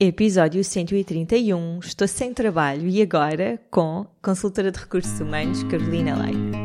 Episódio 0.00 0.64
131. 0.64 1.78
Estou 1.78 2.08
sem 2.08 2.34
trabalho 2.34 2.88
e 2.88 3.00
agora 3.00 3.60
com 3.70 4.04
consultora 4.20 4.72
de 4.72 4.80
recursos 4.80 5.20
humanos 5.20 5.62
Carolina 5.62 6.16
Leite. 6.20 6.58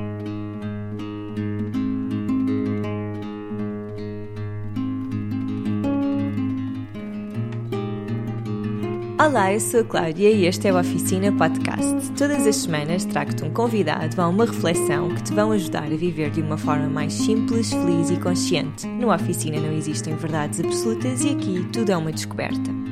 Olá, 9.24 9.54
eu 9.54 9.60
sou 9.60 9.82
a 9.82 9.84
Cláudia 9.84 10.32
e 10.32 10.48
este 10.48 10.68
é 10.68 10.74
o 10.74 10.80
Oficina 10.80 11.32
Podcast. 11.32 12.12
Todas 12.18 12.48
as 12.48 12.56
semanas 12.56 13.06
trago-te 13.06 13.44
um 13.44 13.54
convidado 13.54 14.20
a 14.20 14.28
uma 14.28 14.46
reflexão 14.46 15.14
que 15.14 15.22
te 15.22 15.34
vão 15.34 15.52
ajudar 15.52 15.84
a 15.84 15.96
viver 15.96 16.32
de 16.32 16.42
uma 16.42 16.58
forma 16.58 16.90
mais 16.90 17.14
simples, 17.14 17.70
feliz 17.70 18.10
e 18.10 18.20
consciente. 18.20 18.88
No 18.88 19.14
Oficina 19.14 19.60
não 19.60 19.72
existem 19.72 20.16
verdades 20.16 20.60
absolutas 20.60 21.24
e 21.24 21.30
aqui 21.30 21.64
tudo 21.72 21.92
é 21.92 21.98
uma 21.98 22.12
descoberta. 22.12 22.89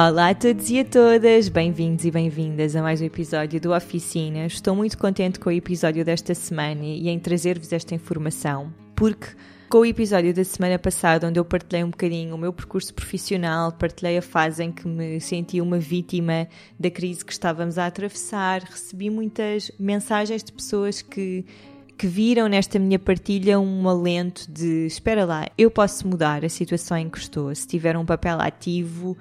Olá 0.00 0.28
a 0.28 0.34
todos 0.34 0.70
e 0.70 0.78
a 0.78 0.84
todas, 0.84 1.48
bem-vindos 1.48 2.04
e 2.04 2.10
bem-vindas 2.12 2.76
a 2.76 2.82
mais 2.82 3.00
um 3.00 3.04
episódio 3.04 3.60
do 3.60 3.74
Oficina. 3.74 4.46
Estou 4.46 4.76
muito 4.76 4.96
contente 4.96 5.40
com 5.40 5.50
o 5.50 5.52
episódio 5.52 6.04
desta 6.04 6.36
semana 6.36 6.84
e 6.84 7.08
em 7.08 7.18
trazer-vos 7.18 7.72
esta 7.72 7.96
informação, 7.96 8.72
porque 8.94 9.26
com 9.68 9.78
o 9.78 9.84
episódio 9.84 10.32
da 10.32 10.44
semana 10.44 10.78
passada, 10.78 11.26
onde 11.26 11.40
eu 11.40 11.44
partilhei 11.44 11.82
um 11.82 11.90
bocadinho 11.90 12.32
o 12.36 12.38
meu 12.38 12.52
percurso 12.52 12.94
profissional, 12.94 13.72
partilhei 13.72 14.16
a 14.18 14.22
fase 14.22 14.62
em 14.62 14.70
que 14.70 14.86
me 14.86 15.20
senti 15.20 15.60
uma 15.60 15.80
vítima 15.80 16.46
da 16.78 16.92
crise 16.92 17.24
que 17.24 17.32
estávamos 17.32 17.76
a 17.76 17.86
atravessar, 17.86 18.62
recebi 18.62 19.10
muitas 19.10 19.72
mensagens 19.80 20.44
de 20.44 20.52
pessoas 20.52 21.02
que 21.02 21.44
que 21.98 22.06
viram 22.06 22.46
nesta 22.46 22.78
minha 22.78 22.96
partilha 22.96 23.58
um 23.58 23.88
alento 23.88 24.48
de 24.48 24.86
espera 24.86 25.24
lá, 25.24 25.48
eu 25.58 25.68
posso 25.68 26.06
mudar 26.06 26.44
a 26.44 26.48
situação 26.48 26.96
em 26.96 27.08
que 27.10 27.18
estou, 27.18 27.52
se 27.52 27.66
tiver 27.66 27.96
um 27.96 28.06
papel 28.06 28.40
ativo 28.40 29.18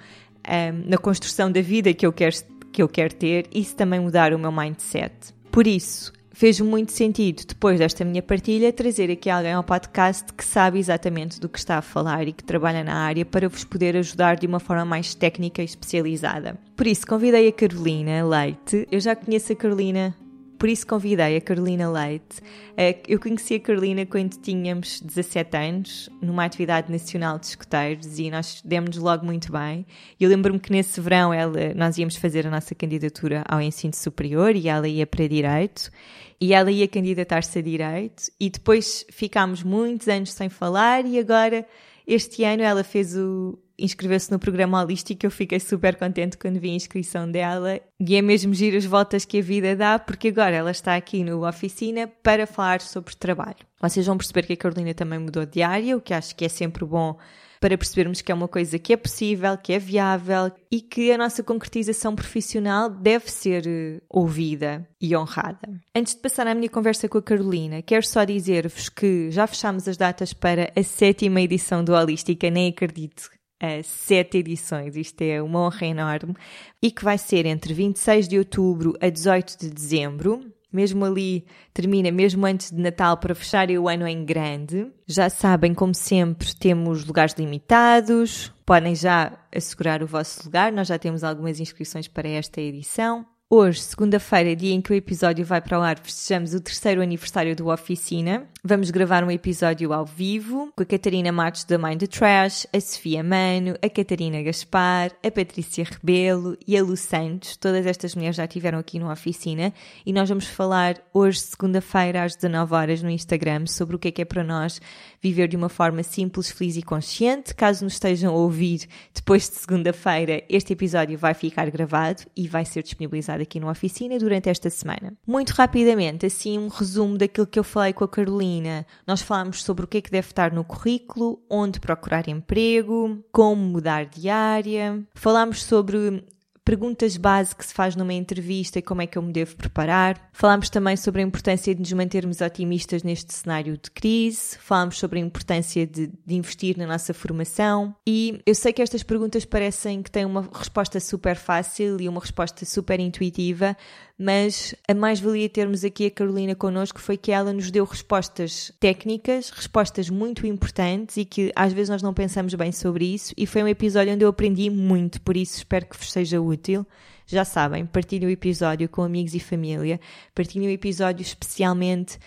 um, 0.47 0.89
na 0.89 0.97
construção 0.97 1.51
da 1.51 1.61
vida 1.61 1.93
que 1.93 2.05
eu 2.05 2.13
quero, 2.13 2.35
que 2.71 2.81
eu 2.81 2.87
quero 2.87 3.13
ter 3.13 3.47
e 3.53 3.63
se 3.63 3.75
também 3.75 3.99
mudar 3.99 4.33
o 4.33 4.39
meu 4.39 4.51
mindset. 4.51 5.13
Por 5.51 5.67
isso, 5.67 6.13
fez 6.31 6.59
muito 6.59 6.91
sentido, 6.91 7.43
depois 7.47 7.79
desta 7.79 8.05
minha 8.05 8.21
partilha, 8.21 8.71
trazer 8.71 9.09
aqui 9.09 9.27
alguém 9.29 9.53
ao 9.53 9.63
podcast 9.63 10.31
que 10.33 10.45
sabe 10.45 10.77
exatamente 10.77 11.39
do 11.39 11.49
que 11.49 11.57
está 11.57 11.79
a 11.79 11.81
falar 11.81 12.27
e 12.27 12.33
que 12.33 12.43
trabalha 12.43 12.83
na 12.83 12.95
área 12.95 13.25
para 13.25 13.49
vos 13.49 13.63
poder 13.63 13.97
ajudar 13.97 14.35
de 14.35 14.45
uma 14.45 14.59
forma 14.59 14.85
mais 14.85 15.15
técnica 15.15 15.63
e 15.63 15.65
especializada. 15.65 16.55
Por 16.75 16.85
isso, 16.85 17.07
convidei 17.07 17.47
a 17.47 17.51
Carolina 17.51 18.23
Leite. 18.23 18.87
Eu 18.91 18.99
já 18.99 19.15
conheço 19.15 19.51
a 19.51 19.55
Carolina 19.55 20.15
por 20.57 20.69
isso 20.69 20.85
convidei 20.87 21.37
a 21.37 21.41
Carolina 21.41 21.89
Leite. 21.89 22.41
Eh, 22.75 22.97
eu 23.07 23.19
conheci 23.19 23.55
a 23.55 23.59
Carolina 23.59 24.05
quando 24.05 24.37
tínhamos 24.37 24.99
17 25.01 25.57
anos, 25.57 26.09
numa 26.21 26.45
atividade 26.45 26.91
nacional 26.91 27.37
de 27.37 27.45
escuteiros, 27.47 28.17
e 28.19 28.29
nós 28.31 28.61
demos 28.65 28.97
logo 28.97 29.25
muito 29.25 29.51
bem. 29.51 29.85
Eu 30.19 30.29
lembro-me 30.29 30.59
que 30.59 30.71
nesse 30.71 30.99
verão 30.99 31.33
ela, 31.33 31.73
nós 31.75 31.97
íamos 31.97 32.15
fazer 32.15 32.47
a 32.47 32.49
nossa 32.49 32.73
candidatura 32.73 33.43
ao 33.47 33.61
ensino 33.61 33.93
superior 33.93 34.55
e 34.55 34.67
ela 34.67 34.87
ia 34.87 35.05
para 35.05 35.27
Direito, 35.27 35.91
e 36.39 36.53
ela 36.53 36.71
ia 36.71 36.87
candidatar-se 36.87 37.59
a 37.59 37.61
Direito, 37.61 38.23
e 38.39 38.49
depois 38.49 39.05
ficámos 39.11 39.63
muitos 39.63 40.07
anos 40.07 40.33
sem 40.33 40.49
falar, 40.49 41.05
e 41.05 41.19
agora, 41.19 41.67
este 42.05 42.43
ano, 42.43 42.63
ela 42.63 42.83
fez 42.83 43.15
o, 43.15 43.57
inscreveu-se 43.77 44.31
no 44.31 44.39
programa 44.39 44.81
holístico, 44.81 45.25
eu 45.25 45.31
fiquei 45.31 45.59
super 45.59 45.95
contente 45.95 46.37
quando 46.37 46.59
vi 46.59 46.71
a 46.71 46.75
inscrição 46.75 47.29
dela 47.29 47.79
e 47.99 48.15
é 48.15 48.21
mesmo 48.21 48.53
giro 48.53 48.77
as 48.77 48.85
voltas 48.85 49.25
que 49.25 49.39
a 49.39 49.41
vida 49.41 49.75
dá, 49.75 49.99
porque 49.99 50.29
agora 50.29 50.55
ela 50.55 50.71
está 50.71 50.95
aqui 50.95 51.23
no 51.23 51.47
oficina 51.47 52.07
para 52.23 52.47
falar 52.47 52.81
sobre 52.81 53.15
trabalho. 53.15 53.65
Vocês 53.79 54.05
vão 54.05 54.17
perceber 54.17 54.43
que 54.43 54.53
a 54.53 54.57
Carolina 54.57 54.93
também 54.93 55.19
mudou 55.19 55.45
de 55.45 55.61
área, 55.61 55.95
o 55.95 56.01
que 56.01 56.13
acho 56.13 56.35
que 56.35 56.45
é 56.45 56.49
sempre 56.49 56.83
bom 56.85 57.17
para 57.59 57.77
percebermos 57.77 58.21
que 58.21 58.31
é 58.31 58.35
uma 58.35 58.47
coisa 58.47 58.77
que 58.77 58.93
é 58.93 58.97
possível, 58.97 59.57
que 59.57 59.73
é 59.73 59.79
viável 59.79 60.51
e 60.71 60.81
que 60.81 61.11
a 61.11 61.17
nossa 61.17 61.43
concretização 61.43 62.15
profissional 62.15 62.89
deve 62.89 63.31
ser 63.31 63.65
eh, 63.67 64.01
ouvida 64.09 64.87
e 65.01 65.15
honrada. 65.15 65.81
Antes 65.95 66.13
de 66.13 66.21
passar 66.21 66.45
à 66.47 66.53
minha 66.53 66.69
conversa 66.69 67.09
com 67.09 67.17
a 67.17 67.21
Carolina, 67.21 67.81
quero 67.81 68.05
só 68.05 68.23
dizer-vos 68.23 68.89
que 68.89 69.31
já 69.31 69.47
fechamos 69.47 69.87
as 69.87 69.97
datas 69.97 70.33
para 70.33 70.71
a 70.75 70.83
sétima 70.83 71.41
edição 71.41 71.83
do 71.83 71.93
Holística, 71.93 72.49
nem 72.49 72.69
acredito 72.69 73.36
a 73.59 73.81
sete 73.83 74.37
edições. 74.37 74.95
Isto 74.95 75.21
é 75.21 75.41
uma 75.41 75.61
honra 75.61 75.87
enorme. 75.87 76.35
E 76.81 76.91
que 76.91 77.03
vai 77.03 77.17
ser 77.17 77.45
entre 77.45 77.73
26 77.73 78.27
de 78.27 78.37
outubro 78.37 78.93
a 79.01 79.09
18 79.09 79.59
de 79.59 79.69
dezembro. 79.69 80.41
Mesmo 80.71 81.05
ali, 81.05 81.45
termina 81.73 82.11
mesmo 82.11 82.45
antes 82.45 82.71
de 82.71 82.81
Natal 82.81 83.17
para 83.17 83.33
fechar 83.33 83.69
o 83.71 83.87
ano 83.87 84.05
em 84.05 84.25
grande. 84.25 84.91
Já 85.07 85.29
sabem, 85.29 85.73
como 85.73 85.95
sempre, 85.95 86.53
temos 86.55 87.05
lugares 87.05 87.33
limitados. 87.37 88.53
Podem 88.65 88.93
já 88.93 89.31
assegurar 89.55 90.03
o 90.03 90.07
vosso 90.07 90.43
lugar. 90.45 90.71
Nós 90.71 90.87
já 90.87 90.99
temos 90.99 91.23
algumas 91.23 91.59
inscrições 91.59 92.07
para 92.07 92.27
esta 92.27 92.59
edição. 92.59 93.25
Hoje, 93.49 93.79
segunda-feira, 93.79 94.53
dia 94.57 94.73
em 94.73 94.81
que 94.81 94.91
o 94.91 94.93
episódio 94.93 95.45
vai 95.45 95.61
para 95.61 95.79
o 95.79 95.81
ar, 95.81 95.97
festejamos 95.97 96.53
o 96.53 96.59
terceiro 96.59 97.01
aniversário 97.01 97.55
do 97.55 97.69
Oficina. 97.69 98.45
Vamos 98.61 98.91
gravar 98.91 99.23
um 99.23 99.31
episódio 99.31 99.93
ao 99.93 100.05
vivo 100.05 100.69
com 100.75 100.83
a 100.83 100.85
Catarina 100.85 101.31
Matos 101.31 101.63
da 101.63 101.77
Mind 101.77 101.97
the 101.97 102.07
Trash, 102.07 102.67
a 102.75 102.81
Sofia 102.81 103.23
Mano, 103.23 103.77
a 103.81 103.89
Catarina 103.89 104.43
Gaspar, 104.43 105.13
a 105.25 105.31
Patrícia 105.31 105.85
Rebelo 105.85 106.57
e 106.67 106.77
a 106.77 106.83
Lu 106.83 106.97
Santos. 106.97 107.55
Todas 107.55 107.85
estas 107.85 108.15
mulheres 108.15 108.35
já 108.35 108.43
estiveram 108.43 108.79
aqui 108.79 108.99
no 108.99 109.09
Oficina 109.09 109.73
e 110.05 110.11
nós 110.11 110.27
vamos 110.27 110.47
falar 110.47 111.01
hoje, 111.13 111.39
segunda-feira, 111.39 112.25
às 112.25 112.35
19 112.35 112.75
horas 112.75 113.01
no 113.01 113.09
Instagram, 113.09 113.65
sobre 113.65 113.95
o 113.95 113.99
que 113.99 114.09
é 114.09 114.11
que 114.11 114.21
é 114.23 114.25
para 114.25 114.43
nós 114.43 114.81
viver 115.21 115.47
de 115.47 115.55
uma 115.55 115.69
forma 115.69 116.03
simples, 116.03 116.49
feliz 116.49 116.77
e 116.77 116.81
consciente. 116.81 117.53
Caso 117.53 117.83
nos 117.83 117.93
estejam 117.93 118.33
a 118.33 118.37
ouvir 118.37 118.87
depois 119.13 119.49
de 119.49 119.55
segunda-feira, 119.55 120.43
este 120.49 120.73
episódio 120.73 121.17
vai 121.17 121.33
ficar 121.33 121.69
gravado 121.69 122.23
e 122.35 122.47
vai 122.47 122.65
ser 122.65 122.83
disponibilizado 122.83 123.41
aqui 123.41 123.59
na 123.59 123.69
oficina 123.69 124.17
durante 124.17 124.49
esta 124.49 124.69
semana. 124.69 125.13
Muito 125.25 125.51
rapidamente, 125.51 126.25
assim, 126.25 126.57
um 126.57 126.67
resumo 126.67 127.17
daquilo 127.17 127.47
que 127.47 127.59
eu 127.59 127.63
falei 127.63 127.93
com 127.93 128.03
a 128.03 128.07
Carolina. 128.07 128.85
Nós 129.05 129.21
falámos 129.21 129.63
sobre 129.63 129.85
o 129.85 129.87
que 129.87 129.97
é 129.97 130.01
que 130.01 130.11
deve 130.11 130.27
estar 130.27 130.51
no 130.51 130.63
currículo, 130.63 131.41
onde 131.49 131.79
procurar 131.79 132.27
emprego, 132.27 133.23
como 133.31 133.61
mudar 133.61 134.05
de 134.05 134.29
área. 134.29 135.03
Falámos 135.13 135.63
sobre 135.63 136.23
perguntas 136.67 137.15
base 137.15 137.55
que 137.55 137.65
se 137.65 137.73
faz 137.73 137.95
numa 137.95 138.13
entrevista 138.13 138.77
e 138.77 138.81
como 138.81 139.01
é 139.01 139.07
que 139.07 139.17
eu 139.17 139.21
me 139.21 139.31
devo 139.31 139.55
preparar. 139.55 140.29
Falámos 140.33 140.69
também 140.69 140.97
sobre 140.97 141.21
a 141.21 141.25
importância 141.25 141.73
de 141.73 141.79
nos 141.79 141.93
mantermos 141.93 142.41
otimistas 142.41 143.03
neste 143.03 143.33
cenário 143.33 143.77
de 143.77 143.89
crise. 143.89 144.57
Falámos 144.59 144.99
sobre 144.99 145.17
a 145.17 145.21
importância 145.21 145.87
de, 145.87 146.07
de, 146.07 146.35
investir 146.35 146.77
na 146.77 146.85
nossa 146.85 147.13
formação. 147.13 147.95
E 148.05 148.41
eu 148.45 148.53
sei 148.53 148.73
que 148.73 148.81
estas 148.81 149.01
perguntas 149.01 149.45
parecem 149.45 150.03
que 150.03 150.11
têm 150.11 150.25
uma 150.25 150.41
resposta 150.41 150.99
super 150.99 151.37
fácil 151.37 152.01
e 152.01 152.09
uma 152.09 152.19
resposta 152.19 152.65
super 152.65 152.99
intuitiva, 152.99 153.77
mas 154.17 154.73
a 154.87 154.93
mais-valia 154.95 155.47
termos 155.47 155.83
aqui 155.83 156.07
a 156.07 156.11
Carolina 156.11 156.55
connosco 156.55 156.99
foi 156.99 157.17
que 157.17 157.31
ela 157.31 157.53
nos 157.53 157.69
deu 157.69 157.85
respostas 157.85 158.71
técnicas, 158.79 159.51
respostas 159.51 160.09
muito 160.09 160.47
importantes 160.47 161.17
e 161.17 161.25
que 161.25 161.51
às 161.55 161.71
vezes 161.71 161.89
nós 161.89 162.01
não 162.01 162.13
pensamos 162.13 162.55
bem 162.55 162.71
sobre 162.71 163.05
isso. 163.05 163.33
E 163.37 163.45
foi 163.45 163.61
um 163.61 163.67
episódio 163.67 164.13
onde 164.13 164.25
eu 164.25 164.29
aprendi 164.29 164.69
muito, 164.69 165.21
por 165.21 165.37
isso 165.37 165.57
espero 165.57 165.85
que 165.85 165.95
vos 165.95 166.11
seja 166.11 166.41
útil. 166.41 166.85
Já 167.27 167.43
sabem, 167.45 167.85
partilhem 167.85 168.27
o 168.27 168.31
episódio 168.31 168.87
com 168.87 169.03
amigos 169.03 169.35
e 169.35 169.39
família, 169.39 169.99
partilhem 170.33 170.69
o 170.69 170.71
episódio 170.71 171.21
especialmente 171.21 172.17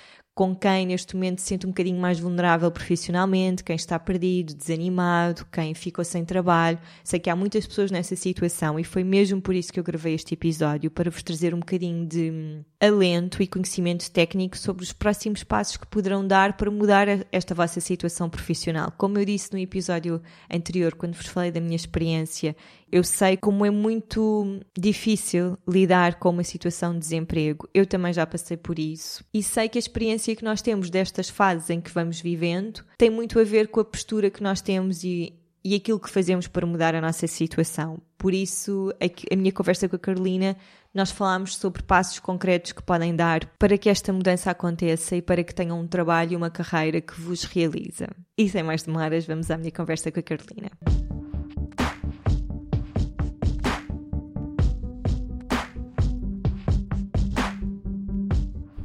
com 0.41 0.57
quem 0.57 0.87
neste 0.87 1.15
momento 1.15 1.39
se 1.43 1.49
sente 1.49 1.67
um 1.67 1.69
bocadinho 1.69 2.01
mais 2.01 2.19
vulnerável 2.19 2.71
profissionalmente, 2.71 3.63
quem 3.63 3.77
está 3.77 3.99
perdido, 3.99 4.55
desanimado, 4.55 5.45
quem 5.53 5.75
ficou 5.75 6.03
sem 6.03 6.25
trabalho. 6.25 6.79
Sei 7.05 7.21
que 7.21 7.29
há 7.29 7.37
muitas 7.37 7.67
pessoas 7.67 7.91
nessa 7.91 8.17
situação 8.17 8.81
e 8.81 8.83
foi 8.83 9.05
mesmo 9.05 9.39
por 9.43 9.55
isso 9.55 9.71
que 9.71 9.79
eu 9.79 9.85
gravei 9.85 10.15
este 10.15 10.33
episódio 10.33 10.91
para 10.91 11.11
vos 11.11 11.23
trazer 11.23 11.53
um 11.55 11.59
bocadinho 11.59 12.07
de 12.07 12.31
hum, 12.31 12.65
alento 12.81 13.43
e 13.43 13.47
conhecimento 13.47 14.11
técnico 14.11 14.57
sobre 14.57 14.83
os 14.83 14.93
próximos 14.93 15.45
passos 15.45 15.77
que 15.77 15.87
poderão 15.87 16.27
dar 16.27 16.57
para 16.57 16.71
mudar 16.71 17.07
esta 17.31 17.55
vossa 17.55 17.81
situação 17.81 18.31
profissional. 18.31 18.93
Como 18.97 19.19
eu 19.19 19.25
disse 19.25 19.53
no 19.53 19.59
episódio 19.59 20.23
anterior, 20.51 20.95
quando 20.95 21.15
vos 21.15 21.27
falei 21.27 21.51
da 21.51 21.61
minha 21.61 21.77
experiência 21.77 22.57
eu 22.93 23.05
sei 23.05 23.37
como 23.37 23.65
é 23.65 23.71
muito 23.71 24.61
difícil 24.77 25.57
lidar 25.69 26.19
com 26.19 26.31
uma 26.31 26.43
situação 26.43 26.93
de 26.93 26.99
desemprego. 26.99 27.69
Eu 27.73 27.87
também 27.87 28.13
já 28.13 28.27
passei 28.27 28.57
por 28.57 28.79
isso. 28.79 29.25
E 29.33 29.43
sei 29.43 29.69
que 29.69 29.79
a 29.79 29.81
experiência 29.81 30.35
que 30.35 30.45
nós 30.45 30.61
temos 30.61 30.91
destas 30.91 31.29
fases 31.29 31.71
em 31.71 31.81
que 31.81 31.91
vamos 31.91 32.21
vivendo 32.21 32.85
tem 32.99 33.09
muito 33.09 33.39
a 33.39 33.45
ver 33.45 33.69
com 33.69 33.81
a 33.81 33.85
postura 33.85 34.29
que 34.29 34.43
nós 34.43 34.61
temos 34.61 35.05
e, 35.05 35.33
e 35.65 35.75
aquilo 35.75 36.01
que 36.01 36.11
fazemos 36.11 36.49
para 36.49 36.67
mudar 36.67 36.95
a 36.95 37.01
nossa 37.01 37.27
situação. 37.29 38.03
Por 38.19 38.35
isso, 38.35 38.93
a, 39.01 39.35
a 39.35 39.37
minha 39.37 39.53
conversa 39.53 39.89
com 39.89 39.97
a 39.97 39.99
Carolina, 39.99 40.57
nós 40.93 41.11
falámos 41.11 41.57
sobre 41.57 41.83
passos 41.83 42.19
concretos 42.19 42.73
que 42.73 42.83
podem 42.83 43.15
dar 43.15 43.47
para 43.59 43.79
que 43.79 43.89
esta 43.89 44.13
mudança 44.13 44.51
aconteça 44.51 45.15
e 45.17 45.23
para 45.23 45.45
que 45.45 45.55
tenham 45.55 45.81
um 45.81 45.87
trabalho 45.87 46.33
e 46.33 46.37
uma 46.37 46.51
carreira 46.51 47.01
que 47.01 47.19
vos 47.21 47.45
realiza. 47.45 48.09
E 48.37 48.49
sem 48.49 48.63
mais 48.63 48.83
demoras, 48.83 49.25
vamos 49.25 49.51
à 49.51 49.57
minha 49.57 49.71
conversa 49.71 50.11
com 50.11 50.19
a 50.19 50.23
Carolina. 50.23 50.71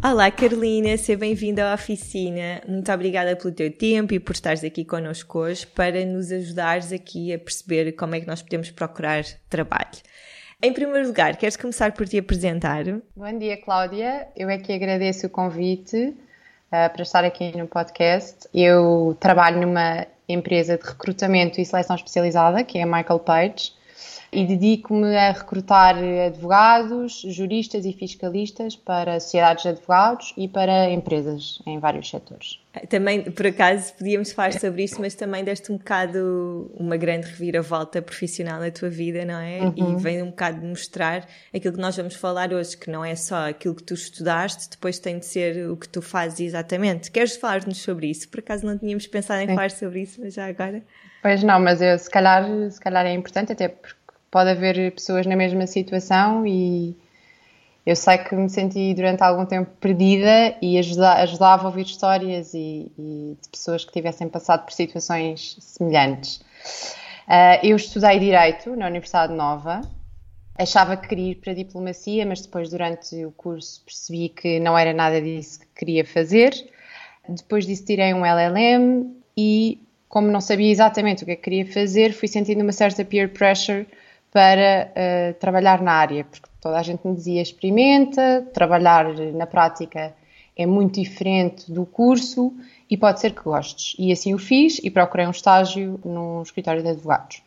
Olá 0.04 0.30
Carolina, 0.30 0.96
seja 0.98 1.18
bem-vinda 1.18 1.72
à 1.72 1.74
oficina. 1.74 2.62
Muito 2.68 2.92
obrigada 2.92 3.36
pelo 3.36 3.52
teu 3.52 3.72
tempo 3.72 4.14
e 4.14 4.20
por 4.20 4.34
estares 4.34 4.64
aqui 4.64 4.86
connosco 4.86 5.40
hoje 5.40 5.66
para 5.66 6.06
nos 6.06 6.32
ajudares 6.32 6.92
aqui 6.92 7.34
a 7.34 7.40
perceber 7.40 7.94
como 7.94 8.14
é 8.14 8.22
que 8.22 8.28
nós 8.28 8.44
podemos 8.44 8.70
procurar 8.70 9.24
trabalho. 9.50 9.98
Em 10.62 10.74
primeiro 10.74 11.08
lugar, 11.08 11.36
queres 11.36 11.58
começar 11.58 11.92
por 11.92 12.08
te 12.08 12.18
apresentar? 12.18 12.86
Bom 13.16 13.38
dia, 13.38 13.58
Cláudia. 13.58 14.28
Eu 14.36 14.50
é 14.50 14.58
que 14.58 14.72
agradeço 14.72 15.28
o 15.28 15.30
convite 15.30 15.98
uh, 15.98 16.16
para 16.70 17.02
estar 17.02 17.24
aqui 17.24 17.56
no 17.58 17.68
podcast. 17.68 18.48
Eu 18.54 19.18
trabalho 19.20 19.60
numa 19.60 20.08
empresa 20.28 20.78
de 20.78 20.84
recrutamento 20.84 21.60
e 21.60 21.66
seleção 21.66 21.96
especializada, 21.96 22.64
que 22.64 22.78
é 22.78 22.84
a 22.84 22.86
Michael 22.86 23.20
Page 23.20 23.74
e 24.36 24.46
dedico-me 24.46 25.16
a 25.16 25.32
recrutar 25.32 25.96
advogados, 26.28 27.22
juristas 27.26 27.86
e 27.86 27.94
fiscalistas 27.94 28.76
para 28.76 29.18
sociedades 29.20 29.64
de 29.64 29.70
advogados 29.70 30.34
e 30.36 30.48
para 30.48 30.90
empresas 30.92 31.60
em 31.66 31.80
vários 31.80 32.10
setores. 32.10 32.60
Também, 32.90 33.32
por 33.32 33.48
acaso, 33.48 33.94
podíamos 33.94 34.34
falar 34.34 34.52
sobre 34.52 34.84
isso, 34.84 35.00
mas 35.00 35.16
também 35.16 35.46
deste 35.46 35.72
um 35.72 35.78
bocado 35.78 36.70
uma 36.78 36.98
grande 36.98 37.28
reviravolta 37.28 38.02
profissional 38.02 38.60
na 38.60 38.70
tua 38.70 38.90
vida, 38.90 39.24
não 39.24 39.40
é? 39.40 39.62
Uhum. 39.62 39.96
E 39.98 40.02
vem 40.02 40.22
um 40.22 40.30
bocado 40.30 40.66
mostrar 40.66 41.26
aquilo 41.54 41.74
que 41.74 41.80
nós 41.80 41.96
vamos 41.96 42.16
falar 42.16 42.52
hoje, 42.52 42.76
que 42.76 42.92
não 42.92 43.06
é 43.06 43.16
só 43.16 43.50
aquilo 43.50 43.74
que 43.74 43.84
tu 43.84 43.94
estudaste, 43.94 44.70
depois 44.70 45.00
tem 45.00 45.18
de 45.18 45.26
ser 45.26 45.70
o 45.70 45.78
que 45.78 45.88
tu 45.88 46.02
fazes 46.02 46.42
exatamente. 46.42 47.10
Queres 47.10 47.38
falar-nos 47.38 47.78
sobre 47.78 48.08
isso? 48.08 48.28
Por 48.28 48.40
acaso 48.40 48.66
não 48.66 48.78
tínhamos 48.78 49.08
pensado 49.08 49.42
em 49.42 49.48
Sim. 49.48 49.56
falar 49.56 49.72
sobre 49.72 50.02
isso, 50.02 50.20
mas 50.20 50.34
já 50.34 50.46
agora. 50.46 50.84
Pois 51.22 51.42
não, 51.42 51.60
mas 51.60 51.82
eu, 51.82 51.98
se, 51.98 52.10
calhar, 52.10 52.46
se 52.70 52.80
calhar 52.80 53.06
é 53.06 53.14
importante, 53.14 53.54
até 53.54 53.70
porque 53.70 53.96
pode 54.36 54.50
haver 54.50 54.92
pessoas 54.92 55.26
na 55.26 55.34
mesma 55.34 55.66
situação 55.66 56.46
e 56.46 56.94
eu 57.86 57.96
sei 57.96 58.18
que 58.18 58.36
me 58.36 58.50
senti 58.50 58.94
durante 58.94 59.24
algum 59.24 59.46
tempo 59.46 59.72
perdida 59.80 60.58
e 60.62 60.78
ajuda, 60.78 61.14
ajudava 61.22 61.64
a 61.64 61.68
ouvir 61.68 61.86
histórias 61.86 62.54
e, 62.54 62.92
e, 63.00 63.38
de 63.42 63.48
pessoas 63.50 63.86
que 63.86 63.94
tivessem 63.94 64.28
passado 64.28 64.66
por 64.66 64.74
situações 64.74 65.56
semelhantes. 65.62 66.42
Uh, 67.30 67.64
eu 67.64 67.78
estudei 67.78 68.20
Direito 68.20 68.76
na 68.76 68.88
Universidade 68.88 69.32
Nova, 69.32 69.80
achava 70.58 70.98
que 70.98 71.08
queria 71.08 71.32
ir 71.32 71.36
para 71.36 71.54
a 71.54 71.56
diplomacia, 71.56 72.26
mas 72.26 72.42
depois, 72.42 72.70
durante 72.70 73.24
o 73.24 73.32
curso, 73.32 73.86
percebi 73.86 74.28
que 74.28 74.60
não 74.60 74.78
era 74.78 74.92
nada 74.92 75.22
disso 75.22 75.62
que 75.62 75.68
queria 75.78 76.04
fazer. 76.04 76.52
Depois 77.30 77.66
disso, 77.66 77.86
tirei 77.86 78.14
um 78.14 78.26
LLM 78.26 79.16
e, 79.38 79.80
como 80.10 80.28
não 80.28 80.42
sabia 80.42 80.70
exatamente 80.70 81.24
o 81.24 81.26
que, 81.26 81.32
é 81.32 81.36
que 81.38 81.44
queria 81.44 81.66
fazer, 81.66 82.12
fui 82.12 82.28
sentindo 82.28 82.64
uma 82.64 82.74
certa 82.74 83.06
peer 83.06 83.32
pressure 83.32 83.88
para 84.36 84.92
uh, 84.92 85.34
trabalhar 85.36 85.82
na 85.82 85.94
área, 85.94 86.26
porque 86.26 86.50
toda 86.60 86.78
a 86.78 86.84
gente 86.84 87.08
me 87.08 87.16
dizia 87.16 87.42
experimenta, 87.42 88.46
trabalhar 88.54 89.08
na 89.34 89.48
prática 89.48 90.14
é 90.58 90.66
muito 90.66 91.00
diferente 91.00 91.72
do 91.72 91.86
curso 91.86 92.54
e 92.92 92.98
pode 92.98 93.22
ser 93.22 93.32
que 93.32 93.42
gostes. 93.42 93.96
E 93.98 94.12
assim 94.12 94.34
o 94.34 94.38
fiz 94.38 94.82
e 94.84 94.92
procurei 94.92 95.26
um 95.26 95.32
estágio 95.32 96.02
num 96.04 96.42
escritório 96.42 96.84
de 96.84 96.90
advogados. 96.90 97.42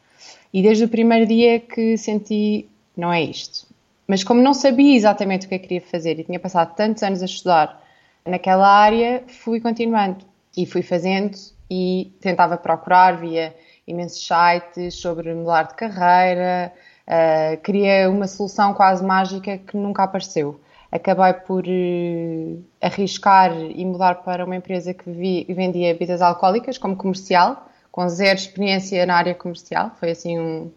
E 0.50 0.62
desde 0.62 0.84
o 0.84 0.88
primeiro 0.88 1.26
dia 1.26 1.60
que 1.60 1.98
senti, 1.98 2.66
não 2.96 3.12
é 3.12 3.22
isto. 3.22 3.66
Mas 4.06 4.24
como 4.24 4.40
não 4.40 4.54
sabia 4.54 4.96
exatamente 4.96 5.44
o 5.44 5.48
que 5.50 5.56
eu 5.56 5.60
queria 5.60 5.82
fazer 5.82 6.18
e 6.18 6.24
tinha 6.24 6.40
passado 6.40 6.74
tantos 6.74 7.02
anos 7.02 7.20
a 7.20 7.26
estudar 7.26 7.84
naquela 8.24 8.66
área, 8.66 9.24
fui 9.26 9.60
continuando 9.60 10.24
e 10.56 10.64
fui 10.64 10.80
fazendo 10.80 11.36
e 11.70 12.10
tentava 12.18 12.56
procurar 12.56 13.18
via 13.18 13.54
imensos 13.88 14.24
sites 14.24 14.94
sobre 14.94 15.34
mudar 15.34 15.64
de 15.64 15.74
carreira, 15.74 16.72
uh, 17.06 17.60
queria 17.62 18.10
uma 18.10 18.28
solução 18.28 18.74
quase 18.74 19.04
mágica 19.04 19.58
que 19.58 19.76
nunca 19.76 20.04
apareceu. 20.04 20.60
Acabei 20.92 21.32
por 21.32 21.64
uh, 21.66 22.64
arriscar 22.80 23.52
e 23.56 23.84
mudar 23.84 24.16
para 24.16 24.44
uma 24.44 24.56
empresa 24.56 24.92
que 24.92 25.10
vi, 25.10 25.46
vendia 25.48 25.92
bebidas 25.94 26.22
alcoólicas 26.22 26.76
como 26.78 26.96
comercial, 26.96 27.68
com 27.90 28.08
zero 28.08 28.38
experiência 28.38 29.04
na 29.06 29.16
área 29.16 29.34
comercial. 29.34 29.90
Foi 29.98 30.10
assim 30.10 30.38
um, 30.38 30.70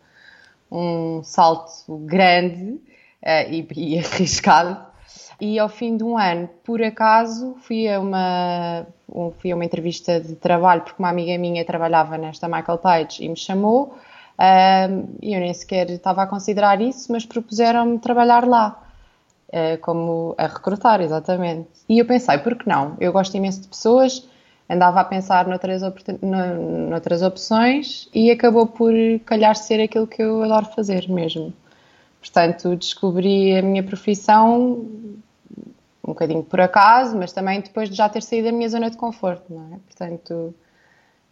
um 0.71 1.21
salto 1.23 1.97
grande 2.05 2.79
uh, 3.21 3.49
e, 3.49 3.67
e 3.75 3.99
arriscado 4.03 4.90
e 5.41 5.57
ao 5.57 5.67
fim 5.67 5.97
de 5.97 6.03
um 6.03 6.17
ano, 6.17 6.47
por 6.63 6.83
acaso, 6.83 7.55
fui 7.61 7.89
a 7.89 7.99
uma, 7.99 8.85
fui 9.39 9.51
a 9.51 9.55
uma 9.55 9.65
entrevista 9.65 10.19
de 10.19 10.35
trabalho, 10.35 10.81
porque 10.81 11.01
uma 11.01 11.09
amiga 11.09 11.35
minha 11.39 11.65
trabalhava 11.65 12.15
nesta 12.15 12.47
Michael 12.47 12.77
Page 12.77 13.25
e 13.25 13.27
me 13.27 13.35
chamou, 13.35 13.97
e 15.19 15.33
eu 15.33 15.39
nem 15.39 15.51
sequer 15.51 15.89
estava 15.89 16.21
a 16.21 16.27
considerar 16.27 16.79
isso, 16.79 17.11
mas 17.11 17.25
propuseram-me 17.25 17.97
trabalhar 17.97 18.47
lá, 18.47 18.83
uh, 19.49 19.77
como 19.81 20.35
a 20.37 20.45
recrutar, 20.45 21.01
exatamente. 21.01 21.69
E 21.89 21.97
eu 21.97 22.05
pensei, 22.05 22.37
por 22.37 22.55
que 22.55 22.69
não? 22.69 22.95
Eu 22.99 23.11
gosto 23.11 23.35
imenso 23.35 23.61
de 23.61 23.67
pessoas, 23.67 24.27
andava 24.69 25.01
a 25.01 25.03
pensar 25.03 25.47
noutras, 25.47 25.81
noutras 26.21 27.21
opções 27.23 28.07
e 28.13 28.29
acabou 28.29 28.67
por 28.67 28.93
calhar 29.25 29.55
ser 29.55 29.81
aquilo 29.81 30.05
que 30.05 30.21
eu 30.21 30.43
adoro 30.43 30.67
fazer 30.67 31.09
mesmo. 31.09 31.51
Portanto, 32.19 32.75
descobri 32.75 33.57
a 33.57 33.61
minha 33.63 33.81
profissão 33.81 34.85
um 36.11 36.13
bocadinho 36.13 36.43
por 36.43 36.59
acaso, 36.59 37.17
mas 37.17 37.31
também 37.31 37.61
depois 37.61 37.89
de 37.89 37.95
já 37.95 38.07
ter 38.07 38.21
saído 38.21 38.47
da 38.47 38.51
minha 38.51 38.69
zona 38.69 38.89
de 38.89 38.97
conforto, 38.97 39.43
não 39.49 39.73
é? 39.73 39.79
Portanto, 39.87 40.53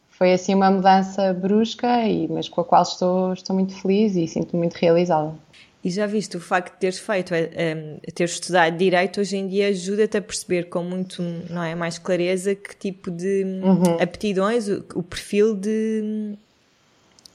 foi 0.10 0.34
assim 0.34 0.54
uma 0.54 0.70
mudança 0.70 1.34
brusca, 1.34 2.06
e, 2.06 2.28
mas 2.28 2.50
com 2.50 2.60
a 2.60 2.66
qual 2.66 2.84
estou, 2.84 3.32
estou 3.32 3.56
muito 3.56 3.74
feliz 3.74 4.16
e 4.18 4.28
sinto-me 4.28 4.60
muito 4.60 4.74
realizada. 4.74 5.34
E 5.82 5.90
já 5.90 6.06
viste, 6.06 6.36
o 6.36 6.42
facto 6.42 6.74
de 6.74 6.80
teres 6.80 7.00
feito, 7.00 7.34
é, 7.34 7.50
é, 7.56 8.12
teres 8.14 8.34
estudado 8.34 8.76
Direito, 8.76 9.22
hoje 9.22 9.38
em 9.38 9.48
dia 9.48 9.70
ajuda-te 9.70 10.18
a 10.18 10.22
perceber 10.22 10.64
com 10.64 10.84
muito, 10.84 11.22
não 11.50 11.64
é, 11.64 11.74
mais 11.74 11.98
clareza 11.98 12.54
que 12.54 12.76
tipo 12.76 13.10
de 13.10 13.62
uhum. 13.64 13.98
aptidões, 14.02 14.68
o, 14.68 14.84
o, 14.96 15.02
perfil 15.02 15.56
de, 15.56 16.36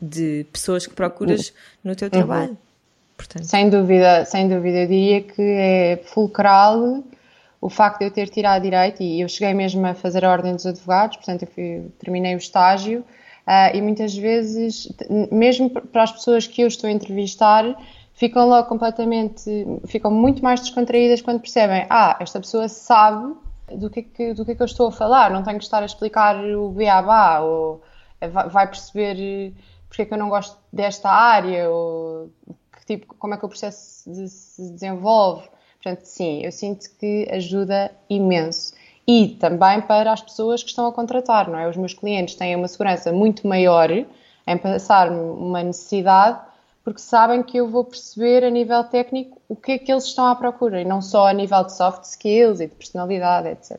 de 0.01 0.45
pessoas 0.53 0.87
que 0.87 0.93
procuras 0.93 1.55
no 1.83 1.97
teu 1.97 2.07
uhum. 2.07 2.11
trabalho. 2.11 2.59
Portanto. 3.17 3.45
Sem 3.45 3.71
dúvida, 3.71 4.27
sem 4.27 4.47
dúvida, 4.47 4.81
eu 4.81 4.89
diria 4.89 5.23
que 5.23 5.41
é 5.41 6.03
fulcral 6.05 7.03
o 7.65 7.71
facto 7.71 8.01
de 8.01 8.05
eu 8.05 8.11
ter 8.11 8.29
tirado 8.29 8.61
direito 8.61 9.03
e 9.03 9.23
eu 9.23 9.29
cheguei 9.29 9.55
mesmo 9.55 9.87
a 9.87 9.95
fazer 9.95 10.23
a 10.23 10.31
ordem 10.31 10.55
dos 10.55 10.67
advogados, 10.67 11.17
portanto 11.17 11.45
eu 11.45 11.49
fui, 11.49 11.91
terminei 11.99 12.35
o 12.35 12.37
estágio 12.37 13.01
uh, 13.01 13.75
e 13.75 13.81
muitas 13.81 14.15
vezes, 14.15 14.93
mesmo 15.33 15.71
para 15.71 16.03
as 16.03 16.13
pessoas 16.13 16.47
que 16.47 16.61
eu 16.61 16.67
estou 16.67 16.89
a 16.89 16.93
entrevistar, 16.93 17.65
ficam 18.13 18.47
logo 18.47 18.69
completamente, 18.69 19.51
ficam 19.87 20.11
muito 20.11 20.45
mais 20.45 20.61
descontraídas 20.61 21.23
quando 21.23 21.41
percebem, 21.41 21.87
ah, 21.89 22.19
esta 22.21 22.39
pessoa 22.39 22.69
sabe 22.69 23.35
do 23.73 23.89
que, 23.89 24.01
é 24.01 24.03
que, 24.03 24.35
do 24.35 24.45
que 24.45 24.51
é 24.51 24.55
que 24.55 24.63
eu 24.63 24.67
estou 24.67 24.89
a 24.89 24.93
falar, 24.93 25.31
não 25.31 25.43
tenho 25.43 25.57
que 25.57 25.65
estar 25.65 25.83
a 25.83 25.87
explicar 25.87 26.37
o 26.45 26.69
beabá, 26.69 27.41
ou 27.41 27.83
vai 28.51 28.67
perceber 28.67 29.55
porque 29.89 30.03
é 30.03 30.05
que 30.05 30.13
eu 30.13 30.19
não 30.19 30.29
gosto 30.29 30.59
desta 30.71 31.09
área, 31.09 31.71
ou 31.71 32.31
que 32.77 32.85
tipo, 32.85 33.15
como 33.15 33.33
é 33.33 33.39
que 33.39 33.47
o 33.47 33.49
processo 33.49 34.05
se 34.29 34.71
desenvolve. 34.71 35.54
Portanto, 35.85 36.07
sim, 36.07 36.41
eu 36.43 36.51
sinto 36.51 36.89
que 36.99 37.29
ajuda 37.31 37.91
imenso. 38.09 38.73
E 39.07 39.37
também 39.39 39.83
para 39.83 40.15
as 40.15 40.23
pessoas 40.23 40.63
que 40.63 40.71
estão 40.71 40.87
a 40.87 40.93
contratar, 40.93 41.47
não 41.51 41.59
é? 41.59 41.69
Os 41.69 41.77
meus 41.77 41.93
clientes 41.93 42.37
têm 42.37 42.57
uma 42.57 42.67
segurança 42.67 43.13
muito 43.13 43.47
maior 43.47 43.91
em 43.91 44.59
passar-me 44.59 45.19
uma 45.19 45.63
necessidade 45.63 46.41
porque 46.83 47.01
sabem 47.01 47.43
que 47.43 47.59
eu 47.59 47.69
vou 47.69 47.85
perceber 47.85 48.45
a 48.45 48.51
nível 48.51 48.83
técnico 48.85 49.39
o 49.47 49.55
que 49.55 49.73
é 49.73 49.79
que 49.79 49.93
eles 49.93 50.05
estão 50.05 50.27
à 50.27 50.35
procura 50.35 50.81
e 50.81 50.85
não 50.87 51.03
só 51.03 51.29
a 51.29 51.33
nível 51.35 51.63
de 51.65 51.75
soft 51.75 52.05
skills 52.05 52.61
e 52.61 52.67
de 52.67 52.75
personalidade, 52.75 53.49
etc. 53.49 53.79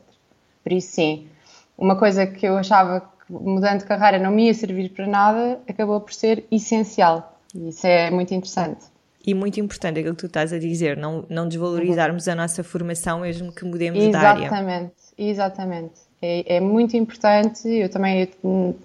Por 0.62 0.72
isso, 0.72 0.92
sim, 0.92 1.28
uma 1.76 1.96
coisa 1.96 2.24
que 2.24 2.46
eu 2.46 2.56
achava 2.56 3.00
que 3.00 3.32
mudando 3.32 3.80
de 3.80 3.84
carreira 3.84 4.18
não 4.18 4.30
me 4.30 4.46
ia 4.46 4.54
servir 4.54 4.90
para 4.90 5.08
nada 5.08 5.60
acabou 5.68 6.00
por 6.00 6.12
ser 6.12 6.44
essencial. 6.52 7.36
E 7.52 7.68
isso 7.68 7.84
é 7.84 8.10
muito 8.12 8.32
interessante. 8.32 8.95
E 9.26 9.34
muito 9.34 9.58
importante 9.58 9.98
aquilo 9.98 10.14
que 10.14 10.20
tu 10.20 10.26
estás 10.26 10.52
a 10.52 10.58
dizer, 10.58 10.96
não, 10.96 11.24
não 11.28 11.48
desvalorizarmos 11.48 12.28
a 12.28 12.34
nossa 12.34 12.62
formação 12.62 13.20
mesmo 13.20 13.52
que 13.52 13.64
mudemos 13.64 14.00
exatamente, 14.00 14.20
de 14.20 14.26
área. 14.26 14.46
Exatamente, 14.46 14.94
exatamente. 15.18 15.94
É, 16.22 16.56
é, 16.56 16.60
muito 16.60 16.96
importante. 16.96 17.68
Eu 17.68 17.88
também 17.88 18.28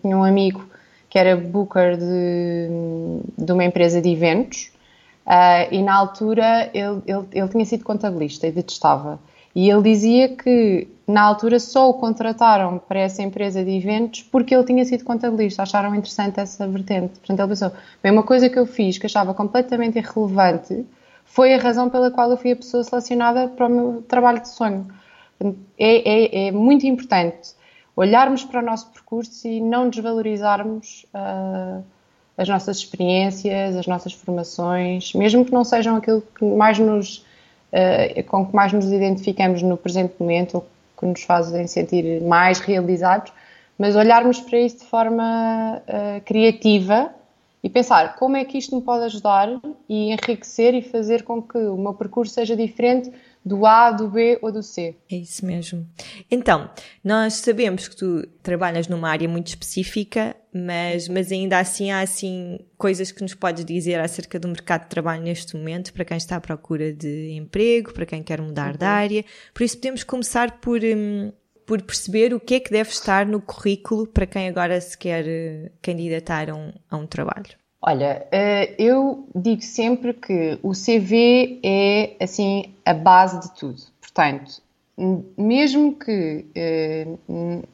tinha 0.01 0.17
um 0.17 0.23
amigo 0.23 0.67
que 1.09 1.19
era 1.19 1.35
booker 1.37 1.95
de, 1.95 2.69
de 3.37 3.51
uma 3.51 3.63
empresa 3.63 4.01
de 4.01 4.09
eventos 4.09 4.71
uh, 5.27 5.71
e 5.71 5.81
na 5.83 5.93
altura 5.93 6.71
ele, 6.73 7.01
ele, 7.05 7.27
ele 7.33 7.47
tinha 7.49 7.65
sido 7.65 7.83
contabilista 7.83 8.47
e 8.47 8.51
detestava. 8.51 9.19
E 9.55 9.69
ele 9.69 9.81
dizia 9.81 10.29
que 10.29 10.87
na 11.07 11.21
altura 11.23 11.59
só 11.59 11.89
o 11.89 11.95
contrataram 11.95 12.77
para 12.79 12.99
essa 12.99 13.21
empresa 13.21 13.63
de 13.63 13.71
eventos 13.71 14.23
porque 14.23 14.55
ele 14.55 14.63
tinha 14.63 14.85
sido 14.85 15.03
contabilista, 15.03 15.63
acharam 15.63 15.93
interessante 15.93 16.39
essa 16.39 16.67
vertente. 16.67 17.19
Portanto, 17.19 17.39
ele 17.39 17.47
pensou, 17.49 17.71
bem, 18.01 18.11
uma 18.11 18.23
coisa 18.23 18.49
que 18.49 18.57
eu 18.57 18.65
fiz 18.65 18.97
que 18.97 19.05
achava 19.05 19.33
completamente 19.33 19.97
irrelevante 19.97 20.85
foi 21.25 21.53
a 21.53 21.57
razão 21.57 21.89
pela 21.89 22.11
qual 22.11 22.31
eu 22.31 22.37
fui 22.37 22.51
a 22.51 22.55
pessoa 22.55 22.83
selecionada 22.83 23.47
para 23.47 23.67
o 23.67 23.69
meu 23.69 24.03
trabalho 24.07 24.41
de 24.41 24.49
sonho. 24.49 24.87
É, 25.77 26.45
é, 26.47 26.47
é 26.47 26.51
muito 26.51 26.85
importante 26.85 27.53
olharmos 27.95 28.43
para 28.43 28.61
o 28.61 28.65
nosso 28.65 28.89
percurso 28.91 29.47
e 29.47 29.59
não 29.59 29.89
desvalorizarmos 29.89 31.05
uh, 31.13 31.83
as 32.37 32.47
nossas 32.47 32.77
experiências, 32.77 33.75
as 33.75 33.87
nossas 33.87 34.13
formações, 34.13 35.13
mesmo 35.13 35.45
que 35.45 35.51
não 35.51 35.63
sejam 35.63 35.95
aquilo 35.95 36.21
que 36.21 36.45
mais 36.45 36.79
nos 36.79 37.25
uh, 37.71 38.23
com 38.23 38.45
que 38.45 38.55
mais 38.55 38.73
nos 38.73 38.91
identificamos 38.91 39.61
no 39.61 39.77
presente 39.77 40.13
momento, 40.19 40.55
ou 40.55 40.67
que 40.97 41.05
nos 41.05 41.23
fazem 41.23 41.67
sentir 41.67 42.21
mais 42.21 42.59
realizados, 42.59 43.31
mas 43.77 43.95
olharmos 43.95 44.39
para 44.39 44.59
isso 44.59 44.79
de 44.79 44.85
forma 44.85 45.81
uh, 45.87 46.21
criativa 46.21 47.11
e 47.63 47.69
pensar 47.69 48.15
como 48.15 48.37
é 48.37 48.45
que 48.45 48.57
isto 48.57 48.75
me 48.75 48.81
pode 48.81 49.05
ajudar 49.05 49.49
e 49.87 50.11
enriquecer 50.11 50.73
e 50.73 50.81
fazer 50.81 51.23
com 51.23 51.41
que 51.41 51.57
o 51.57 51.77
meu 51.77 51.93
percurso 51.93 52.33
seja 52.33 52.55
diferente 52.55 53.11
do 53.43 53.65
A, 53.65 53.91
do 53.91 54.07
B 54.07 54.37
ou 54.41 54.51
do 54.51 54.61
C. 54.61 54.95
É 55.09 55.15
isso 55.15 55.45
mesmo. 55.45 55.87
Então, 56.29 56.69
nós 57.03 57.33
sabemos 57.35 57.87
que 57.87 57.95
tu 57.95 58.27
trabalhas 58.43 58.87
numa 58.87 59.09
área 59.09 59.27
muito 59.27 59.47
específica, 59.47 60.35
mas, 60.53 61.07
mas 61.07 61.31
ainda 61.31 61.59
assim 61.59 61.91
há 61.91 62.01
assim 62.01 62.59
coisas 62.77 63.11
que 63.11 63.21
nos 63.21 63.33
podes 63.33 63.65
dizer 63.65 63.99
acerca 63.99 64.39
do 64.39 64.47
mercado 64.47 64.83
de 64.83 64.89
trabalho 64.89 65.23
neste 65.23 65.55
momento, 65.55 65.91
para 65.91 66.05
quem 66.05 66.17
está 66.17 66.35
à 66.35 66.41
procura 66.41 66.93
de 66.93 67.31
emprego, 67.31 67.93
para 67.93 68.05
quem 68.05 68.21
quer 68.21 68.39
mudar 68.41 68.71
uhum. 68.71 68.77
de 68.77 68.85
área. 68.85 69.25
Por 69.53 69.63
isso 69.63 69.77
podemos 69.77 70.03
começar 70.03 70.59
por, 70.59 70.79
um, 70.83 71.31
por 71.65 71.81
perceber 71.81 72.33
o 72.33 72.39
que 72.39 72.55
é 72.55 72.59
que 72.59 72.71
deve 72.71 72.89
estar 72.89 73.25
no 73.25 73.41
currículo 73.41 74.05
para 74.05 74.27
quem 74.27 74.47
agora 74.47 74.79
se 74.79 74.97
quer 74.97 75.25
uh, 75.25 75.71
candidatar 75.81 76.49
a 76.49 76.55
um, 76.55 76.71
a 76.89 76.97
um 76.97 77.07
trabalho. 77.07 77.60
Olha, 77.81 78.27
eh, 78.31 78.75
eu 78.77 79.27
digo 79.33 79.63
sempre 79.63 80.13
que 80.13 80.59
o 80.61 80.71
CV 80.71 81.59
é 81.63 82.15
assim 82.23 82.75
a 82.85 82.93
base 82.93 83.41
de 83.41 83.55
tudo. 83.55 83.81
Portanto, 83.99 84.61
mesmo 85.35 85.95
que 85.95 86.45
eh, 86.53 87.07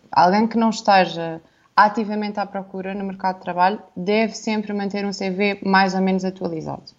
alguém 0.10 0.48
que 0.48 0.58
não 0.58 0.70
esteja 0.70 1.42
ativamente 1.76 2.40
à 2.40 2.46
procura 2.46 2.94
no 2.94 3.04
mercado 3.04 3.36
de 3.36 3.42
trabalho 3.42 3.82
deve 3.96 4.34
sempre 4.34 4.72
manter 4.72 5.06
um 5.06 5.12
CV 5.12 5.60
mais 5.62 5.94
ou 5.94 6.02
menos 6.02 6.24
atualizado. 6.24 6.92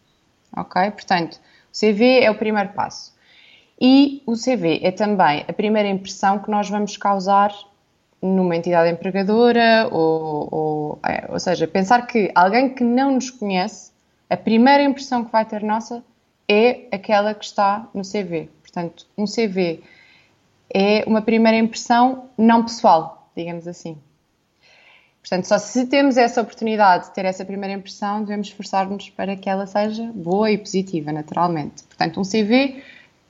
Ok? 0.54 0.90
Portanto, 0.90 1.40
o 1.72 1.78
CV 1.78 2.20
é 2.20 2.30
o 2.30 2.36
primeiro 2.36 2.70
passo. 2.74 3.16
E 3.80 4.22
o 4.26 4.34
CV 4.34 4.80
é 4.82 4.90
também 4.90 5.46
a 5.48 5.52
primeira 5.52 5.88
impressão 5.88 6.40
que 6.40 6.50
nós 6.50 6.68
vamos 6.68 6.96
causar 6.98 7.52
numa 8.20 8.56
entidade 8.56 8.90
empregadora, 8.90 9.88
ou, 9.90 10.48
ou, 10.50 10.98
é, 11.04 11.26
ou 11.30 11.38
seja, 11.38 11.66
pensar 11.66 12.06
que 12.06 12.30
alguém 12.34 12.74
que 12.74 12.82
não 12.82 13.12
nos 13.12 13.30
conhece, 13.30 13.92
a 14.28 14.36
primeira 14.36 14.82
impressão 14.82 15.24
que 15.24 15.32
vai 15.32 15.44
ter 15.44 15.62
nossa 15.62 16.02
é 16.48 16.86
aquela 16.92 17.34
que 17.34 17.44
está 17.44 17.88
no 17.94 18.02
CV. 18.02 18.48
Portanto, 18.62 19.06
um 19.16 19.24
CV 19.24 19.82
é 20.72 21.04
uma 21.06 21.22
primeira 21.22 21.56
impressão 21.58 22.28
não 22.36 22.62
pessoal, 22.62 23.30
digamos 23.36 23.66
assim. 23.66 23.96
Portanto, 25.20 25.44
só 25.46 25.58
se 25.58 25.86
temos 25.86 26.16
essa 26.16 26.40
oportunidade 26.40 27.06
de 27.06 27.14
ter 27.14 27.24
essa 27.24 27.44
primeira 27.44 27.74
impressão, 27.74 28.22
devemos 28.22 28.48
esforçar-nos 28.48 29.10
para 29.10 29.36
que 29.36 29.48
ela 29.48 29.66
seja 29.66 30.10
boa 30.14 30.50
e 30.50 30.56
positiva, 30.56 31.12
naturalmente. 31.12 31.82
Portanto, 31.84 32.20
um 32.20 32.22
CV 32.22 32.82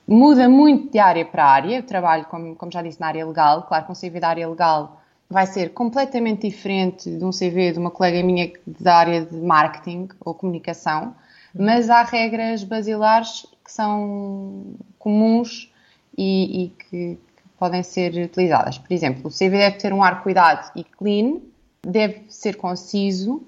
muda 0.09 0.49
muito 0.49 0.91
de 0.91 0.99
área 0.99 1.25
para 1.25 1.45
área. 1.45 1.77
Eu 1.77 1.83
trabalho, 1.83 2.25
como, 2.25 2.57
como 2.57 2.73
já 2.73 2.83
disse, 2.83 2.99
na 2.99 3.09
área 3.09 3.27
legal. 3.27 3.65
Claro 3.65 3.85
que 3.85 3.93
um 3.93 3.95
CV 3.95 4.19
da 4.19 4.31
área 4.31 4.49
legal 4.49 5.03
vai 5.29 5.47
ser 5.47 5.75
completamente 5.75 6.49
diferente 6.49 7.11
de 7.11 7.23
um 7.23 7.31
CV 7.31 7.73
de 7.73 7.79
uma 7.79 7.91
colega 7.91 8.23
minha 8.23 8.51
da 8.67 8.97
área 8.97 9.27
de 9.27 9.37
marketing 9.37 10.09
ou 10.25 10.33
comunicação, 10.33 11.15
mas 11.55 11.91
há 11.91 12.03
regras 12.03 12.65
basilares 12.65 13.47
que 13.63 13.71
são 13.71 14.75
comuns 14.99 15.71
e, 16.17 16.65
e 16.65 16.69
que, 16.71 17.19
podem 17.59 17.83
ser 17.83 18.15
utilizadas. 18.25 18.79
Por 18.79 18.93
exemplo, 18.93 19.27
o 19.27 19.31
CV 19.31 19.51
deve 19.51 19.77
ter 19.79 19.93
um 19.93 20.03
ar 20.03 20.23
cuidado 20.23 20.71
e 20.77 20.85
clean, 20.85 21.41
deve 21.83 22.25
ser 22.29 22.57
conciso, 22.57 23.43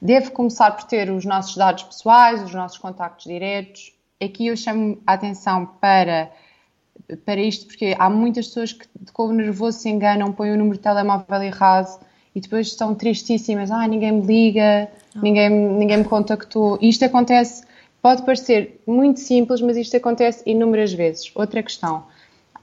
deve 0.00 0.30
começar 0.30 0.70
por 0.70 0.84
ter 0.84 1.10
os 1.10 1.24
nossos 1.24 1.54
dados 1.54 1.82
pessoais, 1.82 2.42
os 2.42 2.54
nossos 2.54 2.78
contactos 2.78 3.26
diretos, 3.26 3.92
aqui 4.22 4.46
eu 4.46 4.56
chamo 4.56 4.98
a 5.06 5.14
atenção 5.14 5.66
para, 5.80 6.30
para 7.24 7.40
isto, 7.40 7.66
porque 7.66 7.94
há 7.98 8.08
muitas 8.08 8.48
pessoas 8.48 8.72
que 8.72 8.86
com 9.12 9.26
o 9.26 9.32
nervoso 9.32 9.78
se 9.78 9.88
enganam, 9.88 10.32
põem 10.32 10.52
o 10.52 10.56
número 10.56 10.76
de 10.76 10.82
telemóvel 10.82 11.42
errado 11.42 12.00
e 12.34 12.40
depois 12.40 12.68
estão 12.68 12.94
tristíssimas, 12.94 13.70
ah, 13.70 13.86
ninguém 13.86 14.12
me 14.12 14.26
liga, 14.26 14.88
ah. 15.14 15.20
ninguém, 15.22 15.50
ninguém 15.50 15.98
me 15.98 16.04
contactou. 16.04 16.78
Isto 16.80 17.04
acontece, 17.04 17.64
pode 18.02 18.22
parecer 18.22 18.80
muito 18.86 19.20
simples, 19.20 19.60
mas 19.60 19.76
isto 19.76 19.96
acontece 19.96 20.42
inúmeras 20.46 20.92
vezes. 20.92 21.30
Outra 21.34 21.62
questão, 21.62 22.04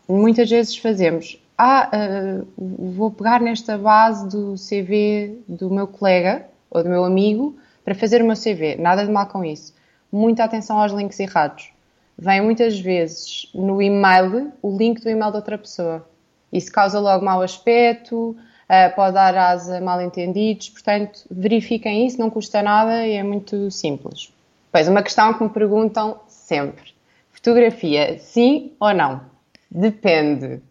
muitas 0.07 0.50
vezes 0.50 0.77
fazemos, 0.77 1.39
ah, 1.57 1.89
uh, 1.93 2.91
vou 2.91 3.12
pegar 3.12 3.39
nesta 3.39 3.77
base 3.77 4.27
do 4.27 4.55
CV 4.55 5.38
do 5.48 5.69
meu 5.69 5.88
colega 5.88 6.48
ou 6.69 6.83
do 6.83 6.89
meu 6.89 7.03
amigo 7.03 7.55
para 7.86 7.93
fazer 7.93 8.22
o 8.22 8.25
meu 8.25 8.36
CV. 8.36 8.75
Nada 8.77 9.05
de 9.05 9.12
mal 9.12 9.27
com 9.27 9.45
isso 9.45 9.74
muita 10.13 10.43
atenção 10.43 10.79
aos 10.79 10.91
links 10.91 11.20
errados. 11.20 11.72
Vem 12.15 12.39
muitas 12.39 12.79
vezes 12.79 13.50
no 13.53 13.82
e-mail 13.82 14.53
o 14.62 14.77
link 14.77 15.01
do 15.01 15.10
e-mail 15.10 15.32
de 15.32 15.38
outra 15.38 15.58
pessoa. 15.58 16.08
Isso 16.51 16.72
causa 16.72 17.00
logo 17.00 17.25
mau 17.25 17.41
aspecto, 17.41 18.38
eh, 18.70 18.89
pode 18.89 19.15
dar 19.15 19.36
asa 19.36 19.82
mal 19.82 20.00
entendidos, 20.00 20.70
portanto, 20.70 21.25
verifiquem 21.32 22.05
isso, 22.05 22.20
não 22.20 22.29
custa 22.29 22.62
nada 22.62 23.08
e 23.08 23.13
é 23.13 23.24
muito 23.24 23.72
simples. 23.72 24.32
Pois, 24.72 24.88
uma 24.88 25.01
questão 25.01 25.34
que 25.34 25.43
me 25.43 25.50
perguntam 25.50 26.20
sempre: 26.27 26.93
fotografia, 27.32 28.20
sim 28.20 28.74
ou 28.79 28.93
não? 28.93 29.22
Depende. 29.70 30.62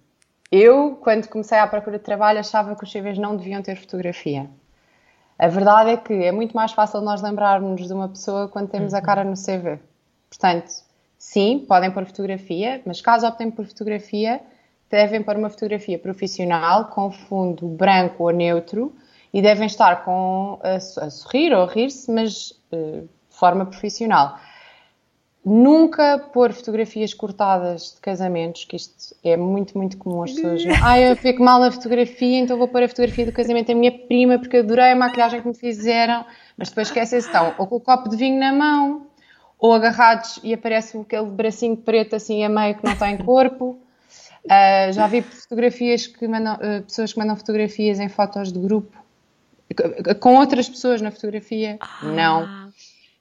Eu, 0.53 0.97
quando 1.01 1.27
comecei 1.29 1.59
à 1.59 1.67
procura 1.67 1.99
de 1.99 2.05
trabalho, 2.05 2.39
achava 2.39 2.77
que 2.77 2.85
os 2.85 2.93
CVs 2.93 3.19
não 3.19 3.37
deviam 3.37 3.61
ter 3.63 3.75
fotografia. 3.75 4.49
A 5.39 5.49
verdade 5.49 5.91
é 5.91 5.97
que 5.97 6.13
é 6.13 6.31
muito 6.31 6.55
mais 6.55 6.73
fácil 6.73 7.01
nós 7.01 7.23
lembrarmos 7.23 7.87
de 7.87 7.93
uma 7.93 8.09
pessoa 8.09 8.49
quando 8.49 8.69
temos 8.69 8.95
a 8.95 8.99
uhum. 8.99 9.03
cara 9.03 9.25
no 9.25 9.35
CV. 9.35 9.81
Portanto, 10.29 10.71
sim, 11.19 11.65
podem 11.67 11.91
pôr 11.91 12.05
fotografia, 12.07 12.81
mas 12.85 13.01
caso 13.01 13.27
optem 13.27 13.51
por 13.51 13.67
fotografia, 13.67 14.41
devem 14.91 15.23
pôr 15.23 15.37
uma 15.37 15.51
fotografia 15.51 15.99
profissional 15.99 16.87
com 16.87 17.11
fundo 17.11 17.67
branco 17.67 18.25
ou 18.25 18.31
neutro 18.31 18.95
e 19.33 19.41
devem 19.41 19.67
estar 19.67 20.05
com 20.05 20.59
a, 20.63 20.77
a 20.77 21.11
sorrir 21.11 21.53
ou 21.53 21.63
a 21.63 21.67
rir-se, 21.67 22.11
mas 22.11 22.51
uh, 22.73 23.03
de 23.03 23.37
forma 23.37 23.65
profissional. 23.65 24.39
Nunca 25.45 26.21
pôr 26.33 26.53
fotografias 26.53 27.13
cortadas 27.13 27.95
de 27.95 28.01
casamentos, 28.01 28.65
que 28.65 28.77
isto 28.77 29.17
é 29.25 29.37
muito, 29.37 29.77
muito 29.77 29.97
comum 29.97 30.23
as 30.23 30.33
pessoas. 30.33 30.63
Ah, 30.85 31.01
eu 31.01 31.17
fico 31.17 31.43
mal 31.43 31.59
na 31.59 31.73
fotografia, 31.73 32.39
então 32.39 32.57
vou 32.57 32.69
pôr 32.69 32.85
a 32.85 32.89
fotografia 32.89 33.27
do 33.27 33.33
casamento 33.33 33.69
da 33.69 33.75
minha 33.75 33.91
prima 33.91 34.39
porque 34.39 34.59
adorei 34.59 34.93
a 34.93 34.97
maquilhagem 34.97 35.43
que 35.43 35.49
me 35.49 35.55
fizeram, 35.55 36.25
mas 36.57 36.69
depois 36.69 36.87
esquecem-se 36.89 37.27
estão 37.27 37.55
ou 37.59 37.67
com 37.67 37.77
o 37.77 37.81
copo 37.81 38.09
de 38.09 38.17
vinho 38.17 38.39
na 38.39 38.53
mão, 38.53 39.07
ou 39.59 39.73
agarrados 39.73 40.39
e 40.45 40.55
aparece 40.55 40.97
aquele 40.97 41.27
bracinho 41.27 41.77
preto 41.77 42.15
assim 42.15 42.45
a 42.45 42.49
meio 42.49 42.77
que 42.77 42.85
não 42.85 42.95
tem 42.95 43.19
corpo. 43.19 43.79
Uh, 44.45 44.93
já 44.93 45.07
vi 45.09 45.23
fotografias 45.23 46.07
que 46.07 46.27
mandam, 46.29 46.55
uh, 46.55 46.83
pessoas 46.83 47.13
que 47.13 47.19
mandam 47.19 47.37
fotografias 47.37 47.99
em 47.99 48.09
fotos 48.09 48.53
de 48.53 48.59
grupo 48.61 49.03
com 50.21 50.37
outras 50.37 50.69
pessoas 50.69 51.01
na 51.01 51.11
fotografia. 51.11 51.79
Ah. 51.81 52.05
Não. 52.05 52.62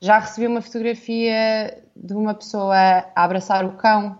Já 0.01 0.17
recebi 0.17 0.47
uma 0.47 0.61
fotografia 0.61 1.77
de 1.95 2.13
uma 2.13 2.33
pessoa 2.33 2.75
a 2.75 3.23
abraçar 3.23 3.63
o 3.63 3.73
cão. 3.73 4.17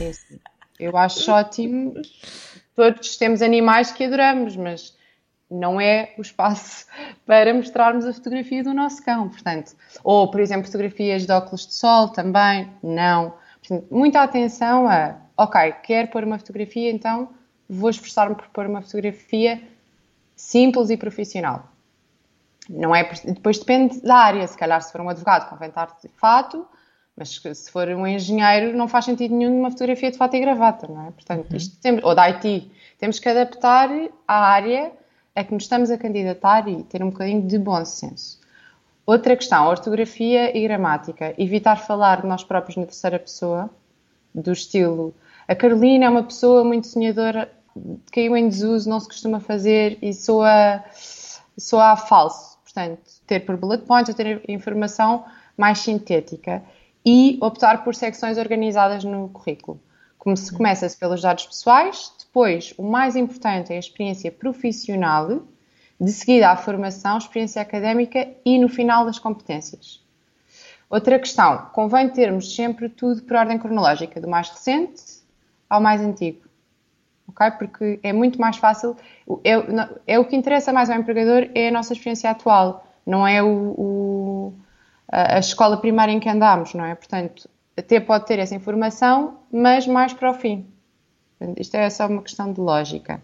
Esse, 0.00 0.40
eu 0.80 0.96
acho 0.96 1.28
ótimo. 1.30 1.92
Todos 2.74 3.16
temos 3.18 3.42
animais 3.42 3.92
que 3.92 4.04
adoramos, 4.04 4.56
mas 4.56 4.96
não 5.50 5.78
é 5.78 6.14
o 6.16 6.22
espaço 6.22 6.86
para 7.26 7.52
mostrarmos 7.52 8.06
a 8.06 8.12
fotografia 8.14 8.64
do 8.64 8.72
nosso 8.72 9.04
cão, 9.04 9.28
portanto. 9.28 9.76
Ou, 10.02 10.30
por 10.30 10.40
exemplo, 10.40 10.64
fotografias 10.64 11.26
de 11.26 11.32
óculos 11.32 11.66
de 11.66 11.74
sol 11.74 12.08
também, 12.08 12.72
não. 12.82 13.34
Portanto, 13.60 13.86
muita 13.90 14.22
atenção 14.22 14.88
a, 14.88 15.16
ok, 15.36 15.72
quero 15.82 16.08
pôr 16.08 16.24
uma 16.24 16.38
fotografia, 16.38 16.90
então 16.90 17.28
vou 17.68 17.90
esforçar-me 17.90 18.34
por 18.34 18.48
pôr 18.48 18.66
uma 18.66 18.80
fotografia 18.80 19.60
simples 20.34 20.88
e 20.88 20.96
profissional. 20.96 21.68
Não 22.68 22.94
é, 22.94 23.08
depois 23.24 23.58
depende 23.58 24.00
da 24.02 24.16
área, 24.16 24.46
se 24.46 24.56
calhar 24.56 24.80
se 24.82 24.92
for 24.92 25.00
um 25.00 25.08
advogado 25.08 25.48
convém 25.48 25.68
estar 25.68 25.96
de 26.02 26.08
fato, 26.08 26.66
mas 27.16 27.40
se 27.40 27.70
for 27.70 27.88
um 27.88 28.06
engenheiro 28.06 28.76
não 28.76 28.86
faz 28.86 29.06
sentido 29.06 29.34
nenhum 29.34 29.58
uma 29.58 29.70
fotografia 29.70 30.10
de 30.10 30.18
fato 30.18 30.34
e 30.34 30.40
gravata, 30.40 30.86
não 30.86 31.06
é? 31.06 31.10
Portanto, 31.10 31.50
uhum. 31.50 31.56
isto 31.56 31.76
temos, 31.80 32.04
ou 32.04 32.14
da 32.14 32.24
IT, 32.24 32.70
temos 32.98 33.18
que 33.18 33.28
adaptar 33.28 33.88
à 34.26 34.34
área 34.34 34.92
a 35.34 35.42
que 35.42 35.54
nos 35.54 35.64
estamos 35.64 35.90
a 35.90 35.96
candidatar 35.96 36.68
e 36.68 36.82
ter 36.84 37.02
um 37.02 37.10
bocadinho 37.10 37.42
de 37.42 37.58
bom 37.58 37.84
senso. 37.84 38.38
Outra 39.06 39.34
questão, 39.36 39.66
ortografia 39.66 40.56
e 40.56 40.62
gramática. 40.62 41.34
Evitar 41.38 41.76
falar 41.76 42.20
de 42.20 42.26
nós 42.26 42.44
próprios 42.44 42.76
na 42.76 42.84
terceira 42.84 43.18
pessoa, 43.18 43.70
do 44.34 44.52
estilo 44.52 45.14
a 45.48 45.54
Carolina 45.54 46.04
é 46.04 46.08
uma 46.10 46.22
pessoa 46.22 46.62
muito 46.62 46.86
sonhadora, 46.86 47.50
caiu 48.12 48.36
em 48.36 48.50
desuso, 48.50 48.90
não 48.90 49.00
se 49.00 49.08
costuma 49.08 49.40
fazer 49.40 49.96
e 50.02 50.12
soa, 50.12 50.84
soa 51.56 51.92
a 51.92 51.96
falso 51.96 52.57
portanto, 52.78 53.00
ter 53.26 53.40
por 53.40 53.56
bullet 53.56 53.84
points 53.84 54.08
ou 54.08 54.14
ter 54.14 54.42
informação 54.48 55.24
mais 55.56 55.78
sintética 55.78 56.62
e 57.04 57.38
optar 57.40 57.82
por 57.82 57.94
secções 57.94 58.38
organizadas 58.38 59.02
no 59.02 59.28
currículo. 59.30 59.80
Como 60.16 60.36
se 60.36 60.52
começa-se 60.52 60.96
pelos 60.96 61.22
dados 61.22 61.46
pessoais, 61.46 62.12
depois 62.18 62.74
o 62.76 62.82
mais 62.82 63.16
importante 63.16 63.72
é 63.72 63.76
a 63.76 63.80
experiência 63.80 64.30
profissional, 64.30 65.42
de 66.00 66.12
seguida 66.12 66.50
a 66.50 66.56
formação, 66.56 67.18
experiência 67.18 67.60
académica 67.60 68.28
e 68.44 68.58
no 68.58 68.68
final 68.68 69.06
as 69.08 69.18
competências. 69.18 70.00
Outra 70.88 71.18
questão, 71.18 71.68
convém 71.72 72.08
termos 72.08 72.54
sempre 72.54 72.88
tudo 72.88 73.22
por 73.22 73.36
ordem 73.36 73.58
cronológica, 73.58 74.20
do 74.20 74.28
mais 74.28 74.48
recente 74.48 75.02
ao 75.68 75.80
mais 75.80 76.00
antigo. 76.00 76.47
Porque 77.58 78.00
é 78.02 78.12
muito 78.12 78.40
mais 78.40 78.56
fácil, 78.56 78.96
é, 79.44 79.52
é 80.06 80.18
o 80.18 80.24
que 80.24 80.36
interessa 80.36 80.72
mais 80.72 80.90
ao 80.90 80.98
empregador, 80.98 81.48
é 81.54 81.68
a 81.68 81.72
nossa 81.72 81.92
experiência 81.92 82.30
atual, 82.30 82.86
não 83.06 83.26
é 83.26 83.42
o, 83.42 83.74
o 83.78 84.54
a, 85.10 85.36
a 85.36 85.38
escola 85.38 85.76
primária 85.76 86.12
em 86.12 86.20
que 86.20 86.28
andamos, 86.28 86.74
não 86.74 86.84
é? 86.84 86.94
Portanto, 86.94 87.48
até 87.76 88.00
pode 88.00 88.26
ter 88.26 88.38
essa 88.38 88.54
informação, 88.54 89.38
mas 89.52 89.86
mais 89.86 90.12
para 90.12 90.30
o 90.30 90.34
fim. 90.34 90.66
Isto 91.56 91.76
é 91.76 91.88
só 91.88 92.06
uma 92.06 92.22
questão 92.22 92.52
de 92.52 92.60
lógica. 92.60 93.22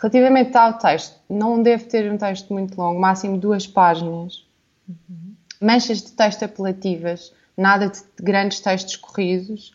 Relativamente 0.00 0.56
ao 0.56 0.78
texto, 0.78 1.20
não 1.28 1.62
deve 1.62 1.84
ter 1.84 2.10
um 2.10 2.16
texto 2.16 2.52
muito 2.52 2.80
longo, 2.80 2.98
máximo 2.98 3.36
duas 3.36 3.66
páginas. 3.66 4.46
Uhum. 4.88 5.34
Manchas 5.60 6.00
de 6.02 6.12
texto 6.12 6.42
apelativas, 6.42 7.34
nada 7.54 7.88
de 7.88 8.00
grandes 8.18 8.60
textos 8.60 8.96
corridos. 8.96 9.74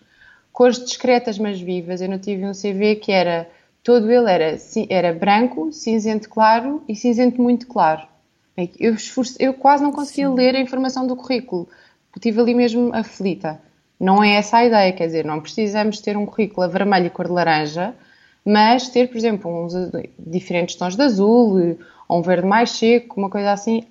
Cores 0.56 0.82
discretas, 0.86 1.38
mas 1.38 1.60
vivas. 1.60 2.00
Eu 2.00 2.08
não 2.08 2.18
tive 2.18 2.46
um 2.46 2.54
CV 2.54 2.96
que 2.96 3.12
era. 3.12 3.46
Todo 3.84 4.10
ele 4.10 4.32
era, 4.32 4.58
era 4.90 5.14
branco, 5.14 5.70
cinzento 5.74 6.30
claro 6.30 6.82
e 6.88 6.96
cinzento 6.96 7.42
muito 7.42 7.68
claro. 7.68 8.08
Eu, 8.80 8.94
esforce, 8.94 9.36
eu 9.38 9.54
quase 9.54 9.84
não 9.84 9.92
conseguia 9.92 10.30
Sim. 10.30 10.34
ler 10.34 10.56
a 10.56 10.62
informação 10.62 11.06
do 11.06 11.14
currículo. 11.18 11.68
Estive 12.16 12.40
ali 12.40 12.56
mesmo 12.56 12.90
aflita. 12.96 13.60
Não 14.00 14.24
é 14.24 14.36
essa 14.36 14.60
a 14.60 14.66
ideia, 14.66 14.94
quer 14.94 15.08
dizer, 15.08 15.26
não 15.26 15.42
precisamos 15.42 16.00
ter 16.00 16.16
um 16.16 16.26
currículo 16.26 16.64
a 16.64 16.70
vermelho 16.70 17.08
e 17.08 17.10
cor 17.10 17.26
de 17.26 17.34
laranja, 17.34 17.94
mas 18.46 18.88
ter, 18.88 19.10
por 19.10 19.18
exemplo, 19.18 19.66
uns 19.66 19.74
diferentes 20.18 20.76
tons 20.76 20.96
de 20.96 21.02
azul, 21.02 21.78
ou 22.08 22.20
um 22.20 22.22
verde 22.22 22.48
mais 22.48 22.72
seco, 22.72 23.20
uma 23.20 23.30
coisa 23.30 23.52
assim, 23.52 23.84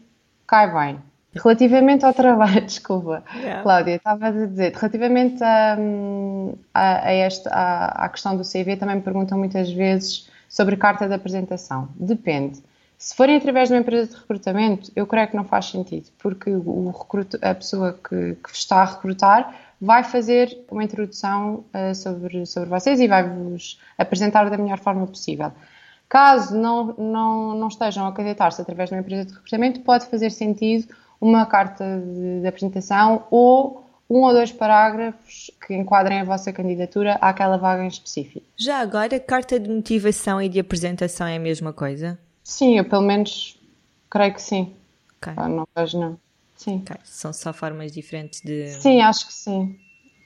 cai 0.47 0.73
bem. 0.73 0.99
Relativamente 1.34 2.04
ao 2.04 2.14
trabalho, 2.14 2.60
desculpa, 2.66 3.24
yeah. 3.36 3.62
Cláudia, 3.62 3.96
estava 3.96 4.28
a 4.28 4.30
dizer, 4.30 4.72
relativamente 4.74 5.42
a, 5.42 5.76
a, 6.72 7.06
a 7.06 7.12
esta, 7.12 7.50
a, 7.50 8.04
à 8.04 8.08
questão 8.08 8.36
do 8.36 8.42
CV, 8.42 8.76
também 8.76 8.96
me 8.96 9.02
perguntam 9.02 9.38
muitas 9.38 9.70
vezes 9.72 10.28
sobre 10.48 10.76
carta 10.76 11.08
de 11.08 11.14
apresentação. 11.14 11.88
Depende. 11.96 12.62
Se 12.96 13.14
forem 13.14 13.36
através 13.36 13.68
de 13.68 13.74
uma 13.74 13.80
empresa 13.80 14.12
de 14.12 14.16
recrutamento, 14.16 14.90
eu 14.94 15.06
creio 15.06 15.28
que 15.28 15.36
não 15.36 15.44
faz 15.44 15.66
sentido, 15.66 16.08
porque 16.18 16.50
o 16.50 16.90
recruto, 16.90 17.38
a 17.42 17.54
pessoa 17.54 17.92
que, 17.92 18.36
que 18.36 18.50
está 18.50 18.76
a 18.76 18.84
recrutar 18.84 19.54
vai 19.80 20.02
fazer 20.04 20.64
uma 20.70 20.82
introdução 20.82 21.64
uh, 21.74 21.94
sobre, 21.94 22.46
sobre 22.46 22.68
vocês 22.70 23.00
e 23.00 23.08
vai-vos 23.08 23.78
apresentar 23.98 24.48
da 24.48 24.56
melhor 24.56 24.78
forma 24.78 25.06
possível. 25.06 25.52
Caso 26.08 26.56
não, 26.56 26.94
não, 26.96 27.54
não 27.54 27.68
estejam 27.68 28.06
a 28.06 28.12
candidatar-se 28.12 28.62
através 28.62 28.88
de 28.88 28.94
uma 28.94 29.00
empresa 29.00 29.26
de 29.26 29.34
recrutamento, 29.34 29.80
pode 29.80 30.06
fazer 30.06 30.30
sentido 30.30 30.94
uma 31.24 31.46
carta 31.46 31.84
de, 32.00 32.42
de, 32.42 32.46
apresentação 32.46 33.26
ou 33.30 33.82
um 34.10 34.18
ou 34.18 34.32
dois 34.32 34.52
parágrafos 34.52 35.50
que 35.66 35.74
enquadrem 35.74 36.20
a 36.20 36.24
vossa 36.24 36.52
candidatura 36.52 37.14
àquela 37.14 37.56
vaga 37.56 37.82
em 37.82 37.88
específico. 37.88 38.46
Já 38.56 38.80
agora, 38.80 39.18
carta 39.18 39.58
de 39.58 39.70
motivação 39.70 40.42
e 40.42 40.48
de 40.50 40.60
apresentação 40.60 41.26
é 41.26 41.36
a 41.36 41.40
mesma 41.40 41.72
coisa? 41.72 42.18
Sim, 42.42 42.76
eu 42.76 42.84
pelo 42.84 43.02
menos 43.02 43.58
creio 44.10 44.34
que 44.34 44.42
sim. 44.42 44.74
Okay. 45.16 45.32
Ah, 45.34 45.48
não 45.48 45.66
vejo, 45.74 45.98
não. 45.98 46.18
Sim. 46.54 46.82
Okay. 46.82 46.96
São 47.04 47.32
só 47.32 47.54
formas 47.54 47.90
diferentes 47.90 48.42
de. 48.42 48.68
Sim, 48.68 49.00
acho 49.00 49.26
que 49.26 49.32
sim. 49.32 49.78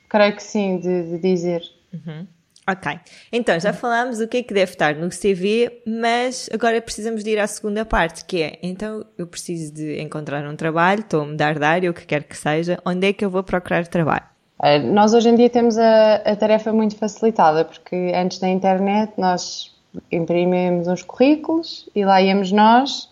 Creio 0.08 0.34
que 0.34 0.42
sim, 0.42 0.80
de, 0.80 1.10
de 1.10 1.18
dizer. 1.18 1.62
Uhum. 1.92 2.26
Ok. 2.70 3.00
Então, 3.32 3.58
já 3.58 3.72
falámos 3.72 4.20
o 4.20 4.28
que 4.28 4.37
é 4.37 4.42
que 4.42 4.52
deve 4.52 4.72
estar 4.72 4.94
no 4.94 5.08
CV, 5.08 5.80
mas 5.87 6.50
agora 6.52 6.82
precisamos 6.82 7.25
de 7.25 7.30
ir 7.30 7.38
à 7.38 7.46
segunda 7.46 7.87
parte, 7.87 8.26
que 8.26 8.42
é, 8.42 8.58
então, 8.62 9.06
eu 9.16 9.26
preciso 9.26 9.72
de 9.72 9.98
encontrar 10.02 10.46
um 10.46 10.54
trabalho, 10.54 11.00
estou 11.00 11.22
a 11.22 11.25
mudar 11.25 11.58
de 11.58 11.64
área, 11.64 11.90
o 11.90 11.94
que 11.94 12.04
quer 12.04 12.25
que 12.25 12.37
seja, 12.37 12.78
onde 12.84 13.06
é 13.06 13.12
que 13.14 13.25
eu 13.25 13.30
vou 13.30 13.42
procurar 13.42 13.87
trabalho? 13.87 14.26
Eh, 14.62 14.80
nós 14.80 15.14
hoje 15.14 15.30
em 15.30 15.34
dia 15.34 15.48
temos 15.48 15.78
a, 15.78 16.16
a 16.16 16.37
tarefa 16.37 16.70
muito 16.70 16.96
facilitada, 16.96 17.64
porque 17.64 18.12
antes 18.14 18.38
da 18.38 18.48
internet 18.48 19.12
nós 19.16 19.75
imprimimos 20.12 20.88
uns 20.88 21.02
currículos 21.02 21.88
e 21.94 22.04
lá 22.04 22.20
íamos 22.20 22.52
nós 22.52 23.08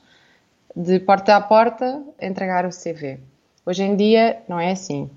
de 0.75 1.01
porta 1.01 1.35
a 1.35 1.41
porta 1.41 2.03
entregar 2.21 2.67
o 2.67 2.71
CV. 2.71 3.19
Hoje 3.65 3.83
em 3.85 3.97
dia 3.97 4.39
não 4.47 4.61
é 4.61 4.73
assim. 4.73 5.09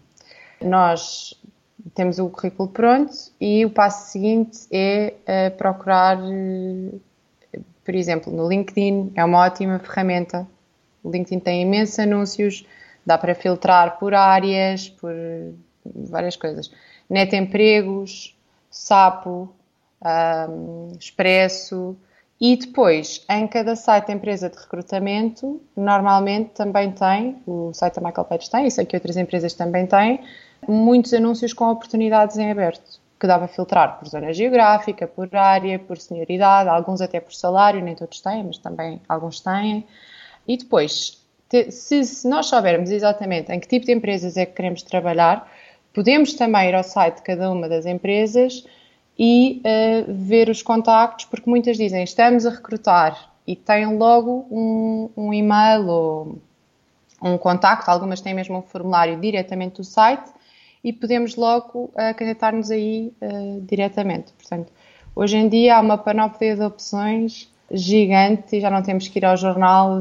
Nós 0.61 1.33
temos 1.93 2.19
o 2.19 2.29
currículo 2.29 2.69
pronto 2.69 3.13
e 3.39 3.65
o 3.65 3.69
passo 3.69 4.11
seguinte 4.11 4.67
é 4.71 5.13
uh, 5.21 5.57
procurar, 5.57 6.17
uh, 6.17 7.01
por 7.83 7.95
exemplo, 7.95 8.31
no 8.31 8.47
LinkedIn, 8.47 9.13
é 9.15 9.23
uma 9.23 9.39
ótima 9.39 9.79
ferramenta. 9.79 10.47
O 11.03 11.09
LinkedIn 11.09 11.39
tem 11.39 11.61
imensos 11.61 11.99
anúncios, 11.99 12.65
dá 13.05 13.17
para 13.17 13.33
filtrar 13.33 13.97
por 13.97 14.13
áreas, 14.13 14.89
por 14.89 15.13
várias 15.85 16.35
coisas. 16.35 16.71
Net 17.09 17.35
Empregos, 17.35 18.37
Sapo, 18.69 19.53
um, 20.49 20.91
Expresso, 20.99 21.97
e 22.41 22.55
depois, 22.55 23.25
em 23.29 23.45
cada 23.47 23.75
site 23.75 24.07
da 24.07 24.13
empresa 24.13 24.49
de 24.49 24.57
recrutamento, 24.57 25.61
normalmente 25.75 26.51
também 26.51 26.89
tem, 26.91 27.41
o 27.45 27.73
site 27.73 27.95
da 27.95 28.07
Michael 28.07 28.25
Page 28.25 28.49
tem, 28.49 28.65
isso 28.65 28.79
aqui 28.79 28.95
outras 28.95 29.17
empresas 29.17 29.53
também 29.53 29.85
têm, 29.85 30.21
muitos 30.67 31.13
anúncios 31.13 31.53
com 31.53 31.69
oportunidades 31.69 32.37
em 32.37 32.51
aberto, 32.51 32.99
que 33.19 33.27
dá 33.27 33.37
para 33.37 33.47
filtrar 33.47 33.99
por 33.99 34.07
zona 34.07 34.33
geográfica, 34.33 35.07
por 35.07 35.33
área, 35.35 35.77
por 35.77 35.97
senioridade, 35.97 36.69
alguns 36.69 37.01
até 37.01 37.19
por 37.19 37.33
salário, 37.33 37.83
nem 37.83 37.95
todos 37.95 38.21
têm, 38.21 38.43
mas 38.43 38.57
também 38.57 39.01
alguns 39.07 39.41
têm. 39.41 39.85
E 40.47 40.57
depois, 40.57 41.21
se, 41.69 42.03
se 42.03 42.27
nós 42.27 42.45
soubermos 42.45 42.91
exatamente 42.91 43.51
em 43.51 43.59
que 43.59 43.67
tipo 43.67 43.85
de 43.85 43.91
empresas 43.91 44.37
é 44.37 44.45
que 44.45 44.53
queremos 44.53 44.81
trabalhar, 44.83 45.49
podemos 45.93 46.33
também 46.33 46.69
ir 46.69 46.75
ao 46.75 46.83
site 46.83 47.17
de 47.17 47.21
cada 47.23 47.51
uma 47.51 47.67
das 47.67 47.85
empresas 47.85 48.65
e 49.17 49.61
uh, 49.65 50.13
ver 50.13 50.49
os 50.49 50.61
contactos, 50.61 51.25
porque 51.25 51.49
muitas 51.49 51.75
dizem 51.75 52.03
estamos 52.03 52.45
a 52.45 52.51
recrutar 52.51 53.33
e 53.45 53.55
têm 53.55 53.97
logo 53.97 54.47
um, 54.49 55.09
um 55.17 55.33
e-mail 55.33 55.87
ou 55.87 56.39
um 57.21 57.37
contacto, 57.37 57.91
algumas 57.91 58.21
têm 58.21 58.33
mesmo 58.33 58.59
um 58.59 58.61
formulário 58.61 59.19
diretamente 59.19 59.77
do 59.77 59.83
site 59.83 60.31
e 60.83 60.93
podemos 60.93 61.35
logo 61.35 61.91
candidatar-nos 62.17 62.71
aí 62.71 63.11
uh, 63.21 63.61
diretamente. 63.61 64.31
Portanto, 64.33 64.71
hoje 65.15 65.37
em 65.37 65.49
dia 65.49 65.77
há 65.77 65.81
uma 65.81 65.97
panóplia 65.97 66.55
de 66.55 66.61
opções 66.61 67.51
gigante 67.71 68.57
e 68.57 68.61
já 68.61 68.69
não 68.69 68.81
temos 68.81 69.07
que 69.07 69.19
ir 69.19 69.25
ao 69.25 69.37
jornal, 69.37 69.99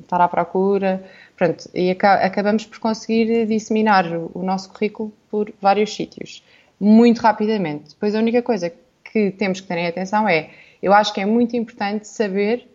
estar 0.00 0.20
à 0.20 0.28
procura. 0.28 1.04
Pronto, 1.36 1.68
e 1.74 1.90
acabamos 1.90 2.66
por 2.66 2.78
conseguir 2.78 3.46
disseminar 3.46 4.04
o 4.34 4.42
nosso 4.42 4.70
currículo 4.70 5.12
por 5.30 5.52
vários 5.60 5.94
sítios 5.94 6.42
muito 6.80 7.20
rapidamente. 7.20 7.90
Depois 7.90 8.14
a 8.14 8.18
única 8.18 8.42
coisa 8.42 8.72
que 9.04 9.30
temos 9.32 9.60
que 9.60 9.66
ter 9.66 9.78
em 9.78 9.86
atenção 9.86 10.28
é, 10.28 10.50
eu 10.82 10.92
acho 10.92 11.12
que 11.12 11.20
é 11.20 11.26
muito 11.26 11.56
importante 11.56 12.06
saber 12.06 12.68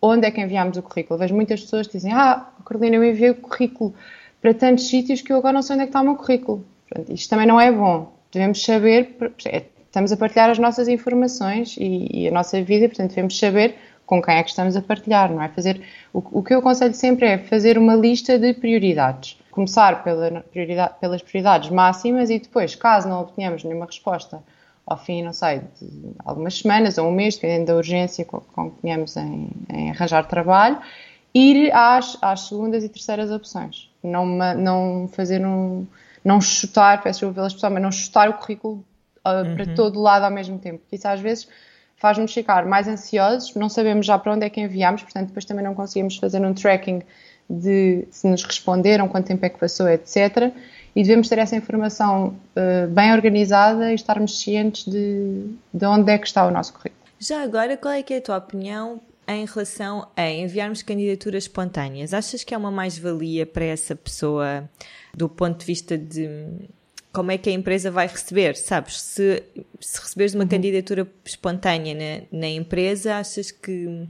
onde 0.00 0.26
é 0.26 0.30
que 0.30 0.40
enviamos 0.40 0.76
o 0.76 0.82
currículo. 0.82 1.18
vejo 1.18 1.34
muitas 1.34 1.60
pessoas 1.62 1.86
que 1.86 1.94
dizem, 1.94 2.12
ah, 2.12 2.48
Carolina, 2.64 2.96
eu 2.96 3.04
enviei 3.04 3.30
o 3.30 3.34
currículo 3.34 3.94
para 4.40 4.52
tantos 4.54 4.88
sítios 4.88 5.22
que 5.22 5.32
eu 5.32 5.38
agora 5.38 5.54
não 5.54 5.62
sei 5.62 5.74
onde 5.74 5.82
é 5.82 5.86
que 5.86 5.90
está 5.90 6.00
o 6.00 6.04
meu 6.04 6.16
currículo. 6.16 6.64
Portanto, 6.88 7.12
isto 7.12 7.28
também 7.28 7.46
não 7.46 7.60
é 7.60 7.70
bom. 7.70 8.12
Devemos 8.32 8.62
saber, 8.62 9.16
é, 9.46 9.64
estamos 9.84 10.12
a 10.12 10.16
partilhar 10.16 10.50
as 10.50 10.58
nossas 10.58 10.88
informações 10.88 11.76
e, 11.78 12.08
e, 12.12 12.28
a 12.28 12.30
nossa 12.30 12.62
vida, 12.62 12.88
portanto 12.88 13.10
devemos 13.10 13.38
saber 13.38 13.76
com 14.04 14.22
quem 14.22 14.36
é 14.36 14.42
que 14.42 14.50
estamos 14.50 14.76
a 14.76 14.82
partilhar, 14.82 15.32
não 15.32 15.42
é? 15.42 15.48
Fazer, 15.48 15.80
o, 16.12 16.22
o 16.38 16.42
que 16.42 16.54
eu 16.54 16.58
aconselho 16.58 16.94
sempre 16.94 17.26
é 17.26 17.38
fazer 17.38 17.76
uma 17.76 17.94
lista 17.94 18.38
de 18.38 18.52
prioridades 18.54 19.36
começar 19.56 20.04
pela 20.04 20.42
prioridade, 20.42 20.94
pelas 21.00 21.22
prioridades 21.22 21.70
máximas 21.70 22.28
e 22.28 22.38
depois, 22.38 22.74
caso 22.74 23.08
não 23.08 23.22
obtenhamos 23.22 23.64
nenhuma 23.64 23.86
resposta 23.86 24.42
ao 24.86 24.98
fim, 24.98 25.22
não 25.22 25.32
sei, 25.32 25.62
de 25.80 26.12
algumas 26.22 26.58
semanas 26.58 26.98
ou 26.98 27.08
um 27.08 27.10
mês, 27.10 27.36
dependendo 27.36 27.66
da 27.68 27.74
urgência 27.74 28.22
com, 28.26 28.40
com 28.40 28.70
que 28.70 28.82
tenhamos 28.82 29.16
em, 29.16 29.48
em, 29.72 29.90
arranjar 29.90 30.28
trabalho, 30.28 30.78
ir 31.34 31.72
às, 31.72 32.18
às 32.20 32.48
segundas 32.48 32.84
e 32.84 32.88
terceiras 32.90 33.30
opções. 33.30 33.90
Não, 34.02 34.26
não 34.26 35.08
fazer 35.10 35.44
um. 35.44 35.86
Não 36.26 36.40
chutar, 36.40 37.02
peço 37.02 37.20
desculpa 37.20 37.34
pela 37.36 37.46
expressão, 37.46 37.70
mas 37.70 37.82
não 37.82 37.92
chutar 37.92 38.28
o 38.28 38.34
currículo 38.34 38.84
uh, 39.24 39.48
uhum. 39.48 39.54
para 39.54 39.74
todo 39.74 40.00
lado 40.00 40.24
ao 40.24 40.30
mesmo 40.30 40.58
tempo. 40.58 40.82
Isso 40.90 41.06
às 41.06 41.20
vezes 41.20 41.48
faz-nos 41.96 42.34
ficar 42.34 42.66
mais 42.66 42.88
ansiosos, 42.88 43.54
não 43.54 43.68
sabemos 43.68 44.04
já 44.04 44.18
para 44.18 44.34
onde 44.34 44.44
é 44.44 44.50
que 44.50 44.60
enviamos, 44.60 45.02
portanto, 45.02 45.28
depois 45.28 45.44
também 45.44 45.64
não 45.64 45.74
conseguimos 45.74 46.16
fazer 46.16 46.44
um 46.44 46.52
tracking 46.52 47.02
de 47.48 48.08
se 48.10 48.26
nos 48.26 48.42
responderam, 48.42 49.06
quanto 49.06 49.26
tempo 49.26 49.46
é 49.46 49.48
que 49.48 49.58
passou, 49.58 49.88
etc. 49.88 50.52
E 50.96 51.02
devemos 51.02 51.28
ter 51.28 51.38
essa 51.38 51.54
informação 51.54 52.34
uh, 52.56 52.88
bem 52.88 53.12
organizada 53.12 53.92
e 53.92 53.94
estarmos 53.94 54.40
cientes 54.40 54.84
de, 54.84 55.48
de 55.72 55.86
onde 55.86 56.10
é 56.10 56.18
que 56.18 56.26
está 56.26 56.44
o 56.44 56.50
nosso 56.50 56.72
currículo. 56.72 57.06
Já 57.20 57.42
agora, 57.42 57.76
qual 57.76 57.94
é 57.94 58.02
que 58.02 58.14
é 58.14 58.16
a 58.16 58.20
tua 58.20 58.36
opinião 58.36 59.00
em 59.28 59.46
relação 59.46 60.08
a 60.16 60.28
enviarmos 60.28 60.82
candidaturas 60.82 61.44
espontâneas? 61.44 62.12
Achas 62.12 62.42
que 62.42 62.52
é 62.52 62.58
uma 62.58 62.70
mais-valia 62.70 63.46
para 63.46 63.64
essa 63.64 63.94
pessoa 63.94 64.68
do 65.16 65.28
ponto 65.28 65.60
de 65.60 65.64
vista 65.64 65.96
de 65.96 66.28
como 67.12 67.30
é 67.30 67.38
que 67.38 67.48
a 67.48 67.52
empresa 67.52 67.90
vai 67.90 68.06
receber? 68.06 68.54
Sabes, 68.56 69.00
se, 69.00 69.42
se 69.80 69.98
receberes 69.98 70.34
uma 70.34 70.44
uhum. 70.44 70.50
candidatura 70.50 71.08
espontânea 71.24 71.94
na, 71.94 72.40
na 72.40 72.48
empresa, 72.48 73.16
achas 73.16 73.50
que 73.50 74.06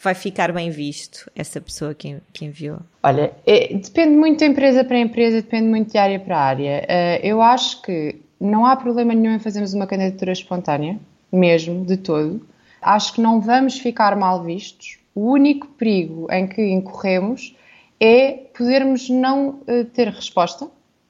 vai 0.00 0.14
ficar 0.14 0.52
bem 0.52 0.70
visto 0.70 1.28
essa 1.34 1.60
pessoa 1.60 1.94
que, 1.94 2.16
que 2.32 2.44
enviou? 2.44 2.78
Olha, 3.02 3.32
é, 3.44 3.74
depende 3.74 4.16
muito 4.16 4.38
de 4.38 4.44
empresa 4.44 4.84
para 4.84 4.98
empresa, 4.98 5.42
depende 5.42 5.68
muito 5.68 5.90
de 5.90 5.98
área 5.98 6.20
para 6.20 6.38
área. 6.38 6.86
Uh, 6.88 7.26
eu 7.26 7.42
acho 7.42 7.82
que 7.82 8.20
não 8.38 8.64
há 8.64 8.76
problema 8.76 9.12
nenhum 9.14 9.34
em 9.34 9.40
fazermos 9.40 9.74
uma 9.74 9.86
candidatura 9.86 10.30
espontânea, 10.30 10.96
mesmo, 11.32 11.84
de 11.84 11.96
todo. 11.96 12.46
Acho 12.80 13.14
que 13.14 13.20
não 13.20 13.40
vamos 13.40 13.78
ficar 13.78 14.14
mal 14.14 14.44
vistos. 14.44 14.98
O 15.12 15.32
único 15.32 15.66
perigo 15.66 16.28
em 16.30 16.46
que 16.46 16.62
incorremos 16.62 17.56
é 18.00 18.32
podermos 18.56 19.08
não 19.08 19.60
uh, 19.68 19.84
ter 19.92 20.08
resposta, 20.08 20.68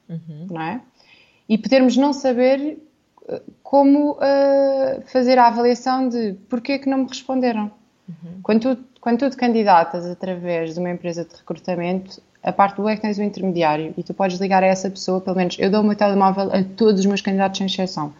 uhum. 0.09 0.47
não 0.49 0.61
é? 0.61 0.81
E 1.47 1.57
podermos 1.57 1.97
não 1.97 2.13
saber 2.13 2.77
uh, 3.23 3.41
como 3.63 4.11
uh, 4.11 5.01
fazer 5.07 5.37
a 5.37 5.47
avaliação 5.47 6.09
de 6.09 6.33
porquê 6.49 6.79
que 6.79 6.89
não 6.89 6.99
me 6.99 7.07
responderam. 7.07 7.71
Uhum. 8.07 8.39
Quando, 8.43 8.75
tu, 8.75 8.83
quando 9.01 9.19
tu 9.19 9.29
te 9.29 9.37
candidatas 9.37 10.05
através 10.05 10.73
de 10.73 10.79
uma 10.79 10.91
empresa 10.91 11.25
de 11.25 11.35
recrutamento, 11.35 12.21
a 12.43 12.51
parte 12.51 12.77
do 12.77 12.87
é 12.87 12.95
que 12.95 13.01
tens 13.01 13.17
o 13.17 13.23
intermediário 13.23 13.93
e 13.97 14.03
tu 14.03 14.13
podes 14.13 14.39
ligar 14.39 14.63
a 14.63 14.67
essa 14.67 14.89
pessoa, 14.89 15.19
pelo 15.19 15.35
menos 15.35 15.57
eu 15.59 15.71
dou 15.71 15.81
o 15.81 15.83
meu 15.83 15.95
telemóvel 15.95 16.51
a 16.53 16.63
todos 16.63 16.99
os 16.99 17.05
meus 17.07 17.21
candidatos 17.21 17.57
sem 17.57 17.65
exceção. 17.65 18.13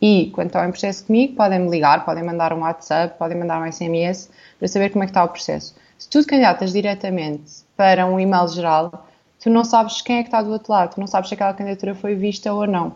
E 0.00 0.30
quando 0.34 0.48
estão 0.48 0.64
em 0.64 0.70
processo 0.70 1.04
comigo, 1.04 1.34
podem 1.34 1.60
me 1.60 1.70
ligar, 1.70 2.04
podem 2.04 2.24
mandar 2.24 2.52
um 2.52 2.60
WhatsApp, 2.60 3.16
podem 3.18 3.38
mandar 3.38 3.60
um 3.60 3.70
SMS 3.70 4.30
para 4.58 4.68
saber 4.68 4.90
como 4.90 5.04
é 5.04 5.06
que 5.06 5.10
está 5.10 5.24
o 5.24 5.28
processo. 5.28 5.74
Se 5.98 6.08
tu 6.08 6.24
candidatas 6.24 6.72
diretamente 6.72 7.64
para 7.76 8.06
um 8.06 8.18
e-mail 8.20 8.46
geral, 8.48 9.08
tu 9.40 9.50
não 9.50 9.64
sabes 9.64 10.00
quem 10.00 10.18
é 10.18 10.22
que 10.22 10.28
está 10.28 10.40
do 10.40 10.50
outro 10.50 10.72
lado, 10.72 10.94
tu 10.94 11.00
não 11.00 11.06
sabes 11.08 11.28
se 11.28 11.34
aquela 11.34 11.52
candidatura 11.52 11.94
foi 11.94 12.14
vista 12.14 12.52
ou 12.52 12.66
não. 12.66 12.94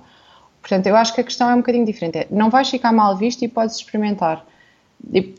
Portanto, 0.61 0.87
eu 0.87 0.95
acho 0.95 1.13
que 1.13 1.21
a 1.21 1.25
questão 1.25 1.51
é 1.51 1.55
um 1.55 1.59
bocadinho 1.59 1.85
diferente. 1.85 2.19
É, 2.19 2.29
não 2.31 2.49
vais 2.49 2.71
ficar 2.71 2.93
mal 2.93 3.17
visto 3.17 3.43
e 3.43 3.49
podes 3.49 3.77
experimentar, 3.77 4.47
e 5.13 5.35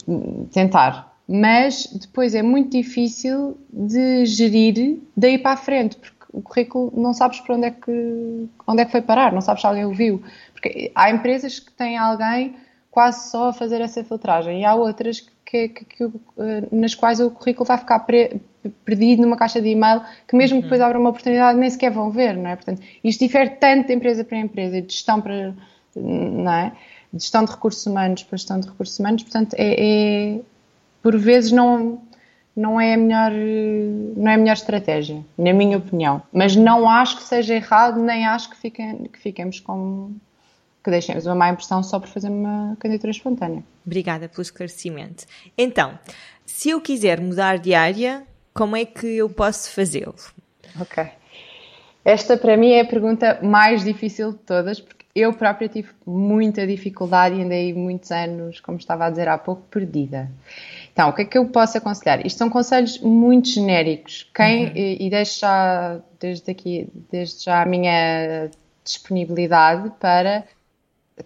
tentar. 0.51 1.13
Mas 1.27 1.87
depois 1.87 2.35
é 2.35 2.41
muito 2.41 2.71
difícil 2.71 3.57
de 3.71 4.25
gerir 4.25 4.99
daí 5.15 5.37
para 5.37 5.51
a 5.51 5.57
frente, 5.57 5.95
porque 5.95 6.13
o 6.33 6.41
currículo 6.41 6.91
não 6.95 7.13
sabes 7.13 7.39
para 7.39 7.55
onde 7.55 7.67
é 7.67 7.71
que, 7.71 8.49
onde 8.67 8.81
é 8.81 8.85
que 8.85 8.91
foi 8.91 9.01
parar, 9.01 9.31
não 9.31 9.39
sabes 9.39 9.61
se 9.61 9.67
alguém 9.67 9.85
o 9.85 9.93
viu. 9.93 10.21
Porque 10.51 10.91
há 10.93 11.09
empresas 11.09 11.59
que 11.59 11.71
têm 11.71 11.97
alguém 11.97 12.55
quase 12.91 13.31
só 13.31 13.49
a 13.49 13.53
fazer 13.53 13.79
essa 13.79 14.03
filtragem 14.03 14.61
e 14.61 14.65
há 14.65 14.75
outras 14.75 15.21
que, 15.21 15.31
que, 15.53 15.85
que, 15.85 16.03
eh, 16.03 16.63
nas 16.71 16.95
quais 16.95 17.19
o 17.19 17.29
currículo 17.29 17.67
vai 17.67 17.77
ficar 17.77 17.99
pre, 17.99 18.41
perdido 18.83 19.21
numa 19.21 19.37
caixa 19.37 19.61
de 19.61 19.69
e-mail 19.69 20.01
que 20.27 20.35
mesmo 20.35 20.57
uhum. 20.57 20.63
depois 20.63 20.81
abra 20.81 20.97
uma 20.97 21.11
oportunidade 21.11 21.59
nem 21.59 21.69
sequer 21.69 21.91
vão 21.91 22.09
ver, 22.09 22.35
não 22.35 22.49
é? 22.49 22.55
Portanto, 22.55 22.81
isto 23.03 23.19
difere 23.19 23.51
tanto 23.51 23.87
de 23.87 23.93
empresa 23.93 24.23
para 24.23 24.37
empresa, 24.39 24.81
de 24.81 24.91
gestão 24.91 25.21
para, 25.21 25.53
não 25.95 26.51
é? 26.51 26.71
De 27.13 27.21
gestão 27.21 27.45
de 27.45 27.51
recursos 27.51 27.85
humanos 27.85 28.23
para 28.23 28.37
gestão 28.37 28.59
de 28.59 28.67
recursos 28.67 28.97
humanos, 28.97 29.21
portanto, 29.21 29.53
é, 29.53 30.37
é 30.37 30.39
por 31.03 31.15
vezes 31.17 31.51
não 31.51 32.01
não 32.55 32.79
é 32.79 32.93
a 32.93 32.97
melhor 32.97 33.31
não 34.15 34.31
é 34.31 34.33
a 34.35 34.37
melhor 34.37 34.53
estratégia, 34.53 35.23
na 35.37 35.53
minha 35.53 35.77
opinião. 35.77 36.23
Mas 36.31 36.55
não 36.55 36.89
acho 36.89 37.17
que 37.17 37.23
seja 37.23 37.53
errado, 37.53 37.99
nem 37.99 38.25
acho 38.25 38.49
que, 38.49 38.57
fiquem, 38.57 39.03
que 39.03 39.19
fiquemos 39.19 39.59
com 39.59 40.13
que 40.83 40.91
deixemos 40.91 41.25
uma 41.25 41.35
má 41.35 41.49
impressão 41.49 41.81
só 41.81 41.99
por 41.99 42.09
fazer 42.09 42.29
uma 42.29 42.75
candidatura 42.79 43.11
espontânea. 43.11 43.63
Obrigada 43.85 44.27
pelo 44.27 44.41
esclarecimento. 44.41 45.25
Então, 45.57 45.97
se 46.45 46.69
eu 46.69 46.81
quiser 46.81 47.21
mudar 47.21 47.57
de 47.57 47.73
área, 47.73 48.23
como 48.53 48.75
é 48.75 48.85
que 48.85 49.07
eu 49.07 49.29
posso 49.29 49.71
fazê-lo? 49.71 50.15
Ok. 50.79 51.05
Esta 52.03 52.35
para 52.35 52.57
mim 52.57 52.71
é 52.71 52.81
a 52.81 52.85
pergunta 52.85 53.39
mais 53.41 53.83
difícil 53.83 54.33
de 54.33 54.39
todas, 54.39 54.81
porque 54.81 55.05
eu 55.15 55.31
própria 55.31 55.69
tive 55.69 55.89
muita 56.05 56.67
dificuldade 56.67 57.35
e 57.35 57.43
andei 57.43 57.73
muitos 57.73 58.11
anos, 58.11 58.59
como 58.59 58.77
estava 58.77 59.05
a 59.05 59.09
dizer 59.09 59.27
há 59.27 59.37
pouco, 59.37 59.61
perdida. 59.69 60.29
Então, 60.91 61.09
o 61.09 61.13
que 61.13 61.21
é 61.21 61.25
que 61.25 61.37
eu 61.37 61.45
posso 61.47 61.77
aconselhar? 61.77 62.25
Isto 62.25 62.39
são 62.39 62.49
conselhos 62.49 62.99
muito 62.99 63.47
genéricos. 63.47 64.29
Quem, 64.35 64.65
uhum. 64.65 64.71
e, 64.75 65.07
e 65.07 65.09
deixo 65.09 65.39
já, 65.39 65.99
desde 66.19 66.51
aqui, 66.51 66.89
desde 67.11 67.45
já 67.45 67.61
a 67.61 67.65
minha 67.65 68.49
disponibilidade 68.83 69.91
para 69.99 70.43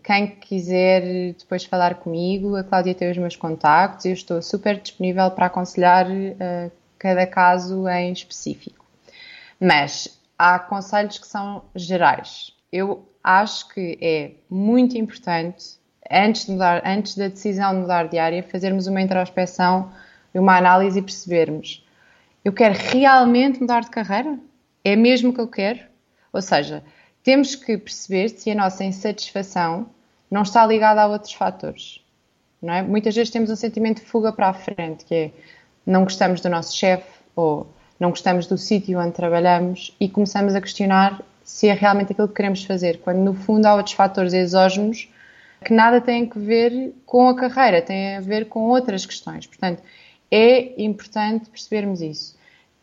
quem 0.04 0.28
quiser 0.28 1.34
depois 1.34 1.64
falar 1.64 1.96
comigo, 1.96 2.56
a 2.56 2.64
Cláudia 2.64 2.94
tem 2.94 3.10
os 3.10 3.18
meus 3.18 3.36
contactos 3.36 4.06
eu 4.06 4.14
estou 4.14 4.42
super 4.42 4.80
disponível 4.80 5.30
para 5.32 5.46
aconselhar 5.46 6.08
uh, 6.10 6.72
cada 7.00 7.26
caso 7.26 7.88
em 7.88 8.12
específico. 8.12 8.86
Mas 9.60 10.20
há 10.38 10.60
conselhos 10.60 11.18
que 11.18 11.28
são 11.28 11.64
gerais. 11.76 12.52
Eu 12.72 13.08
acho 13.24 13.70
que 13.70 13.98
é 14.02 14.32
muito 14.50 14.98
importante, 14.98 15.78
antes, 16.10 16.46
de 16.46 16.52
mudar, 16.52 16.82
antes 16.86 17.16
da 17.16 17.28
decisão 17.28 17.74
de 17.74 17.82
mudar 17.82 18.08
de 18.08 18.18
área, 18.18 18.44
fazermos 18.44 18.88
uma 18.88 19.02
introspeção 19.02 19.92
e 20.34 20.40
uma 20.40 20.58
análise 20.58 21.00
e 21.00 21.02
percebermos: 21.02 21.86
eu 22.44 22.52
quero 22.52 22.76
realmente 22.78 23.60
mudar 23.60 23.82
de 23.82 23.90
carreira? 23.90 24.38
É 24.84 24.96
mesmo 24.96 25.34
que 25.34 25.42
eu 25.42 25.48
quero? 25.48 25.80
Ou 26.32 26.42
seja, 26.42 26.84
temos 27.28 27.56
que 27.56 27.78
perceber 27.78 28.30
se 28.30 28.50
a 28.50 28.56
nossa 28.56 28.86
insatisfação 28.86 29.88
não 30.32 30.44
está 30.44 30.66
ligada 30.66 31.02
a 31.02 31.08
outros 31.08 31.34
fatores. 31.34 32.00
Não 32.62 32.74
é? 32.74 32.82
Muitas 32.82 33.14
vezes 33.14 33.30
temos 33.30 33.50
um 33.50 33.56
sentimento 33.58 34.00
de 34.00 34.06
fuga 34.06 34.32
para 34.32 34.48
a 34.48 34.54
frente, 34.54 35.04
que 35.04 35.14
é 35.14 35.32
não 35.86 36.06
gostamos 36.06 36.40
do 36.40 36.48
nosso 36.48 36.74
chefe 36.74 37.20
ou 37.36 37.68
não 38.00 38.12
gostamos 38.12 38.48
do 38.48 38.58
sítio 38.58 38.98
onde 38.98 39.12
trabalhamos 39.12 39.94
e 40.00 40.08
começamos 40.08 40.56
a 40.56 40.62
questionar 40.62 41.22
se 41.44 41.68
é 41.68 41.74
realmente 41.74 42.14
aquilo 42.14 42.30
que 42.30 42.36
queremos 42.36 42.64
fazer, 42.64 43.02
quando 43.02 43.18
no 43.18 43.34
fundo 43.34 43.66
há 43.66 43.76
outros 43.76 43.94
fatores 43.94 44.32
exógenos 44.32 45.10
que 45.66 45.74
nada 45.74 46.00
têm 46.00 46.32
a 46.34 46.40
ver 46.40 46.94
com 47.06 47.28
a 47.28 47.36
carreira, 47.36 47.82
têm 47.82 48.16
a 48.16 48.22
ver 48.22 48.48
com 48.48 48.70
outras 48.70 49.06
questões. 49.06 49.46
Portanto, 49.46 49.84
é 50.32 50.82
importante 50.82 51.50
percebermos 51.50 52.00
isso. 52.00 52.37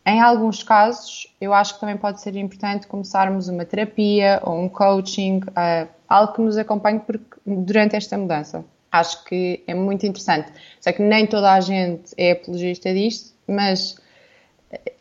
Em 0.07 0.21
alguns 0.21 0.63
casos, 0.63 1.35
eu 1.41 1.55
acho 1.55 1.75
que 1.75 1.81
também 1.81 1.97
pode 1.97 2.21
ser 2.21 2.37
importante 2.37 2.87
começarmos 2.87 3.49
uma 3.49 3.65
terapia 3.65 4.41
ou 4.43 4.61
um 4.61 4.69
coaching, 4.69 5.39
uh, 5.39 5.89
algo 6.09 6.35
que 6.35 6.43
nos 6.43 6.59
acompanhe 6.59 7.01
durante 7.47 7.97
esta 7.97 8.19
mudança 8.19 8.65
acho 8.95 9.25
que 9.25 9.63
é 9.67 9.75
muito 9.75 10.07
interessante. 10.07 10.53
Sei 10.81 10.93
que 10.93 11.03
nem 11.03 11.27
toda 11.27 11.53
a 11.53 11.61
gente 11.61 12.15
é 12.17 12.33
apologista 12.33 12.95
disto, 12.95 13.35
mas 13.47 13.97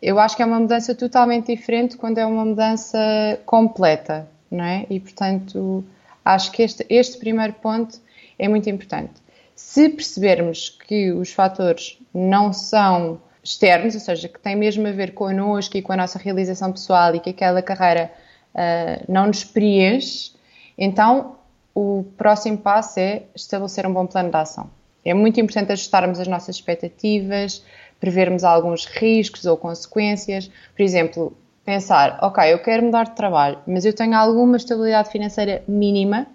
eu 0.01 0.19
acho 0.19 0.35
que 0.35 0.41
é 0.41 0.45
uma 0.45 0.59
mudança 0.59 0.95
totalmente 0.95 1.55
diferente 1.55 1.95
quando 1.95 2.17
é 2.17 2.25
uma 2.25 2.43
mudança 2.43 2.97
completa, 3.45 4.27
não 4.49 4.63
é? 4.63 4.85
E 4.89 4.99
portanto, 4.99 5.83
acho 6.25 6.51
que 6.51 6.63
este, 6.63 6.85
este 6.89 7.17
primeiro 7.19 7.53
ponto 7.53 7.99
é 8.39 8.47
muito 8.47 8.69
importante. 8.69 9.13
Se 9.55 9.89
percebermos 9.89 10.69
que 10.69 11.11
os 11.11 11.31
fatores 11.31 11.99
não 12.13 12.51
são 12.51 13.21
externos, 13.43 13.93
ou 13.93 13.99
seja, 13.99 14.27
que 14.29 14.39
têm 14.39 14.55
mesmo 14.55 14.87
a 14.87 14.91
ver 14.91 15.13
connosco 15.13 15.75
e 15.75 15.81
com 15.81 15.91
a 15.91 15.97
nossa 15.97 16.17
realização 16.17 16.71
pessoal 16.71 17.13
e 17.13 17.19
que 17.19 17.31
aquela 17.31 17.61
carreira 17.61 18.11
uh, 18.55 19.11
não 19.11 19.27
nos 19.27 19.43
preenche, 19.43 20.31
então 20.77 21.35
o 21.75 22.05
próximo 22.17 22.57
passo 22.57 22.99
é 22.99 23.23
estabelecer 23.35 23.85
um 23.85 23.93
bom 23.93 24.05
plano 24.05 24.29
de 24.29 24.37
ação. 24.37 24.69
É 25.03 25.13
muito 25.13 25.39
importante 25.39 25.71
ajustarmos 25.71 26.19
as 26.19 26.27
nossas 26.27 26.55
expectativas, 26.55 27.63
prevermos 27.99 28.43
alguns 28.43 28.85
riscos 28.85 29.45
ou 29.45 29.57
consequências. 29.57 30.49
Por 30.75 30.81
exemplo, 30.81 31.35
pensar, 31.65 32.19
ok, 32.21 32.53
eu 32.53 32.59
quero 32.59 32.83
mudar 32.83 33.05
de 33.05 33.11
trabalho, 33.11 33.59
mas 33.67 33.85
eu 33.85 33.93
tenho 33.93 34.15
alguma 34.15 34.55
estabilidade 34.57 35.09
financeira 35.09 35.63
mínima, 35.67 36.27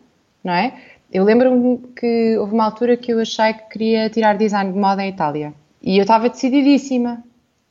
não 0.44 0.52
é? 0.52 0.74
Eu 1.10 1.24
lembro-me 1.24 1.78
que 1.96 2.36
houve 2.36 2.52
uma 2.52 2.64
altura 2.64 2.96
que 2.96 3.12
eu 3.12 3.20
achei 3.20 3.54
que 3.54 3.68
queria 3.70 4.10
tirar 4.10 4.36
design 4.36 4.72
de 4.72 4.78
moda 4.78 5.02
em 5.02 5.08
Itália. 5.08 5.54
E 5.82 5.96
eu 5.96 6.02
estava 6.02 6.28
decididíssima, 6.28 7.22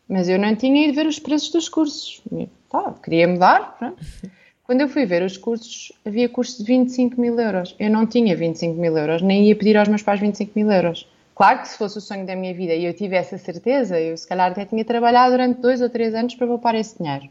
mas 0.07 0.29
eu 0.29 0.39
não 0.39 0.55
tinha 0.55 0.85
ido 0.85 0.93
ver 0.93 1.05
os 1.05 1.19
preços 1.19 1.49
dos 1.49 1.69
cursos. 1.69 2.21
Tá, 2.69 2.93
queria 3.03 3.27
mudar, 3.27 3.77
pronto. 3.77 3.97
Quando 4.63 4.81
eu 4.81 4.89
fui 4.89 5.05
ver 5.05 5.23
os 5.23 5.37
cursos, 5.37 5.93
havia 6.05 6.27
cursos 6.27 6.57
de 6.57 6.65
25 6.65 7.19
mil 7.19 7.39
euros. 7.39 7.73
Eu 7.79 7.89
não 7.89 8.05
tinha 8.05 8.35
25 8.35 8.79
mil 8.79 8.97
euros, 8.97 9.21
nem 9.21 9.47
ia 9.47 9.55
pedir 9.55 9.77
aos 9.77 9.87
meus 9.87 10.01
pais 10.01 10.19
25 10.19 10.51
mil 10.55 10.69
euros. 10.69 11.07
Claro 11.33 11.61
que 11.61 11.69
se 11.69 11.77
fosse 11.77 11.97
o 11.99 12.01
sonho 12.01 12.25
da 12.25 12.35
minha 12.35 12.53
vida 12.53 12.73
e 12.73 12.83
eu 12.83 12.93
tivesse 12.93 13.35
a 13.35 13.37
certeza, 13.37 13.99
eu 13.99 14.17
se 14.17 14.27
calhar 14.27 14.51
até 14.51 14.65
tinha 14.65 14.83
trabalhado 14.83 15.31
durante 15.31 15.61
dois 15.61 15.81
ou 15.81 15.89
três 15.89 16.13
anos 16.13 16.35
para 16.35 16.47
poupar 16.47 16.75
esse 16.75 16.97
dinheiro. 16.97 17.29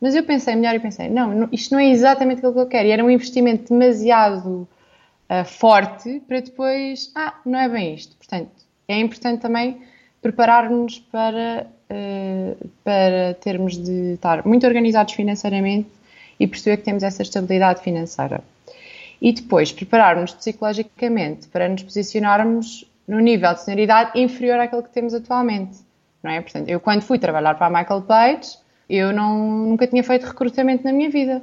Mas 0.00 0.14
eu 0.14 0.24
pensei 0.24 0.54
melhor 0.54 0.74
e 0.74 0.80
pensei, 0.80 1.10
não, 1.10 1.48
isto 1.52 1.72
não 1.72 1.80
é 1.80 1.90
exatamente 1.90 2.38
aquilo 2.38 2.54
que 2.54 2.60
eu 2.60 2.66
quero. 2.66 2.88
E 2.88 2.90
era 2.92 3.04
um 3.04 3.10
investimento 3.10 3.74
demasiado 3.74 4.66
uh, 5.28 5.44
forte 5.44 6.22
para 6.26 6.40
depois, 6.40 7.10
ah, 7.14 7.34
não 7.44 7.58
é 7.58 7.68
bem 7.68 7.94
isto. 7.94 8.16
Portanto, 8.16 8.50
é 8.88 8.98
importante 8.98 9.42
também 9.42 9.82
preparar-nos 10.22 10.98
para, 10.98 11.66
uh, 11.90 12.68
para 12.84 13.34
termos 13.34 13.76
de 13.76 14.14
estar 14.14 14.46
muito 14.46 14.66
organizados 14.66 15.14
financeiramente 15.14 15.88
e 16.38 16.46
perceber 16.46 16.78
que 16.78 16.84
temos 16.84 17.02
essa 17.02 17.22
estabilidade 17.22 17.82
financeira. 17.82 18.42
E 19.20 19.32
depois 19.32 19.72
prepararmos 19.72 20.32
psicologicamente 20.32 21.46
para 21.48 21.68
nos 21.68 21.82
posicionarmos 21.82 22.86
no 23.06 23.18
nível 23.18 23.52
de 23.52 23.62
senioridade 23.62 24.18
inferior 24.18 24.58
àquele 24.60 24.82
que 24.82 24.90
temos 24.90 25.12
atualmente. 25.12 25.78
Não 26.22 26.30
é? 26.30 26.40
Portanto, 26.40 26.68
eu 26.68 26.80
quando 26.80 27.02
fui 27.02 27.18
trabalhar 27.18 27.54
para 27.54 27.66
a 27.66 27.70
Michael 27.70 28.02
Page, 28.02 28.56
eu 28.88 29.12
não, 29.12 29.66
nunca 29.66 29.86
tinha 29.86 30.02
feito 30.02 30.26
recrutamento 30.26 30.84
na 30.84 30.92
minha 30.92 31.10
vida. 31.10 31.42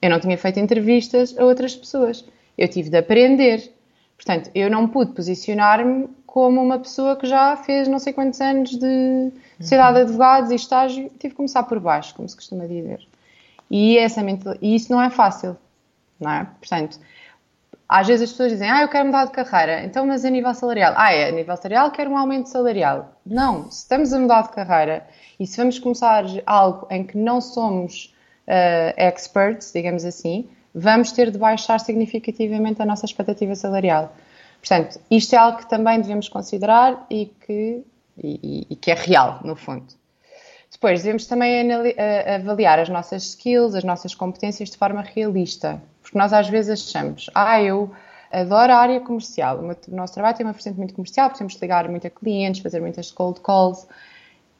Eu 0.00 0.10
não 0.10 0.20
tinha 0.20 0.36
feito 0.36 0.58
entrevistas 0.58 1.36
a 1.38 1.44
outras 1.44 1.74
pessoas. 1.74 2.24
Eu 2.56 2.68
tive 2.68 2.90
de 2.90 2.96
aprender. 2.96 3.72
Portanto, 4.16 4.50
eu 4.54 4.70
não 4.70 4.88
pude 4.88 5.12
posicionar-me 5.12 6.08
como 6.32 6.62
uma 6.62 6.78
pessoa 6.78 7.14
que 7.14 7.26
já 7.26 7.54
fez 7.58 7.86
não 7.86 7.98
sei 7.98 8.14
quantos 8.14 8.40
anos 8.40 8.70
de 8.70 9.30
sociedade 9.60 9.96
de 9.96 10.00
advogados 10.04 10.50
e 10.50 10.54
estágio, 10.54 11.10
tive 11.18 11.28
que 11.28 11.34
começar 11.34 11.62
por 11.64 11.78
baixo, 11.78 12.14
como 12.14 12.26
se 12.26 12.34
costuma 12.34 12.64
dizer. 12.64 13.06
E, 13.70 13.98
essa 13.98 14.22
e 14.62 14.74
isso 14.74 14.90
não 14.90 15.02
é 15.02 15.10
fácil, 15.10 15.58
não 16.18 16.30
é? 16.30 16.46
Portanto, 16.58 16.98
às 17.86 18.06
vezes 18.06 18.22
as 18.22 18.30
pessoas 18.30 18.52
dizem, 18.52 18.70
ah, 18.70 18.80
eu 18.80 18.88
quero 18.88 19.04
mudar 19.04 19.26
de 19.26 19.32
carreira, 19.32 19.84
então, 19.84 20.06
mas 20.06 20.24
a 20.24 20.30
nível 20.30 20.54
salarial? 20.54 20.94
Ah, 20.96 21.12
é, 21.12 21.28
a 21.28 21.32
nível 21.32 21.54
salarial 21.54 21.90
quero 21.90 22.10
um 22.10 22.16
aumento 22.16 22.48
salarial. 22.48 23.12
Não, 23.26 23.70
se 23.70 23.80
estamos 23.80 24.10
a 24.14 24.18
mudar 24.18 24.44
de 24.44 24.52
carreira 24.52 25.06
e 25.38 25.46
se 25.46 25.58
vamos 25.58 25.78
começar 25.78 26.24
algo 26.46 26.86
em 26.88 27.04
que 27.04 27.18
não 27.18 27.42
somos 27.42 28.14
uh, 28.48 28.94
experts, 28.96 29.70
digamos 29.70 30.02
assim, 30.06 30.48
vamos 30.74 31.12
ter 31.12 31.30
de 31.30 31.36
baixar 31.36 31.78
significativamente 31.78 32.80
a 32.80 32.86
nossa 32.86 33.04
expectativa 33.04 33.54
salarial. 33.54 34.14
Portanto, 34.62 35.00
isto 35.10 35.34
é 35.34 35.38
algo 35.38 35.58
que 35.58 35.68
também 35.68 36.00
devemos 36.00 36.28
considerar 36.28 37.04
e 37.10 37.26
que, 37.26 37.82
e, 38.16 38.66
e 38.70 38.76
que 38.76 38.92
é 38.92 38.94
real, 38.94 39.40
no 39.42 39.56
fundo. 39.56 39.86
Depois, 40.70 41.02
devemos 41.02 41.26
também 41.26 41.68
avaliar 42.34 42.78
as 42.78 42.88
nossas 42.88 43.24
skills, 43.24 43.74
as 43.74 43.82
nossas 43.82 44.14
competências 44.14 44.70
de 44.70 44.76
forma 44.76 45.02
realista. 45.02 45.82
Porque 46.00 46.16
nós 46.16 46.32
às 46.32 46.48
vezes 46.48 46.86
achamos, 46.86 47.28
ah, 47.34 47.60
eu 47.60 47.90
adoro 48.30 48.72
a 48.72 48.76
área 48.76 49.00
comercial, 49.00 49.58
o 49.58 49.94
nosso 49.94 50.14
trabalho 50.14 50.36
tem 50.36 50.46
uma 50.46 50.52
vertente 50.52 50.78
muito 50.78 50.94
comercial, 50.94 51.28
precisamos 51.28 51.60
ligar 51.60 51.88
muito 51.88 52.06
a 52.06 52.10
clientes, 52.10 52.62
fazer 52.62 52.80
muitas 52.80 53.10
cold 53.10 53.40
calls. 53.40 53.86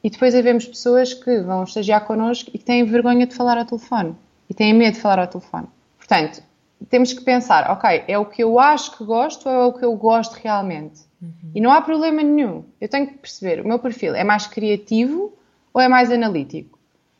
E 0.03 0.09
depois 0.09 0.35
havemos 0.35 0.65
pessoas 0.65 1.13
que 1.13 1.39
vão 1.39 1.63
estagiar 1.63 2.05
connosco 2.05 2.51
e 2.53 2.57
que 2.57 2.65
têm 2.65 2.83
vergonha 2.83 3.25
de 3.25 3.33
falar 3.33 3.57
ao 3.57 3.65
telefone. 3.65 4.15
E 4.49 4.53
têm 4.53 4.73
medo 4.73 4.95
de 4.95 4.99
falar 4.99 5.19
ao 5.19 5.27
telefone. 5.27 5.67
Portanto, 5.97 6.43
temos 6.89 7.13
que 7.13 7.21
pensar, 7.21 7.71
ok, 7.71 8.03
é 8.07 8.17
o 8.17 8.25
que 8.25 8.43
eu 8.43 8.59
acho 8.59 8.97
que 8.97 9.03
gosto 9.03 9.47
ou 9.47 9.55
é 9.55 9.65
o 9.65 9.73
que 9.73 9.85
eu 9.85 9.95
gosto 9.95 10.33
realmente? 10.33 11.01
Uhum. 11.21 11.51
E 11.55 11.61
não 11.61 11.71
há 11.71 11.81
problema 11.81 12.21
nenhum. 12.21 12.65
Eu 12.79 12.89
tenho 12.89 13.07
que 13.07 13.13
perceber, 13.13 13.61
o 13.61 13.67
meu 13.67 13.79
perfil 13.79 14.15
é 14.15 14.23
mais 14.23 14.47
criativo 14.47 15.33
ou 15.73 15.81
é 15.81 15.87
mais 15.87 16.11
analítico? 16.11 16.77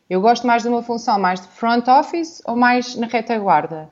Eu 0.10 0.22
gosto 0.22 0.46
mais 0.46 0.64
de 0.64 0.70
uma 0.70 0.84
função 0.84 1.20
mais 1.20 1.42
de 1.42 1.48
front 1.48 1.88
office 1.88 2.42
ou 2.46 2.56
mais 2.56 2.96
na 2.96 3.08
retaguarda? 3.08 3.90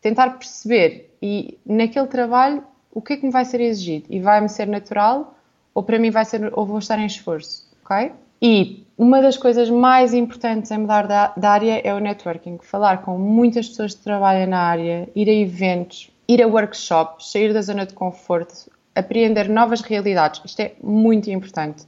Tentar 0.00 0.38
perceber 0.38 1.16
e 1.20 1.58
naquele 1.64 2.06
trabalho 2.06 2.62
o 2.92 3.00
que 3.00 3.14
é 3.14 3.16
que 3.16 3.26
me 3.26 3.32
vai 3.32 3.44
ser 3.44 3.60
exigido 3.60 4.06
e 4.10 4.20
vai-me 4.20 4.48
ser 4.48 4.66
natural 4.66 5.34
ou 5.74 5.82
para 5.82 5.98
mim 5.98 6.10
vai 6.10 6.24
ser 6.24 6.50
ou 6.52 6.66
vou 6.66 6.78
estar 6.78 6.98
em 6.98 7.06
esforço, 7.06 7.68
ok? 7.84 8.12
E 8.40 8.86
uma 8.96 9.20
das 9.20 9.36
coisas 9.36 9.70
mais 9.70 10.12
importantes 10.12 10.70
em 10.70 10.78
mudar 10.78 11.06
da, 11.06 11.32
da, 11.36 11.50
área 11.50 11.80
é 11.82 11.94
o 11.94 11.98
networking. 11.98 12.58
Falar 12.62 13.02
com 13.02 13.18
muitas 13.18 13.68
pessoas 13.68 13.94
que 13.94 14.02
trabalham 14.02 14.46
na 14.46 14.60
área, 14.60 15.08
ir 15.14 15.28
a 15.28 15.32
eventos, 15.32 16.10
ir 16.28 16.42
a 16.42 16.46
workshops, 16.46 17.30
sair 17.32 17.52
da 17.52 17.62
zona 17.62 17.86
de 17.86 17.94
conforto, 17.94 18.70
apreender 18.94 19.48
novas 19.48 19.80
realidades. 19.80 20.42
Isto 20.44 20.60
é 20.60 20.74
muito 20.82 21.30
importante. 21.30 21.84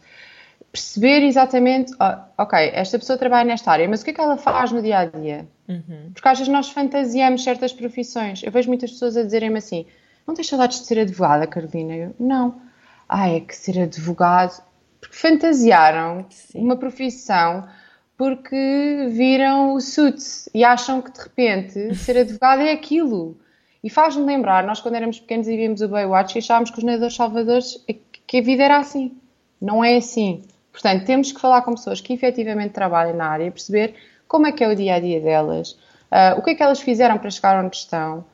Perceber 0.73 1.23
exatamente, 1.23 1.93
oh, 2.01 2.43
ok, 2.43 2.71
esta 2.73 2.99
pessoa 2.99 3.19
trabalha 3.19 3.45
nesta 3.45 3.71
área, 3.71 3.87
mas 3.87 4.01
o 4.01 4.05
que 4.05 4.11
é 4.11 4.15
que 4.15 4.21
ela 4.21 4.39
faz 4.39 4.73
no 4.73 4.81
dia 4.81 5.01
a 5.01 5.05
dia? 5.05 5.47
Uhum. 5.69 6.11
Porque 6.15 6.29
às 6.29 6.39
vezes 6.39 6.53
nós 6.53 6.71
fantasiamos 6.71 7.45
certas 7.45 7.75
profissões. 7.75 8.43
Eu 8.43 8.51
vejo 8.51 8.69
muitas 8.69 8.91
pessoas 8.91 9.19
a 9.19 9.23
dizerem-me 9.23 9.59
assim: 9.59 9.85
não 10.27 10.35
tens 10.35 10.49
saudades 10.49 10.81
de 10.81 10.87
ser 10.87 10.99
advogada, 10.99 11.47
Carolina? 11.47 11.95
Eu, 11.95 12.15
não. 12.19 12.55
Ah, 13.07 13.29
é 13.29 13.41
que 13.41 13.55
ser 13.55 13.79
advogado 13.83 14.63
porque 15.03 15.17
fantasiaram 15.17 16.25
Sim. 16.31 16.61
uma 16.61 16.77
profissão 16.77 17.67
porque 18.17 19.09
viram 19.11 19.75
o 19.75 19.81
Suits 19.81 20.49
e 20.55 20.63
acham 20.63 21.03
que 21.03 21.11
de 21.11 21.21
repente 21.21 21.95
ser 21.97 22.19
advogado 22.19 22.63
é 22.63 22.71
aquilo. 22.71 23.37
E 23.83 23.91
faz-me 23.91 24.25
lembrar, 24.25 24.65
nós 24.65 24.81
quando 24.81 24.95
éramos 24.95 25.19
pequenos 25.19 25.49
e 25.49 25.57
víamos 25.57 25.81
o 25.81 25.89
Baywatch 25.89 26.37
e 26.37 26.39
achávamos 26.39 26.71
que 26.71 26.79
os 26.79 26.85
nadadores 26.85 27.17
salvadores, 27.17 27.85
é 27.89 27.97
que 28.25 28.39
a 28.39 28.43
vida 28.43 28.63
era 28.63 28.79
assim. 28.79 29.17
Não 29.61 29.85
é 29.85 29.97
assim. 29.97 30.43
Portanto, 30.71 31.05
temos 31.05 31.33
que 31.33 31.41
falar 31.41 31.63
com 31.63 31.75
pessoas 31.75 32.01
que 32.01 32.13
efetivamente 32.13 32.71
trabalham 32.71 33.17
na 33.17 33.27
área 33.27 33.47
e 33.47 33.51
perceber 33.51 33.97
como 34.29 34.47
é 34.47 34.53
que 34.53 34.63
é 34.63 34.69
o 34.69 34.77
dia 34.77 34.95
a 34.95 35.01
dia 35.01 35.21
delas, 35.21 35.73
uh, 36.13 36.39
o 36.39 36.43
que 36.43 36.51
é 36.51 36.55
que 36.55 36.63
elas 36.63 36.81
fizeram 36.81 37.19
para 37.19 37.29
chegar 37.29 37.63
onde 37.63 37.77
estão 37.77 38.25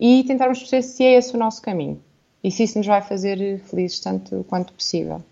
e 0.00 0.24
tentarmos 0.24 0.58
perceber 0.58 0.82
se 0.82 1.04
é 1.04 1.18
esse 1.18 1.36
o 1.36 1.38
nosso 1.38 1.60
caminho 1.60 2.02
e 2.42 2.50
se 2.50 2.62
isso 2.62 2.78
nos 2.78 2.86
vai 2.86 3.02
fazer 3.02 3.60
felizes 3.60 4.00
tanto 4.00 4.42
quanto 4.48 4.72
possível. 4.72 5.22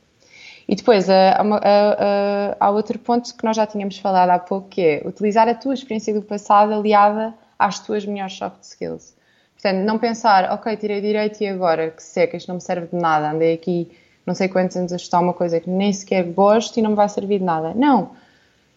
E 0.72 0.74
depois 0.74 1.10
há, 1.10 1.36
há, 1.36 2.56
há, 2.58 2.70
outro 2.70 2.98
ponto 2.98 3.36
que 3.36 3.44
nós 3.44 3.54
já 3.54 3.66
tínhamos 3.66 3.98
falado 3.98 4.30
há 4.30 4.38
pouco, 4.38 4.70
que 4.70 4.80
é 4.80 5.02
utilizar 5.04 5.46
a 5.46 5.54
tua 5.54 5.74
experiência 5.74 6.14
do 6.14 6.22
passado 6.22 6.72
aliada 6.72 7.34
às 7.58 7.78
tuas 7.78 8.06
melhores 8.06 8.32
soft 8.32 8.62
skills. 8.62 9.14
Portanto, 9.52 9.84
não 9.84 9.98
pensar, 9.98 10.50
ok, 10.50 10.74
tirei 10.78 11.02
direito 11.02 11.42
e 11.42 11.46
agora 11.46 11.90
que 11.90 12.02
seca, 12.02 12.38
isto 12.38 12.48
não 12.48 12.54
me 12.54 12.62
serve 12.62 12.86
de 12.86 12.96
nada, 12.96 13.32
andei 13.32 13.52
aqui 13.52 13.92
não 14.24 14.34
sei 14.34 14.48
quantos 14.48 14.74
anos 14.74 14.94
a 14.94 14.96
estudar 14.96 15.20
uma 15.20 15.34
coisa 15.34 15.60
que 15.60 15.68
nem 15.68 15.92
sequer 15.92 16.24
gosto 16.24 16.78
e 16.78 16.82
não 16.82 16.92
me 16.92 16.96
vai 16.96 17.10
servir 17.10 17.40
de 17.40 17.44
nada. 17.44 17.74
Não. 17.74 18.12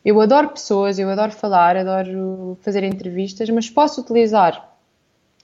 Eu 0.04 0.20
adoro 0.20 0.50
pessoas, 0.50 1.00
eu 1.00 1.10
adoro 1.10 1.32
falar, 1.32 1.78
adoro 1.78 2.58
fazer 2.62 2.84
entrevistas, 2.84 3.50
mas 3.50 3.70
posso 3.70 4.02
utilizar 4.02 4.70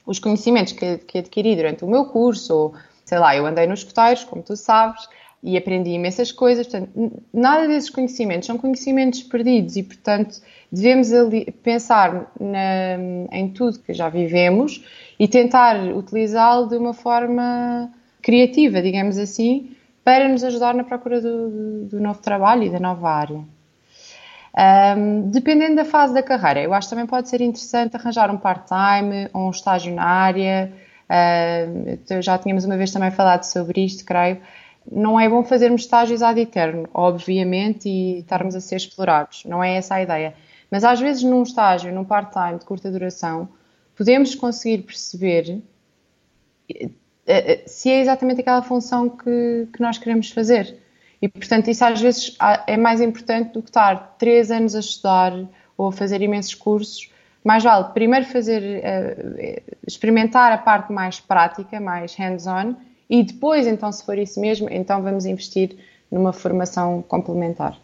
os 0.06 0.20
conhecimentos 0.20 0.74
que, 0.74 0.98
que 0.98 1.20
adquiri 1.20 1.56
durante 1.56 1.86
o 1.86 1.88
meu 1.88 2.04
curso, 2.08 2.54
ou 2.54 2.74
sei 3.06 3.20
lá, 3.20 3.38
eu 3.38 3.46
andei 3.46 3.66
nos 3.68 3.80
escuteiros, 3.80 4.26
como 4.26 4.44
tu 4.44 4.58
sabes, 4.58 5.08
e 5.44 5.58
aprendi 5.58 5.92
imensas 5.92 6.32
coisas. 6.32 6.68
Portanto, 6.68 7.22
nada 7.34 7.68
desses 7.68 7.90
conhecimentos 7.90 8.46
são 8.46 8.58
conhecimentos 8.58 9.24
perdidos 9.24 9.76
e, 9.76 9.84
portanto, 9.84 10.40
devemos 10.72 11.12
ali, 11.12 11.52
pensar 11.64 12.32
na, 12.40 12.98
em 13.32 13.50
tudo 13.50 13.80
que 13.80 13.94
já 13.94 14.08
vivemos 14.08 14.84
e 15.20 15.28
tentar 15.28 15.78
utilizá-lo 15.96 16.68
de 16.68 16.78
uma 16.78 16.94
forma 16.94 17.92
criativa, 18.22 18.82
digamos 18.82 19.18
assim, 19.18 19.76
para 20.04 20.28
nos 20.30 20.44
ajudar 20.44 20.76
na 20.76 20.84
procura 20.84 21.20
do, 21.20 21.86
do, 21.86 22.00
novo 22.00 22.20
trabalho 22.22 22.64
e 22.64 22.70
da 22.70 22.80
nova 22.80 23.10
área. 23.10 23.42
Um, 24.98 25.30
dependendo 25.30 25.76
da 25.76 25.86
fase 25.86 26.14
da 26.14 26.22
carreira, 26.22 26.62
eu 26.62 26.74
acho 26.74 26.88
que 26.88 26.96
também 26.96 27.08
pode 27.08 27.30
ser 27.30 27.42
interessante 27.42 27.96
arranjar 27.96 28.30
um 28.30 28.38
part-time 28.38 29.30
ou 29.34 29.48
um 29.48 29.50
estágio 29.50 29.94
na 29.94 30.04
área. 30.04 30.72
Já 32.22 32.38
tínhamos 32.38 32.64
uma 32.66 32.78
vez 32.78 32.92
também 32.92 33.12
falado 33.12 33.44
sobre 33.44 33.84
isto, 33.84 34.06
creio 34.06 34.38
não 34.90 35.20
é 35.20 35.30
bom 35.30 35.44
fazermos 35.44 35.82
estágios 35.82 36.22
ad 36.22 36.40
eterno, 36.40 36.88
obviamente, 36.94 37.88
e 37.88 38.20
estarmos 38.20 38.56
a 38.56 38.62
ser 38.62 38.78
explorados. 38.78 39.44
Não 39.46 39.64
é 39.64 39.76
essa 39.76 39.96
a 39.96 40.02
ideia. 40.02 40.34
Mas 40.70 40.84
às 40.84 41.00
vezes, 41.00 41.24
num 41.24 41.44
estágio, 41.44 41.94
num 41.94 42.04
part-time 42.04 42.60
de 42.60 42.66
curta 42.66 42.90
duração, 42.90 43.50
podemos 43.96 44.34
conseguir 44.34 44.84
perceber 44.84 45.62
eh, 46.70 46.90
eh, 47.28 47.64
se 47.68 47.90
é 47.90 48.00
exatamente 48.00 48.42
aquela 48.42 48.62
função 48.62 49.10
que, 49.10 49.68
que 49.74 49.82
nós 49.82 49.98
queremos 49.98 50.32
fazer. 50.32 50.78
E, 51.22 51.28
portanto, 51.28 51.70
isso 51.70 51.86
às 51.86 52.02
vezes 52.02 52.36
é 52.66 52.78
mais 52.78 53.00
importante 53.00 53.54
do 53.54 53.62
que 53.62 53.70
estar 53.70 54.16
três 54.18 54.50
anos 54.50 54.74
a 54.76 54.80
estudar 54.80 55.34
ou 55.78 55.90
a 55.90 55.92
fazer 55.92 56.22
imensos 56.22 56.56
cursos. 56.56 57.12
Mais 57.44 57.64
vale 57.64 57.94
primeiro 57.94 58.26
fazer, 58.26 58.64
eh, 58.64 59.62
experimentar 59.86 60.52
a 60.52 60.58
parte 60.58 60.92
mais 60.92 61.20
prática, 61.20 61.80
mais 61.80 62.16
hands-on, 62.16 62.76
e 63.12 63.24
depois, 63.24 63.68
então, 63.68 63.92
se 63.92 64.06
for 64.06 64.18
isso 64.18 64.40
mesmo, 64.40 64.70
então 64.72 65.04
vamos 65.04 65.26
investir 65.26 65.76
numa 66.10 66.32
formação 66.32 67.02
complementar. 67.02 67.78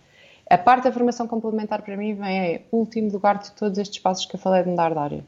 A 0.49 0.57
parte 0.57 0.85
da 0.85 0.91
formação 0.93 1.27
complementar 1.27 1.81
para 1.81 1.97
mim 1.97 2.13
vem 2.13 2.55
em 2.55 2.61
último 2.71 3.11
lugar 3.11 3.37
de 3.37 3.51
todos 3.51 3.77
estes 3.77 3.99
passos 3.99 4.25
que 4.25 4.37
eu 4.37 4.39
falei 4.39 4.63
de 4.63 4.69
mudar 4.69 4.93
de 4.93 4.97
área. 4.97 5.25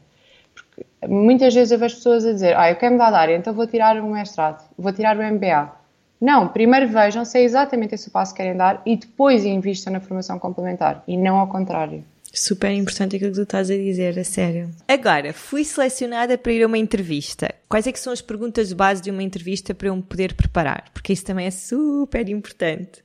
Porque 0.54 0.86
muitas 1.06 1.52
vezes 1.52 1.70
eu 1.70 1.78
vejo 1.78 1.96
pessoas 1.96 2.24
a 2.24 2.32
dizer, 2.32 2.56
ah, 2.56 2.70
eu 2.70 2.76
quero 2.76 2.92
mudar 2.92 3.10
de 3.10 3.16
área, 3.16 3.36
então 3.36 3.52
vou 3.52 3.66
tirar 3.66 4.00
um 4.00 4.12
mestrado, 4.12 4.66
vou 4.78 4.90
tirar 4.90 5.18
o 5.18 5.22
MBA. 5.22 5.70
Não, 6.18 6.48
primeiro 6.48 6.88
vejam 6.88 7.22
se 7.26 7.38
é 7.38 7.42
exatamente 7.42 7.94
esse 7.94 8.08
o 8.08 8.10
passo 8.10 8.32
que 8.32 8.38
querem 8.38 8.56
dar 8.56 8.80
e 8.86 8.96
depois 8.96 9.44
invistam 9.44 9.92
na 9.92 10.00
formação 10.00 10.38
complementar 10.38 11.04
e 11.06 11.14
não 11.14 11.36
ao 11.36 11.48
contrário. 11.48 12.02
Super 12.32 12.70
importante 12.70 13.16
aquilo 13.16 13.32
que 13.32 13.36
tu 13.38 13.42
estás 13.42 13.70
a 13.70 13.76
dizer, 13.76 14.18
a 14.18 14.24
sério. 14.24 14.70
Agora, 14.86 15.32
fui 15.32 15.64
selecionada 15.64 16.38
para 16.38 16.52
ir 16.52 16.62
a 16.62 16.66
uma 16.66 16.78
entrevista. 16.78 17.52
Quais 17.68 17.86
é 17.86 17.92
que 17.92 17.98
são 17.98 18.12
as 18.12 18.22
perguntas 18.22 18.68
de 18.68 18.74
base 18.74 19.02
de 19.02 19.10
uma 19.10 19.22
entrevista 19.22 19.74
para 19.74 19.88
eu 19.88 19.96
me 19.96 20.02
poder 20.02 20.34
preparar? 20.34 20.84
Porque 20.94 21.12
isso 21.12 21.24
também 21.24 21.46
é 21.46 21.50
super 21.50 22.28
importante. 22.28 23.02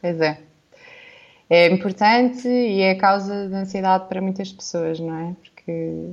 Pois 0.00 0.20
é. 0.20 0.38
É 1.50 1.66
importante 1.66 2.46
e 2.46 2.80
é 2.82 2.94
causa 2.94 3.48
de 3.48 3.54
ansiedade 3.54 4.06
para 4.08 4.20
muitas 4.20 4.52
pessoas, 4.52 5.00
não 5.00 5.18
é? 5.18 5.34
Porque 5.42 6.12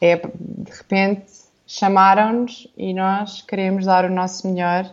é, 0.00 0.16
de 0.16 0.72
repente 0.72 1.26
chamaram-nos 1.66 2.66
e 2.76 2.92
nós 2.92 3.42
queremos 3.42 3.86
dar 3.86 4.04
o 4.04 4.10
nosso 4.10 4.48
melhor 4.48 4.90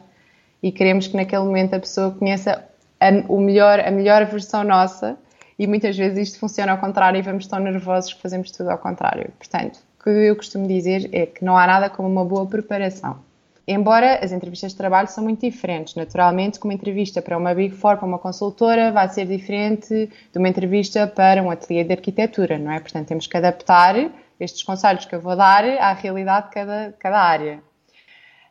e 0.62 0.71
queremos 0.71 1.08
que 1.08 1.15
naquele 1.15 1.43
momento 1.43 1.73
a 1.73 1.79
pessoa 1.79 2.12
conheça 2.12 2.63
a, 2.99 3.10
o 3.27 3.39
melhor, 3.39 3.79
a 3.79 3.89
melhor 3.89 4.25
versão 4.25 4.63
nossa 4.63 5.17
e 5.60 5.67
muitas 5.67 5.98
vezes 5.98 6.30
isto 6.30 6.39
funciona 6.39 6.72
ao 6.72 6.78
contrário 6.78 7.19
e 7.19 7.22
vamos 7.22 7.45
tão 7.45 7.60
nervosos 7.60 8.13
que 8.13 8.22
fazemos 8.22 8.50
tudo 8.50 8.69
ao 8.69 8.78
contrário. 8.78 9.30
Portanto, 9.38 9.82
o 10.00 10.04
que 10.04 10.10
eu 10.10 10.36
costumo 10.38 10.65
dizer 10.65 11.10
é 11.12 11.26
que 11.26 11.43
não 11.43 11.58
há 11.58 11.67
nada 11.67 11.89
como 11.89 12.08
uma 12.08 12.24
boa 12.24 12.45
preparação. 12.48 13.19
Embora 13.67 14.24
as 14.24 14.32
entrevistas 14.32 14.72
de 14.72 14.78
trabalho 14.78 15.10
são 15.10 15.24
muito 15.24 15.41
diferentes, 15.41 15.93
naturalmente, 15.93 16.60
como 16.60 16.72
uma 16.72 16.76
entrevista 16.76 17.22
para 17.22 17.38
uma 17.38 17.54
Big 17.54 17.76
Four, 17.76 17.98
para 17.98 18.08
uma 18.08 18.17
consultora, 18.17 18.91
vai 18.91 19.10
ser 19.10 19.28
diferente 19.28 20.10
de 20.32 20.39
uma 20.39 20.48
entrevista 20.48 21.06
para 21.06 21.43
um 21.43 21.52
ateliê 21.52 21.84
de 21.84 21.91
arquitetura, 21.91 22.58
não 22.58 22.72
é? 22.72 22.80
Portanto, 22.80 23.10
temos 23.10 23.28
que 23.28 23.38
adaptar 23.38 23.95
estes 24.39 24.63
conselhos 24.63 25.06
que 25.06 25.13
eu 25.13 25.22
vou 25.22 25.36
dar 25.36 25.63
à 25.65 25.91
realidade 25.93 26.48
de 26.48 26.54
cada, 26.54 26.95
cada 26.98 27.19
área. 27.19 27.62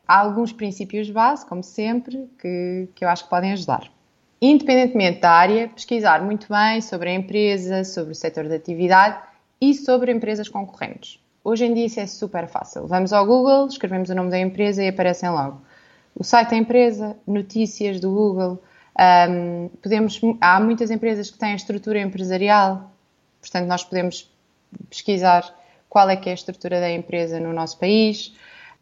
há 0.07 0.19
alguns 0.19 0.53
princípios 0.53 1.09
base, 1.09 1.45
como 1.45 1.63
sempre, 1.63 2.29
que, 2.39 2.87
que 2.95 3.03
eu 3.03 3.09
acho 3.09 3.23
que 3.23 3.29
podem 3.29 3.51
ajudar. 3.51 3.91
Independentemente 4.41 5.19
da 5.19 5.31
área, 5.31 5.67
pesquisar 5.67 6.23
muito 6.23 6.47
bem 6.49 6.81
sobre 6.81 7.09
a 7.09 7.13
empresa, 7.13 7.83
sobre 7.83 8.13
o 8.13 8.15
setor 8.15 8.47
de 8.47 8.55
atividade 8.55 9.19
e 9.59 9.73
sobre 9.73 10.13
empresas 10.13 10.47
concorrentes. 10.47 11.19
Hoje 11.43 11.65
em 11.65 11.73
dia 11.73 11.85
isso 11.85 11.99
é 11.99 12.07
super 12.07 12.47
fácil. 12.47 12.87
Vamos 12.87 13.11
ao 13.11 13.25
Google, 13.25 13.67
escrevemos 13.67 14.09
o 14.09 14.15
nome 14.15 14.29
da 14.29 14.39
empresa 14.39 14.81
e 14.83 14.87
aparecem 14.87 15.29
logo. 15.29 15.61
O 16.15 16.23
site 16.23 16.51
da 16.51 16.55
empresa, 16.55 17.17
notícias 17.27 17.99
do 17.99 18.11
Google. 18.11 18.61
Um, 19.29 19.69
podemos, 19.81 20.19
há 20.39 20.59
muitas 20.59 20.89
empresas 20.89 21.29
que 21.29 21.37
têm 21.37 21.55
estrutura 21.55 21.99
empresarial, 21.99 22.91
portanto 23.41 23.67
nós 23.67 23.83
podemos 23.83 24.29
pesquisar 24.89 25.53
qual 25.89 26.09
é 26.09 26.15
que 26.15 26.29
é 26.29 26.31
a 26.31 26.35
estrutura 26.35 26.79
da 26.79 26.89
empresa 26.89 27.39
no 27.39 27.51
nosso 27.51 27.77
país. 27.77 28.33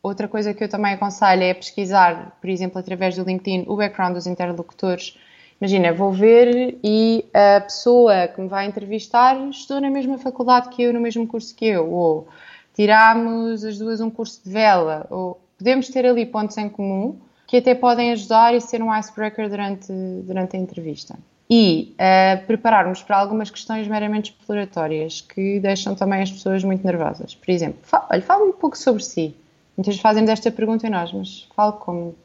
Outra 0.04 0.28
coisa 0.28 0.54
que 0.54 0.64
eu 0.64 0.70
também 0.70 0.94
aconselho 0.94 1.44
é 1.44 1.54
pesquisar, 1.54 2.38
por 2.40 2.50
exemplo, 2.50 2.80
através 2.80 3.16
do 3.16 3.24
LinkedIn, 3.24 3.66
o 3.68 3.76
background 3.76 4.14
dos 4.14 4.28
interlocutores. 4.28 5.18
Imagina, 5.60 5.92
vou 5.92 6.12
ver 6.12 6.78
e 6.84 7.26
a 7.34 7.62
pessoa 7.62 8.28
que 8.28 8.40
me 8.40 8.48
vai 8.48 8.68
entrevistar 8.68 9.36
estudou 9.50 9.82
na 9.82 9.90
mesma 9.90 10.18
faculdade 10.18 10.70
que 10.70 10.84
eu, 10.84 10.94
no 10.94 11.00
mesmo 11.00 11.26
curso 11.28 11.56
que 11.56 11.66
eu, 11.66 11.92
ou 11.92 12.28
tiramos 12.76 13.66
as 13.66 13.80
duas 13.80 14.00
um 14.00 14.10
curso 14.10 14.40
de 14.44 14.52
vela, 14.52 15.08
ou 15.10 15.42
podemos 15.58 15.88
ter 15.90 16.06
ali 16.06 16.26
pontos 16.26 16.58
em 16.58 16.70
comum 16.70 17.18
que 17.48 17.58
até 17.58 17.74
podem 17.74 18.12
ajudar 18.12 18.54
e 18.54 18.62
ser 18.62 18.84
um 18.84 18.96
icebreaker 18.96 19.50
durante, 19.50 19.92
durante 20.24 20.56
a 20.56 20.60
entrevista 20.60 21.18
e 21.50 21.96
uh, 21.96 22.46
prepararmos 22.46 23.02
para 23.02 23.18
algumas 23.18 23.50
questões 23.50 23.88
meramente 23.88 24.32
exploratórias 24.32 25.22
que 25.22 25.60
deixam 25.60 25.96
também 25.96 26.22
as 26.22 26.32
pessoas 26.32 26.64
muito 26.64 26.86
nervosas. 26.86 27.34
Por 27.34 27.50
exemplo, 27.50 27.80
olha, 28.10 28.22
fala 28.22 28.44
um 28.44 28.52
pouco 28.52 28.78
sobre 28.78 29.02
si. 29.02 29.34
Muitas 29.78 29.98
fazemos 30.00 30.30
esta 30.30 30.52
pergunta 30.52 30.86
e 30.86 30.90
nós, 30.90 31.14
mas 31.14 31.48
falo 31.56 31.74
como 31.74 32.16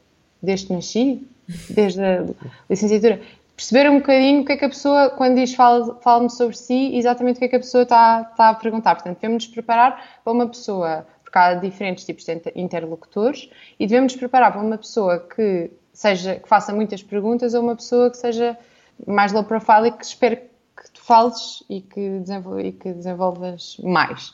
desde 0.41 0.67
que 0.67 0.73
nasci, 0.73 1.25
desde 1.69 2.01
a 2.03 2.25
licenciatura. 2.69 3.21
Perceber 3.55 3.89
um 3.89 3.99
bocadinho 3.99 4.41
o 4.41 4.45
que 4.45 4.53
é 4.53 4.57
que 4.57 4.65
a 4.65 4.69
pessoa, 4.69 5.09
quando 5.11 5.35
diz 5.35 5.53
fala-me 5.53 6.01
fala 6.01 6.29
sobre 6.29 6.57
si, 6.57 6.95
exatamente 6.95 7.37
o 7.37 7.39
que 7.39 7.45
é 7.45 7.47
que 7.49 7.55
a 7.55 7.59
pessoa 7.59 7.83
está, 7.83 8.27
está 8.31 8.49
a 8.49 8.53
perguntar. 8.55 8.95
Portanto, 8.95 9.19
devemos 9.19 9.45
nos 9.45 9.53
preparar 9.53 10.21
para 10.23 10.33
uma 10.33 10.47
pessoa, 10.47 11.05
porque 11.23 11.37
há 11.37 11.53
diferentes 11.53 12.03
tipos 12.05 12.25
de 12.25 12.41
interlocutores, 12.55 13.49
e 13.79 13.85
devemos 13.85 14.13
nos 14.13 14.19
preparar 14.19 14.51
para 14.51 14.61
uma 14.61 14.77
pessoa 14.77 15.19
que, 15.19 15.71
seja, 15.93 16.35
que 16.35 16.49
faça 16.49 16.73
muitas 16.73 17.03
perguntas 17.03 17.53
ou 17.53 17.61
uma 17.61 17.75
pessoa 17.75 18.09
que 18.09 18.17
seja 18.17 18.57
mais 19.05 19.31
low 19.31 19.43
profile 19.43 19.87
e 19.87 19.91
que 19.91 20.03
espero 20.03 20.37
que 20.37 20.91
tu 20.91 21.01
fales 21.01 21.63
e 21.69 21.81
que, 21.81 22.19
desenvol 22.19 22.59
e 22.59 22.71
que 22.71 22.91
desenvolvas 22.91 23.77
mais. 23.83 24.33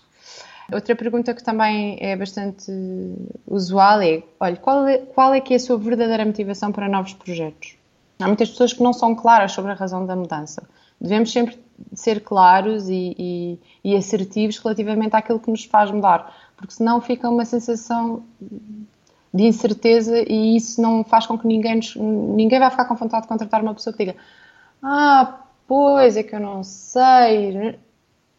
Outra 0.72 0.96
pergunta 0.96 1.34
que 1.34 1.44
também 1.44 1.98
é 2.00 2.16
bastante 2.16 2.72
usual 3.48 4.02
é, 4.02 4.24
olha, 4.40 4.56
qual 4.58 4.88
é, 4.88 4.98
qual 5.00 5.34
é 5.34 5.42
que 5.42 5.54
é 5.54 5.58
a 5.58 5.60
sua 5.60 5.78
verdadeira 5.78 6.26
motivação 6.26 6.72
para 6.72 6.88
novos 6.88 7.14
projetos? 7.14 7.76
Há 8.20 8.28
muitas 8.28 8.50
pessoas 8.50 8.74
que 8.74 8.84
não 8.84 8.94
são 8.94 9.16
claras 9.16 9.52
sobre 9.52 9.72
a 9.72 9.76
razão 9.76 10.06
da 10.06 10.16
mudança. 10.16 10.64
Devemos 11.00 11.32
sempre 11.32 11.58
ser 11.94 12.22
claros 12.22 12.90
e, 12.90 13.16
e, 13.18 13.60
e 13.84 13.96
assertivos 13.96 14.58
relativamente 14.58 15.16
àquilo 15.16 15.40
que 15.40 15.50
nos 15.50 15.64
faz 15.64 15.90
mudar, 15.90 16.36
porque 16.58 16.74
senão 16.74 17.00
fica 17.00 17.30
uma 17.30 17.46
sensação 17.46 18.24
de 19.34 19.44
incerteza 19.44 20.18
e 20.28 20.56
isso 20.58 20.82
não 20.82 21.04
faz 21.04 21.26
com 21.26 21.38
que 21.38 21.48
ninguém, 21.48 21.80
ninguém 21.96 22.60
vai 22.60 22.70
ficar 22.70 22.86
com 22.86 22.96
vontade 22.96 23.24
de 23.24 23.30
contratar 23.30 23.62
uma 23.62 23.74
pessoa 23.74 23.96
que 23.96 24.06
diga 24.06 24.18
ah, 24.84 25.42
pois 25.68 26.18
é 26.18 26.24
que 26.24 26.36
eu 26.36 26.40
não 26.40 26.64
sei. 26.64 27.80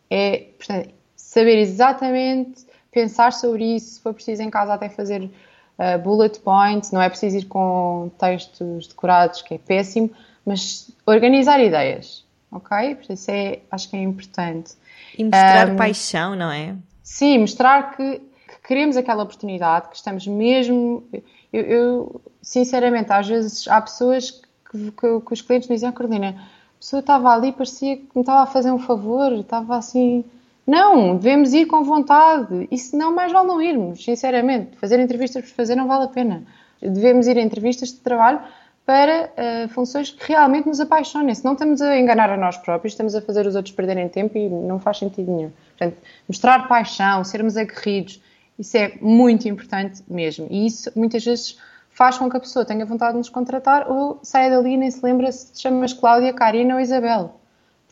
É, 0.09 0.38
portanto, 0.59 0.90
saber 1.20 1.59
exatamente, 1.59 2.66
pensar 2.90 3.33
sobre 3.33 3.76
isso, 3.76 3.94
se 3.94 4.00
for 4.00 4.12
preciso 4.12 4.42
em 4.42 4.50
casa 4.50 4.74
até 4.74 4.88
fazer 4.88 5.22
uh, 5.22 5.98
bullet 6.02 6.40
points, 6.40 6.90
não 6.90 7.00
é 7.00 7.09
preciso 7.09 7.38
ir 7.38 7.44
com 7.44 8.11
textos 8.18 8.88
decorados, 8.88 9.42
que 9.42 9.54
é 9.54 9.59
péssimo, 9.59 10.11
mas 10.44 10.90
organizar 11.06 11.61
ideias, 11.61 12.24
ok? 12.50 12.94
Portanto, 12.96 13.16
isso 13.16 13.30
é, 13.30 13.61
acho 13.70 13.88
que 13.88 13.96
é 13.96 14.02
importante. 14.02 14.72
E 15.16 15.24
mostrar 15.24 15.70
um, 15.70 15.76
paixão, 15.76 16.35
não 16.35 16.50
é? 16.50 16.74
Sim, 17.02 17.38
mostrar 17.38 17.96
que, 17.96 18.18
que, 18.18 18.61
queremos 18.66 18.96
aquela 18.96 19.22
oportunidade, 19.22 19.88
que 19.88 19.96
estamos 19.96 20.26
mesmo. 20.26 21.04
Eu, 21.52 21.62
eu, 21.62 22.20
sinceramente, 22.42 23.12
às 23.12 23.28
vezes 23.28 23.68
há 23.68 23.80
pessoas 23.80 24.30
que, 24.30 24.90
que, 24.92 25.20
que 25.20 25.33
os 25.33 25.42
clientes 25.42 25.68
me 25.68 25.76
diziam, 25.76 25.92
Carolina, 25.92 26.37
a 26.38 26.78
pessoa 26.78 27.00
estava 27.00 27.30
ali, 27.30 27.52
parecia 27.52 27.96
que 27.96 28.09
me 28.14 28.22
estava 28.22 28.42
a 28.42 28.46
fazer 28.46 28.72
um 28.72 28.78
favor, 28.78 29.33
estava 29.33 29.76
assim. 29.76 30.24
Não, 30.66 31.16
devemos 31.16 31.53
ir 31.53 31.66
com 31.66 31.83
vontade. 31.83 32.68
E 32.70 32.79
se 32.79 32.96
não, 32.96 33.14
mais 33.14 33.33
vale 33.33 33.49
não 33.49 33.61
irmos, 33.61 34.05
sinceramente. 34.05 34.77
Fazer 34.77 35.01
entrevistas 35.01 35.44
por 35.44 35.51
fazer 35.51 35.75
não 35.75 35.87
vale 35.87 36.05
a 36.05 36.09
pena. 36.09 36.44
Devemos 36.81 37.27
ir 37.27 37.37
a 37.37 37.42
entrevistas 37.42 37.90
de 37.90 37.99
trabalho 37.99 38.40
para 38.87 39.31
uh, 39.31 39.68
funções 39.68 40.11
que 40.11 40.33
realmente 40.33 40.66
nos 40.66 40.81
apaixonem. 40.81 41.35
Se 41.35 41.44
não 41.44 41.53
estamos 41.53 41.81
a 41.81 41.99
enganar 41.99 42.31
a 42.31 42.37
nós 42.37 42.57
próprios, 42.57 42.92
estamos 42.92 43.14
a 43.14 43.23
fazer 43.23 43.46
os 43.46 43.55
outros 43.55 43.75
perderem 43.75 44.09
tempo 44.09 44.37
e 44.37 44.49
não 44.49 44.81
faz 44.81 44.99
sentido 44.99 45.31
nenhum. 45.31 45.53
Portanto, 45.79 45.96
mostrar 46.29 46.66
paixão, 46.66 47.23
sermos 47.23 47.57
aguerridos, 47.57 48.20
isso 48.59 48.77
é 48.77 48.92
muito 49.01 49.49
importante 49.49 50.03
mesmo. 50.09 50.46
E 50.51 50.66
isso 50.66 50.90
muitas 50.96 51.25
vezes 51.25 51.59
faz 51.90 52.18
com 52.18 52.29
que 52.29 52.37
a 52.37 52.40
pessoa 52.40 52.64
tenha 52.64 52.85
vontade 52.85 53.12
de 53.12 53.18
nos 53.18 53.29
contratar 53.29 53.90
ou 53.90 54.18
saia 54.23 54.51
dali 54.51 54.75
e 54.75 54.77
nem 54.77 54.90
se 54.90 55.05
lembra 55.05 55.31
se 55.31 55.53
te 55.53 55.62
chamas 55.62 55.92
Cláudia, 55.92 56.33
Karina 56.33 56.75
ou 56.75 56.81
Isabel. 56.81 57.39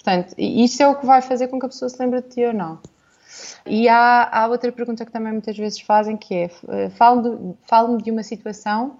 Portanto, 0.08 0.34
isso 0.38 0.82
é 0.82 0.88
o 0.88 0.94
que 0.94 1.04
vai 1.04 1.20
fazer 1.20 1.48
com 1.48 1.60
que 1.60 1.66
a 1.66 1.68
pessoa 1.68 1.90
se 1.90 2.00
lembre 2.00 2.22
de 2.22 2.28
ti 2.28 2.42
ou 2.42 2.54
não. 2.54 2.78
E 3.66 3.90
há, 3.90 4.26
há 4.32 4.46
outra 4.46 4.72
pergunta 4.72 5.04
que 5.04 5.12
também 5.12 5.32
muitas 5.32 5.54
vezes 5.54 5.80
fazem 5.80 6.16
que 6.16 6.34
é 6.34 6.50
eh, 6.68 6.88
fale-me 6.88 7.54
fale 7.64 8.00
de 8.00 8.10
uma 8.10 8.22
situação 8.22 8.96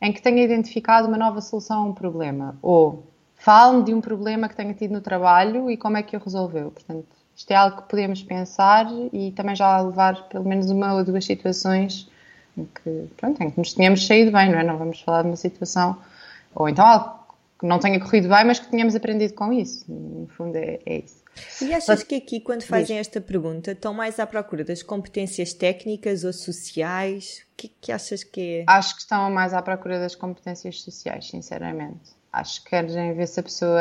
em 0.00 0.12
que 0.12 0.22
tenha 0.22 0.44
identificado 0.44 1.08
uma 1.08 1.16
nova 1.16 1.40
solução 1.40 1.82
a 1.82 1.86
um 1.86 1.92
problema 1.92 2.56
ou 2.62 3.02
fale-me 3.34 3.82
de 3.82 3.92
um 3.92 4.00
problema 4.00 4.48
que 4.48 4.54
tenha 4.54 4.72
tido 4.72 4.92
no 4.92 5.00
trabalho 5.00 5.68
e 5.68 5.76
como 5.76 5.96
é 5.96 6.02
que 6.04 6.16
o 6.16 6.20
resolveu. 6.20 6.70
Portanto, 6.70 7.08
isto 7.34 7.50
é 7.50 7.56
algo 7.56 7.82
que 7.82 7.88
podemos 7.88 8.22
pensar 8.22 8.86
e 9.12 9.32
também 9.32 9.56
já 9.56 9.80
levar 9.80 10.28
pelo 10.28 10.44
menos 10.44 10.70
uma 10.70 10.94
ou 10.94 11.02
duas 11.02 11.24
situações 11.24 12.08
em 12.56 12.66
que, 12.66 13.10
pronto, 13.16 13.42
em 13.42 13.50
que 13.50 13.58
nos 13.58 13.74
tínhamos 13.74 14.06
saído 14.06 14.30
bem, 14.30 14.48
não 14.52 14.60
é? 14.60 14.62
Não 14.62 14.78
vamos 14.78 15.00
falar 15.00 15.22
de 15.22 15.28
uma 15.28 15.36
situação, 15.36 15.98
ou 16.54 16.68
então 16.68 16.86
algo 16.86 17.25
que 17.58 17.66
não 17.66 17.78
tenha 17.78 17.98
corrido 17.98 18.28
bem, 18.28 18.44
mas 18.44 18.58
que 18.58 18.68
tínhamos 18.68 18.94
aprendido 18.94 19.34
com 19.34 19.52
isso. 19.52 19.84
No 19.90 20.26
fundo, 20.28 20.56
é, 20.56 20.78
é 20.84 20.98
isso. 20.98 21.24
E 21.62 21.72
achas 21.72 21.88
mas, 21.88 22.02
que 22.02 22.14
aqui, 22.14 22.40
quando 22.40 22.62
fazem 22.62 22.98
esta 22.98 23.20
pergunta, 23.20 23.72
estão 23.72 23.92
mais 23.92 24.18
à 24.18 24.26
procura 24.26 24.64
das 24.64 24.82
competências 24.82 25.52
técnicas 25.52 26.24
ou 26.24 26.32
sociais? 26.32 27.44
O 27.52 27.56
que, 27.56 27.68
que 27.80 27.92
achas 27.92 28.24
que 28.24 28.60
é? 28.60 28.64
Acho 28.66 28.94
que 28.94 29.00
estão 29.02 29.30
mais 29.30 29.54
à 29.54 29.62
procura 29.62 29.98
das 29.98 30.14
competências 30.14 30.82
sociais, 30.82 31.28
sinceramente. 31.28 32.16
Acho 32.32 32.62
que 32.62 32.70
querem 32.70 33.14
ver 33.14 33.26
se 33.26 33.40
a 33.40 33.42
pessoa 33.42 33.80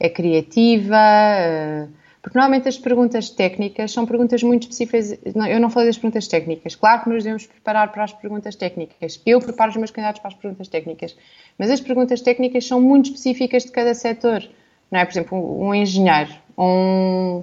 é 0.00 0.08
criativa, 0.08 0.96
eh, 0.96 1.88
porque 2.22 2.36
normalmente 2.36 2.68
as 2.68 2.76
perguntas 2.76 3.30
técnicas 3.30 3.92
são 3.92 4.04
perguntas 4.04 4.42
muito 4.42 4.62
específicas. 4.62 5.18
Eu 5.48 5.60
não 5.60 5.70
falei 5.70 5.88
das 5.88 5.96
perguntas 5.96 6.26
técnicas. 6.26 6.74
Claro 6.74 7.02
que 7.02 7.08
nos 7.08 7.22
devemos 7.22 7.46
preparar 7.46 7.92
para 7.92 8.04
as 8.04 8.12
perguntas 8.12 8.56
técnicas. 8.56 9.20
Eu 9.24 9.40
preparo 9.40 9.70
os 9.70 9.76
meus 9.76 9.90
candidatos 9.90 10.20
para 10.20 10.28
as 10.28 10.34
perguntas 10.34 10.68
técnicas. 10.68 11.16
Mas 11.56 11.70
as 11.70 11.80
perguntas 11.80 12.20
técnicas 12.20 12.66
são 12.66 12.80
muito 12.80 13.06
específicas 13.06 13.64
de 13.64 13.70
cada 13.70 13.94
setor. 13.94 14.42
Não 14.90 14.98
é? 15.00 15.04
Por 15.04 15.12
exemplo, 15.12 15.62
um 15.62 15.74
engenheiro 15.74 16.32
um, 16.58 17.42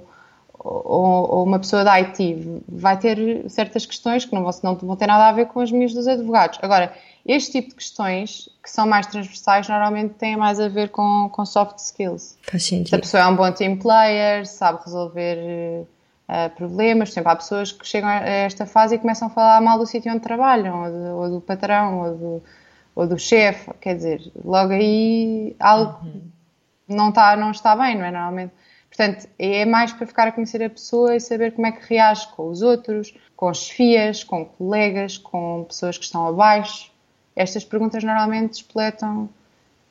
ou, 0.58 1.44
uma 1.44 1.58
pessoa 1.58 1.82
da 1.82 1.94
IT 1.94 2.62
vai 2.68 2.98
ter 2.98 3.48
certas 3.48 3.86
questões 3.86 4.24
que 4.24 4.34
não 4.34 4.42
vão, 4.42 4.52
não 4.62 4.74
vão 4.74 4.96
ter 4.96 5.06
nada 5.06 5.28
a 5.28 5.32
ver 5.32 5.46
com 5.46 5.60
as 5.60 5.72
minhas 5.72 5.94
dos 5.94 6.06
advogados. 6.06 6.58
Agora, 6.60 6.92
este 7.26 7.52
tipo 7.52 7.70
de 7.70 7.74
questões, 7.74 8.48
que 8.62 8.70
são 8.70 8.86
mais 8.86 9.06
transversais, 9.06 9.68
normalmente 9.68 10.14
têm 10.14 10.36
mais 10.36 10.60
a 10.60 10.68
ver 10.68 10.90
com, 10.90 11.28
com 11.32 11.44
soft 11.44 11.78
skills. 11.78 12.38
Faz 12.42 12.64
sentido. 12.64 12.88
Se 12.90 12.94
a 12.94 12.98
pessoa 13.00 13.22
é 13.24 13.26
um 13.26 13.34
bom 13.34 13.50
team 13.50 13.76
player, 13.76 14.46
sabe 14.46 14.78
resolver 14.84 15.86
uh, 16.28 16.50
problemas. 16.54 17.10
Exemplo, 17.10 17.32
há 17.32 17.36
pessoas 17.36 17.72
que 17.72 17.84
chegam 17.84 18.08
a 18.08 18.20
esta 18.20 18.64
fase 18.64 18.94
e 18.94 18.98
começam 18.98 19.26
a 19.26 19.30
falar 19.30 19.60
mal 19.60 19.76
do 19.76 19.86
sítio 19.86 20.12
onde 20.12 20.20
trabalham, 20.20 20.84
ou, 20.84 20.90
de, 20.90 21.08
ou 21.10 21.30
do 21.30 21.40
patrão, 21.40 21.98
ou 21.98 22.16
do, 22.16 22.42
ou 22.94 23.06
do 23.08 23.18
chefe. 23.18 23.72
Quer 23.80 23.96
dizer, 23.96 24.32
logo 24.44 24.72
aí 24.72 25.56
algo 25.58 25.98
uhum. 26.04 26.22
não, 26.86 27.08
está, 27.08 27.36
não 27.36 27.50
está 27.50 27.74
bem, 27.74 27.98
não 27.98 28.04
é? 28.04 28.12
Normalmente. 28.12 28.52
Portanto, 28.88 29.28
é 29.36 29.64
mais 29.64 29.92
para 29.92 30.06
ficar 30.06 30.28
a 30.28 30.32
conhecer 30.32 30.62
a 30.62 30.70
pessoa 30.70 31.16
e 31.16 31.20
saber 31.20 31.52
como 31.52 31.66
é 31.66 31.72
que 31.72 31.92
reage 31.92 32.28
com 32.28 32.48
os 32.48 32.62
outros, 32.62 33.12
com 33.34 33.48
as 33.48 33.58
chefias, 33.58 34.22
com 34.22 34.44
colegas, 34.44 35.18
com 35.18 35.64
pessoas 35.64 35.98
que 35.98 36.04
estão 36.04 36.28
abaixo 36.28 36.94
estas 37.36 37.64
perguntas 37.64 38.02
normalmente 38.02 38.52
despletam 38.52 39.28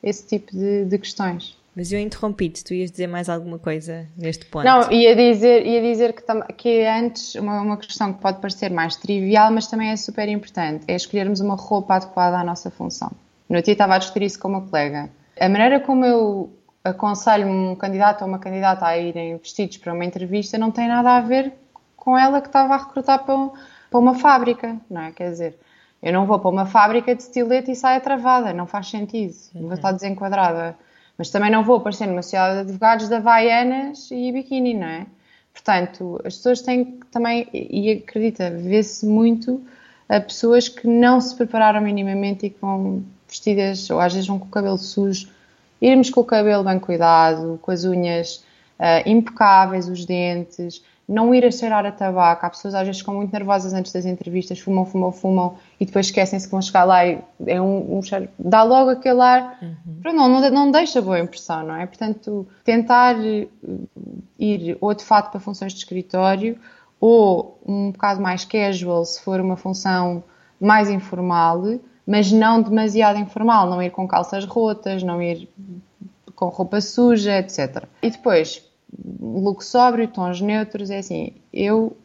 esse 0.04 0.26
tipo 0.26 0.52
de, 0.52 0.86
de 0.86 0.98
questões. 0.98 1.56
Mas 1.76 1.92
eu 1.92 2.00
interrompi-te, 2.00 2.64
tu 2.64 2.74
ias 2.74 2.90
dizer 2.90 3.08
mais 3.08 3.28
alguma 3.28 3.60
coisa 3.60 4.08
neste 4.18 4.46
ponto? 4.46 4.64
Não, 4.64 4.90
ia 4.92 5.14
dizer, 5.14 5.66
ia 5.66 5.82
dizer 5.82 6.14
que, 6.14 6.24
que 6.54 6.86
antes, 6.86 7.36
uma, 7.36 7.62
uma 7.62 7.78
questão 7.78 8.14
que 8.14 8.22
pode 8.22 8.40
parecer 8.40 8.72
mais 8.72 8.96
trivial, 8.96 9.52
mas 9.52 9.68
também 9.68 9.90
é 9.90 9.96
super 9.98 10.28
importante, 10.30 10.86
é 10.88 10.96
escolhermos 10.96 11.42
uma 11.42 11.56
roupa 11.56 11.96
adequada 11.96 12.38
à 12.38 12.44
nossa 12.46 12.72
função. 12.72 13.12
No 13.50 13.62
dia 13.62 13.74
estava 13.74 13.96
a 13.96 13.98
discutir 13.98 14.24
isso 14.24 14.40
com 14.40 14.48
uma 14.48 14.62
colega. 14.62 15.10
A 15.40 15.50
maneira 15.50 15.82
como 15.82 16.06
eu 16.06 16.50
aconselho 16.82 17.48
um 17.48 17.76
candidato 17.76 18.22
ou 18.22 18.28
uma 18.28 18.40
candidata 18.40 18.86
a 18.86 18.98
irem 18.98 19.38
vestidos 19.38 19.78
para 19.78 19.94
uma 19.94 20.06
entrevista 20.06 20.58
não 20.58 20.72
tem 20.72 20.88
nada 20.88 21.18
a 21.18 21.22
ver 21.22 21.52
com 21.98 22.18
ela 22.18 22.40
que 22.40 22.48
estava 22.48 22.74
a 22.76 22.78
recrutar 22.78 23.26
para, 23.26 23.50
para 23.90 24.00
uma 24.00 24.16
fábrica, 24.16 24.78
não 24.90 25.02
é? 25.02 25.12
Quer 25.12 25.32
dizer, 25.32 25.60
Eu 26.06 26.14
não 26.14 26.28
vou 26.28 26.38
para 26.38 26.52
uma 26.52 26.68
fábrica 26.68 27.16
de 27.16 27.24
estilete 27.24 27.72
e 27.72 27.76
saia 27.76 28.00
travada, 28.00 28.54
não 28.54 28.68
faz 28.68 28.92
sentido, 28.92 29.34
uhum. 29.56 29.64
vou 29.64 29.74
estar 29.74 29.92
desenquadrada. 29.92 30.78
Mas 31.18 31.32
também 31.32 31.50
não 31.50 31.64
vou 31.64 31.78
aparecer 31.78 32.06
numa 32.06 32.22
sociedade 32.22 32.54
de 32.54 32.60
advogados 32.60 33.10
de 33.10 33.16
havaianas 33.16 34.12
e 34.12 34.32
biquíni, 34.32 34.76
não 34.76 34.86
é? 34.86 35.08
Portanto, 35.52 36.22
as 36.24 36.36
pessoas 36.36 36.62
têm 36.62 37.00
também, 37.10 37.48
e 37.52 37.92
acredita, 37.92 38.52
vê-se 38.52 39.04
muito 39.04 39.60
a 40.08 40.22
pessoas 40.22 40.70
que 40.70 40.86
não 40.86 41.20
se 41.20 41.36
prepararam 41.36 41.82
minimamente 41.82 42.46
e 42.46 42.50
que 42.52 42.62
vão 42.62 43.04
vestidas, 43.28 43.90
ou 43.90 44.00
às 44.00 44.14
vezes 44.14 44.28
vão 44.28 44.38
com 44.38 44.46
o 44.46 44.50
cabelo 44.50 44.78
sujo, 44.78 45.30
irmos 45.82 46.12
com 46.12 46.22
o 46.22 46.26
cabelo 46.26 46.64
bem 46.64 46.78
cuidado, 46.78 47.58
com 47.64 47.72
as 47.72 47.84
unhas 47.84 48.44
uh, 48.80 49.10
impecáveis, 49.10 49.90
os 49.90 50.06
dentes, 50.06 50.84
não 51.08 51.34
ir 51.34 51.46
a 51.46 51.52
cheirar 51.52 51.86
a 51.86 51.92
tabaco. 51.92 52.46
Há 52.46 52.50
pessoas 52.50 52.74
às 52.74 52.86
vezes 52.86 53.00
ficam 53.00 53.16
muito 53.16 53.32
nervosas 53.32 53.74
antes 53.74 53.92
das 53.92 54.06
entrevistas, 54.06 54.60
fumam, 54.60 54.86
fumam, 54.86 55.12
fumam 55.12 55.56
e 55.80 55.86
depois 55.86 56.08
esquecem-se 56.08 56.48
que 56.48 56.52
vão 56.52 56.62
chegar 56.62 56.84
lá 56.84 57.06
e 57.06 57.20
é 57.46 57.62
um, 57.62 57.98
um 57.98 58.02
cheiro, 58.02 58.28
dá 58.40 58.64
logo 58.64 58.90
aquele 58.90 59.22
ar, 59.22 59.60
uhum. 59.62 60.14
não, 60.14 60.28
não, 60.28 60.50
não 60.50 60.72
deixa 60.72 61.02
boa 61.02 61.20
impressão, 61.20 61.64
não 61.64 61.76
é? 61.76 61.86
Portanto, 61.86 62.48
tentar 62.64 63.16
eh, 63.24 63.48
ir 64.40 64.78
ou 64.82 64.94
de 64.94 65.04
fato 65.04 65.32
para 65.32 65.40
funções 65.40 65.74
de 65.74 65.80
escritório 65.80 66.58
ou 67.00 67.60
um 67.66 67.92
bocado 67.92 68.22
mais 68.22 68.46
casual, 68.46 69.06
se 69.06 69.22
for 69.22 69.40
uma 69.40 69.56
função 69.56 70.24
mais 70.60 70.90
informal, 70.90 71.62
mas 72.06 72.32
não 72.32 72.62
demasiado 72.62 73.20
informal, 73.20 73.70
não 73.70 73.82
ir 73.82 73.92
com 73.92 74.08
calças 74.08 74.46
rotas, 74.46 75.04
não 75.04 75.22
ir 75.22 75.50
com 76.36 76.48
roupa 76.50 76.82
suja, 76.82 77.40
etc. 77.40 77.86
E 78.02 78.10
depois, 78.10 78.64
look 79.20 79.64
sóbrio, 79.64 80.08
tons 80.08 80.42
neutros, 80.42 80.90
é 80.90 81.00
assim, 81.00 81.34
eu 81.54 81.96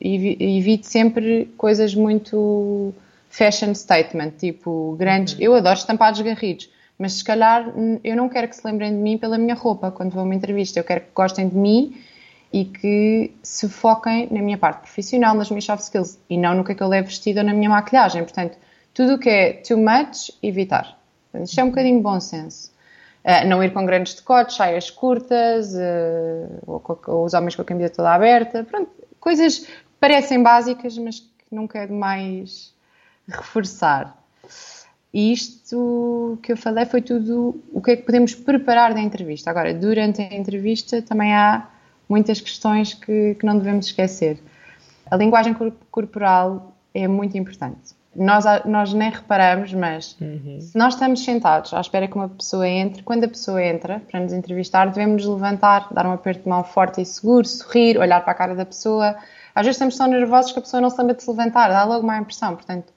evito 0.00 0.86
sempre 0.86 1.52
coisas 1.56 1.94
muito 1.94 2.92
fashion 3.28 3.74
statement, 3.74 4.32
tipo 4.38 4.96
grandes. 4.98 5.34
Uhum. 5.34 5.40
Eu 5.40 5.54
adoro 5.54 5.78
estampados 5.78 6.20
garridos, 6.20 6.70
mas 6.98 7.14
se 7.14 7.24
calhar 7.24 7.72
eu 8.04 8.16
não 8.16 8.28
quero 8.28 8.48
que 8.48 8.56
se 8.56 8.66
lembrem 8.66 8.90
de 8.90 8.98
mim 8.98 9.18
pela 9.18 9.38
minha 9.38 9.54
roupa 9.54 9.90
quando 9.90 10.12
vou 10.12 10.20
a 10.20 10.24
uma 10.24 10.34
entrevista. 10.34 10.78
Eu 10.78 10.84
quero 10.84 11.00
que 11.00 11.08
gostem 11.14 11.48
de 11.48 11.56
mim 11.56 11.96
e 12.52 12.64
que 12.64 13.32
se 13.42 13.68
foquem 13.68 14.28
na 14.30 14.42
minha 14.42 14.58
parte 14.58 14.80
profissional, 14.80 15.34
nas 15.34 15.50
minhas 15.50 15.64
soft 15.64 15.84
skills 15.84 16.18
e 16.28 16.36
não 16.36 16.54
no 16.54 16.64
que 16.64 16.72
é 16.72 16.74
que 16.74 16.82
eu 16.82 16.88
levo 16.88 17.06
vestido 17.06 17.38
ou 17.38 17.44
na 17.44 17.54
minha 17.54 17.70
maquilhagem. 17.70 18.22
Portanto, 18.22 18.58
tudo 18.92 19.14
o 19.14 19.18
que 19.18 19.28
é 19.28 19.52
too 19.52 19.78
much, 19.78 20.30
evitar. 20.42 20.98
Isto 21.34 21.60
é 21.60 21.64
um 21.64 21.68
bocadinho 21.68 22.00
bom 22.00 22.18
senso. 22.18 22.72
Uh, 23.24 23.46
não 23.46 23.62
ir 23.62 23.72
com 23.72 23.84
grandes 23.84 24.14
decotes, 24.14 24.56
saias 24.56 24.90
curtas, 24.90 25.74
uh, 25.74 26.62
ou, 26.66 26.82
ou, 27.06 27.24
os 27.24 27.34
homens 27.34 27.54
com 27.54 27.62
a 27.62 27.64
camisa 27.64 27.90
toda 27.90 28.14
aberta, 28.14 28.64
pronto, 28.64 28.90
coisas 29.20 29.58
que 29.58 29.72
parecem 30.00 30.42
básicas, 30.42 30.96
mas 30.96 31.20
que 31.20 31.54
nunca 31.54 31.80
é 31.80 31.86
demais 31.86 32.74
reforçar. 33.28 34.16
E 35.12 35.32
isto 35.32 36.38
que 36.42 36.52
eu 36.52 36.56
falei 36.56 36.86
foi 36.86 37.02
tudo 37.02 37.62
o 37.72 37.82
que 37.82 37.90
é 37.90 37.96
que 37.96 38.04
podemos 38.04 38.34
preparar 38.34 38.94
da 38.94 39.00
entrevista. 39.00 39.50
Agora, 39.50 39.74
durante 39.74 40.22
a 40.22 40.34
entrevista 40.34 41.02
também 41.02 41.34
há 41.34 41.68
muitas 42.08 42.40
questões 42.40 42.94
que, 42.94 43.34
que 43.34 43.44
não 43.44 43.58
devemos 43.58 43.86
esquecer. 43.86 44.38
A 45.10 45.16
linguagem 45.16 45.54
corporal 45.90 46.74
é 46.94 47.06
muito 47.06 47.36
importante 47.36 47.99
nós, 48.14 48.44
nós 48.64 48.92
nem 48.92 49.10
reparamos, 49.10 49.72
mas 49.72 50.16
uhum. 50.20 50.58
se 50.60 50.76
nós 50.76 50.94
estamos 50.94 51.22
sentados 51.24 51.72
à 51.72 51.80
espera 51.80 52.08
que 52.08 52.16
uma 52.16 52.28
pessoa 52.28 52.68
entre, 52.68 53.02
quando 53.04 53.24
a 53.24 53.28
pessoa 53.28 53.62
entra 53.62 54.02
para 54.10 54.18
nos 54.18 54.32
entrevistar, 54.32 54.86
devemos 54.86 55.24
nos 55.24 55.34
levantar, 55.34 55.88
dar 55.92 56.06
um 56.06 56.12
aperto 56.12 56.42
de 56.42 56.48
mão 56.48 56.64
forte 56.64 57.00
e 57.00 57.06
seguro, 57.06 57.46
sorrir, 57.46 57.98
olhar 57.98 58.20
para 58.22 58.32
a 58.32 58.34
cara 58.34 58.54
da 58.54 58.66
pessoa. 58.66 59.16
Às 59.54 59.64
vezes 59.64 59.76
estamos 59.76 59.96
tão 59.96 60.08
nervosos 60.08 60.50
que 60.50 60.58
a 60.58 60.62
pessoa 60.62 60.80
não 60.80 60.90
se 60.90 60.98
lembra 60.98 61.14
de 61.14 61.22
se 61.22 61.30
levantar, 61.30 61.68
dá 61.68 61.84
logo 61.84 62.02
uma 62.02 62.18
impressão. 62.18 62.56
Portanto, 62.56 62.92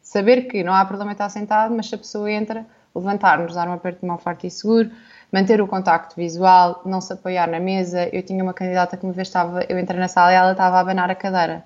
saber 0.00 0.42
que 0.48 0.64
não 0.64 0.72
há 0.72 0.86
problema 0.86 1.12
estar 1.12 1.28
sentado, 1.28 1.74
mas 1.74 1.88
se 1.88 1.94
a 1.94 1.98
pessoa 1.98 2.30
entra, 2.30 2.64
levantar-nos, 2.94 3.54
dar 3.54 3.68
um 3.68 3.74
aperto 3.74 4.00
de 4.00 4.06
mão 4.06 4.16
forte 4.16 4.46
e 4.46 4.50
seguro, 4.50 4.90
manter 5.30 5.60
o 5.60 5.66
contacto 5.66 6.16
visual, 6.16 6.80
não 6.86 7.02
se 7.02 7.12
apoiar 7.12 7.46
na 7.46 7.60
mesa. 7.60 8.08
Eu 8.10 8.22
tinha 8.22 8.42
uma 8.42 8.54
candidata 8.54 8.96
que 8.96 9.04
uma 9.04 9.12
vez 9.12 9.28
estava, 9.28 9.64
eu 9.68 9.78
entrei 9.78 10.00
na 10.00 10.08
sala 10.08 10.32
e 10.32 10.34
ela 10.34 10.52
estava 10.52 10.78
a 10.78 10.80
abanar 10.80 11.10
a 11.10 11.14
cadeira 11.14 11.62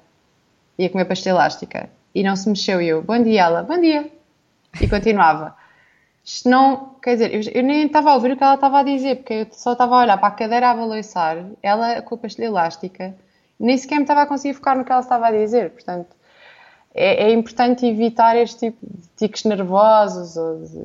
e 0.77 0.87
a 0.87 0.91
comer 0.91 1.05
pasta 1.05 1.29
elástica 1.29 1.89
e 2.15 2.23
não 2.23 2.37
se 2.37 2.49
mexeu. 2.49 2.81
Eu, 2.81 3.03
bom 3.03 3.23
dia, 3.23 3.43
ela, 3.43 3.63
bom 3.63 3.79
dia. 3.79 4.11
E 4.81 4.89
continuava. 4.89 5.57
Isto 6.25 6.49
não, 6.49 6.95
quer 7.03 7.15
dizer, 7.15 7.35
eu, 7.35 7.53
eu 7.53 7.63
nem 7.63 7.87
estava 7.87 8.11
a 8.11 8.15
ouvir 8.15 8.33
o 8.33 8.37
que 8.37 8.43
ela 8.43 8.55
estava 8.55 8.81
a 8.81 8.83
dizer, 8.83 9.17
porque 9.17 9.35
eu 9.35 9.47
só 9.53 9.73
estava 9.73 9.97
a 9.97 10.01
olhar 10.01 10.17
para 10.17 10.29
a 10.29 10.31
cadeira 10.31 10.71
a 10.71 10.75
balançar, 10.75 11.45
ela 11.63 12.01
com 12.01 12.15
a 12.15 12.19
pastilha 12.19 12.47
elástica, 12.47 13.15
nem 13.61 13.77
sequer 13.77 13.97
me 13.97 14.03
estava 14.03 14.23
a 14.23 14.27
conseguir 14.27 14.55
focar 14.55 14.77
no 14.77 14.85
que 14.85 14.91
ela 14.91 15.03
estava 15.03 15.27
a 15.27 15.33
dizer. 15.33 15.71
Portanto, 15.71 16.17
é, 16.95 17.25
é 17.25 17.33
importante 17.33 17.85
evitar 17.85 18.37
este 18.37 18.71
tipo 18.71 18.79
de 18.83 19.09
tiques 19.17 19.45
nervosos 19.45 20.37
ou 20.37 20.61
de, 20.61 20.81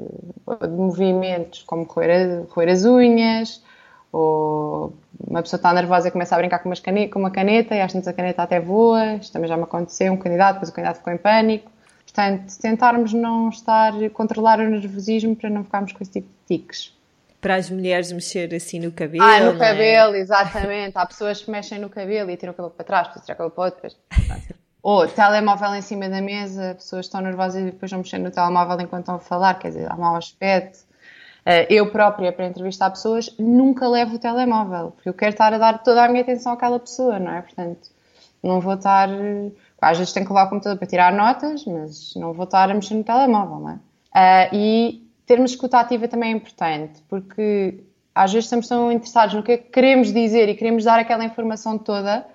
ou 0.45 0.57
de 0.57 0.75
movimentos, 0.75 1.63
como 1.63 1.83
roer, 1.83 2.45
roer 2.49 2.69
as 2.69 2.83
unhas, 2.83 3.63
ou 4.11 4.93
uma 5.27 5.41
pessoa 5.41 5.57
está 5.57 5.73
nervosa 5.73 6.07
e 6.07 6.11
começa 6.11 6.35
a 6.35 6.37
brincar 6.37 6.59
com, 6.59 6.71
caneta, 6.73 7.13
com 7.13 7.19
uma 7.19 7.31
caneta 7.31 7.75
e 7.75 7.81
às 7.81 7.93
vezes 7.93 8.07
a 8.07 8.13
caneta 8.13 8.43
até 8.43 8.59
voa, 8.59 9.15
isto 9.15 9.31
também 9.31 9.47
já 9.47 9.55
me 9.55 9.63
aconteceu, 9.63 10.11
um 10.11 10.17
candidato, 10.17 10.55
depois 10.55 10.69
o 10.69 10.73
candidato 10.73 10.97
ficou 10.97 11.13
em 11.13 11.17
pânico. 11.17 11.71
Portanto, 12.05 12.57
tentarmos 12.59 13.13
não 13.13 13.49
estar, 13.49 13.93
controlar 14.13 14.59
o 14.59 14.67
nervosismo 14.67 15.35
para 15.35 15.49
não 15.49 15.63
ficarmos 15.63 15.93
com 15.93 16.01
esse 16.01 16.11
tipo 16.13 16.27
de 16.27 16.57
tiques. 16.57 16.97
Para 17.39 17.55
as 17.55 17.69
mulheres 17.69 18.11
mexer 18.11 18.53
assim 18.53 18.79
no 18.79 18.91
cabelo. 18.91 19.23
Ah, 19.23 19.39
no 19.39 19.51
é? 19.51 19.57
cabelo, 19.57 20.15
exatamente. 20.15 20.97
Há 20.97 21.05
pessoas 21.05 21.41
que 21.41 21.51
mexem 21.51 21.79
no 21.79 21.89
cabelo 21.89 22.31
e 22.31 22.35
tiram 22.35 22.51
o 22.51 22.55
cabelo 22.55 22.73
para 22.75 22.85
trás, 22.85 23.07
depois 23.07 23.25
tiram 23.25 23.35
o 23.35 23.51
cabelo 23.51 23.51
para 23.51 23.87
outro. 23.87 23.99
Ou 24.81 25.07
telemóvel 25.07 25.75
em 25.75 25.81
cima 25.81 26.09
da 26.09 26.21
mesa, 26.21 26.73
pessoas 26.75 27.05
estão 27.05 27.21
nervosas 27.21 27.61
e 27.61 27.65
depois 27.65 27.91
vão 27.91 27.99
mexer 27.99 28.17
no 28.17 28.31
telemóvel 28.31 28.79
enquanto 28.81 29.03
estão 29.03 29.15
a 29.15 29.19
falar, 29.19 29.53
quer 29.55 29.69
dizer, 29.69 29.91
há 29.91 29.95
mau 29.95 30.15
aspecto. 30.15 30.79
Eh, 31.49 31.65
eu 31.67 31.89
própria, 31.89 32.31
para 32.31 32.45
entrevistar 32.45 32.91
pessoas, 32.91 33.35
nunca 33.39 33.87
levo 33.87 34.17
o 34.17 34.19
telemóvel, 34.19 34.91
porque 34.91 35.09
eu 35.09 35.13
quero 35.15 35.31
estar 35.31 35.51
a 35.51 35.57
dar 35.57 35.81
toda 35.81 36.05
a 36.05 36.07
minha 36.07 36.21
atenção 36.21 36.53
àquela 36.53 36.79
pessoa, 36.79 37.17
não 37.17 37.33
é? 37.33 37.41
Portanto, 37.41 37.89
não 38.43 38.61
vou 38.61 38.75
estar. 38.75 39.09
Às 39.81 39.97
vezes 39.97 40.13
tenho 40.13 40.27
que 40.27 40.31
levar 40.31 40.45
o 40.45 40.49
computador 40.49 40.77
para 40.77 40.87
tirar 40.87 41.11
notas, 41.11 41.65
mas 41.65 42.13
não 42.15 42.33
vou 42.33 42.43
estar 42.43 42.69
a 42.69 42.73
mexer 42.75 42.93
no 42.93 43.03
telemóvel, 43.03 43.59
não 43.61 43.69
é? 43.71 43.73
Uh, 44.51 44.55
e 44.55 45.07
termos 45.25 45.49
escuta 45.51 45.79
ativa 45.79 46.07
também 46.07 46.33
é 46.33 46.35
importante, 46.35 47.01
porque 47.09 47.83
às 48.13 48.31
vezes 48.31 48.45
estamos 48.45 48.67
tão 48.67 48.91
interessados 48.91 49.33
no 49.33 49.41
que 49.41 49.53
é 49.53 49.57
que 49.57 49.71
queremos 49.71 50.13
dizer 50.13 50.49
e 50.49 50.55
queremos 50.55 50.83
dar 50.83 50.99
aquela 50.99 51.25
informação 51.25 51.79
toda 51.79 52.27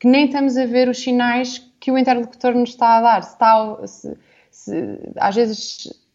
que 0.00 0.08
nem 0.08 0.26
estamos 0.26 0.56
a 0.56 0.66
ver 0.66 0.88
os 0.88 0.98
sinais 1.00 1.58
que 1.78 1.92
o 1.92 1.98
interlocutor 1.98 2.54
nos 2.56 2.70
está 2.70 2.98
a 2.98 3.00
dar. 3.02 3.22
Se 3.22 3.32
está, 3.34 3.86
se, 3.86 4.18
se, 4.50 4.98
às 5.16 5.36
vezes 5.36 6.07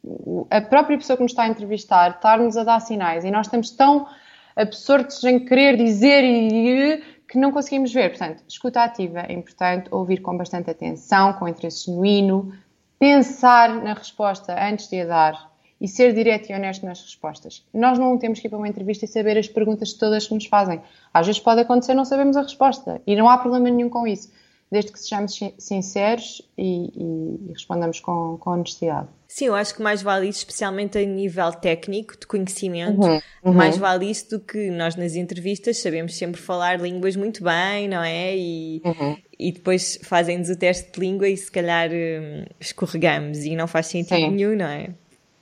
a 0.49 0.61
própria 0.61 0.97
pessoa 0.97 1.15
que 1.15 1.23
nos 1.23 1.31
está 1.31 1.43
a 1.43 1.47
entrevistar 1.47 2.11
está-nos 2.11 2.57
a 2.57 2.63
dar 2.63 2.79
sinais 2.79 3.23
e 3.23 3.31
nós 3.31 3.47
estamos 3.47 3.71
tão 3.71 4.07
absortos 4.55 5.23
em 5.23 5.39
querer 5.39 5.77
dizer 5.77 6.23
e, 6.23 7.03
que 7.27 7.37
não 7.37 7.51
conseguimos 7.51 7.91
ver. 7.91 8.09
Portanto, 8.09 8.43
escuta 8.47 8.83
ativa 8.83 9.21
é 9.21 9.33
importante, 9.33 9.87
ouvir 9.91 10.21
com 10.21 10.37
bastante 10.37 10.69
atenção, 10.69 11.33
com 11.33 11.47
interesse 11.47 11.85
genuíno, 11.85 12.53
pensar 12.99 13.81
na 13.81 13.93
resposta 13.93 14.55
antes 14.61 14.87
de 14.89 15.01
a 15.01 15.05
dar 15.05 15.53
e 15.81 15.87
ser 15.87 16.13
direto 16.13 16.49
e 16.49 16.53
honesto 16.53 16.85
nas 16.85 17.01
respostas. 17.01 17.65
Nós 17.73 17.97
não 17.97 18.17
temos 18.17 18.39
que 18.39 18.47
ir 18.47 18.49
para 18.49 18.59
uma 18.59 18.67
entrevista 18.67 19.05
e 19.05 19.07
saber 19.07 19.37
as 19.37 19.47
perguntas 19.47 19.93
todas 19.93 20.27
que 20.27 20.33
nos 20.33 20.45
fazem. 20.45 20.81
Às 21.13 21.25
vezes 21.25 21.41
pode 21.41 21.61
acontecer 21.61 21.93
não 21.93 22.05
sabemos 22.05 22.37
a 22.37 22.41
resposta 22.41 23.01
e 23.07 23.15
não 23.15 23.27
há 23.27 23.37
problema 23.37 23.69
nenhum 23.69 23.89
com 23.89 24.05
isso 24.05 24.31
desde 24.73 24.91
que 24.91 24.99
sejamos 24.99 25.39
sinceros 25.59 26.41
e, 26.57 26.89
e, 26.95 27.49
e 27.49 27.53
respondamos 27.53 27.99
com, 27.99 28.37
com, 28.39 28.49
honestidade. 28.49 29.07
Sim, 29.27 29.45
eu 29.45 29.55
acho 29.55 29.75
que 29.75 29.83
mais 29.83 30.01
vale 30.01 30.27
isso, 30.27 30.39
especialmente 30.39 30.97
a 30.97 31.05
nível 31.05 31.51
técnico, 31.51 32.17
de 32.19 32.25
conhecimento, 32.25 32.99
uhum, 32.99 33.21
uhum. 33.43 33.53
mais 33.53 33.77
vale 33.77 34.09
isso 34.09 34.31
do 34.31 34.39
que 34.39 34.71
nós 34.71 34.95
nas 34.95 35.15
entrevistas 35.15 35.77
sabemos 35.77 36.17
sempre 36.17 36.41
falar 36.41 36.81
línguas 36.81 37.15
muito 37.15 37.43
bem, 37.43 37.87
não 37.87 38.01
é? 38.01 38.35
E, 38.35 38.81
uhum. 38.83 39.15
e 39.37 39.51
depois 39.51 39.99
fazem-nos 40.01 40.49
o 40.49 40.55
teste 40.55 40.91
de 40.91 40.99
língua 40.99 41.29
e 41.29 41.37
se 41.37 41.51
calhar 41.51 41.91
hum, 41.91 42.45
escorregamos 42.59 43.45
e 43.45 43.55
não 43.55 43.67
faz 43.67 43.87
sentido 43.87 44.15
Sim. 44.15 44.31
nenhum, 44.31 44.55
não 44.55 44.65
é? 44.65 44.89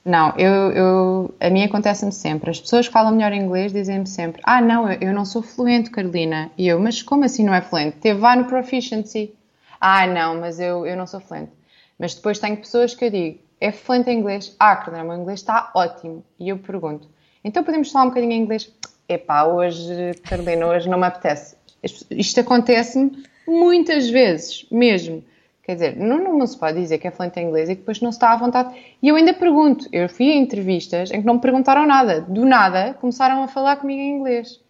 Não, 0.04 0.34
eu, 0.36 0.72
eu, 0.72 1.34
a 1.40 1.48
mim 1.48 1.62
acontece-me 1.62 2.10
sempre. 2.10 2.50
As 2.50 2.60
pessoas 2.60 2.88
que 2.88 2.92
falam 2.92 3.12
melhor 3.12 3.32
inglês 3.32 3.72
dizem-me 3.72 4.06
sempre: 4.06 4.42
Ah, 4.44 4.60
não, 4.60 4.90
eu, 4.90 4.98
eu, 5.00 5.14
não 5.14 5.24
sou 5.24 5.42
fluente, 5.42 5.90
Carolina. 5.90 6.50
E 6.58 6.66
eu, 6.66 6.80
mas 6.80 7.02
como 7.02 7.24
assim 7.24 7.44
não 7.44 7.54
é 7.54 7.60
fluente? 7.60 7.98
Teve 7.98 8.20
lá 8.20 8.34
no 8.34 8.46
Proficiency. 8.46 9.32
Ah, 9.80 10.06
não, 10.06 10.40
mas 10.40 10.58
eu, 10.58 10.84
eu 10.84 10.96
não 10.96 11.06
sou 11.06 11.20
fluente. 11.20 11.52
Mas 11.98 12.14
depois 12.14 12.40
tenho 12.40 12.56
pessoas 12.56 12.94
que 12.94 13.04
eu 13.04 13.10
digo: 13.10 13.38
É 13.60 13.70
fluente 13.70 14.10
em 14.10 14.18
inglês? 14.18 14.56
Ah, 14.58 14.74
Carolina, 14.74 15.04
o 15.04 15.08
meu 15.08 15.22
inglês 15.22 15.38
está 15.38 15.70
ótimo. 15.72 16.24
E 16.38 16.48
eu 16.48 16.58
pergunto: 16.58 17.08
Então 17.44 17.62
podemos 17.62 17.92
falar 17.92 18.06
um 18.06 18.08
bocadinho 18.08 18.32
em 18.32 18.42
inglês? 18.42 18.72
Epá, 19.08 19.44
hoje, 19.44 20.14
Carolina, 20.28 20.66
hoje 20.66 20.88
não 20.88 20.98
me 20.98 21.06
apetece. 21.06 21.56
Isto 22.10 22.40
acontece-me 22.40 23.24
muitas 23.46 24.08
vezes, 24.10 24.66
mesmo. 24.70 25.22
Quer 25.62 25.74
dizer, 25.74 25.96
não, 25.96 26.36
não 26.36 26.46
se 26.46 26.58
pode 26.58 26.80
dizer 26.80 26.98
que 26.98 27.06
é 27.06 27.10
fluente 27.12 27.38
em 27.38 27.46
inglês 27.46 27.68
e 27.68 27.74
que 27.74 27.80
depois 27.82 28.00
não 28.00 28.10
se 28.10 28.16
está 28.16 28.32
à 28.32 28.36
vontade. 28.36 28.74
E 29.00 29.08
eu 29.08 29.14
ainda 29.14 29.32
pergunto, 29.32 29.88
eu 29.92 30.08
fui 30.08 30.32
a 30.32 30.34
entrevistas 30.34 31.12
em 31.12 31.20
que 31.20 31.26
não 31.26 31.34
me 31.34 31.40
perguntaram 31.40 31.86
nada. 31.86 32.20
Do 32.20 32.44
nada, 32.44 32.94
começaram 32.94 33.42
a 33.44 33.48
falar 33.48 33.76
comigo 33.76 34.00
em 34.00 34.16
inglês. 34.16 34.60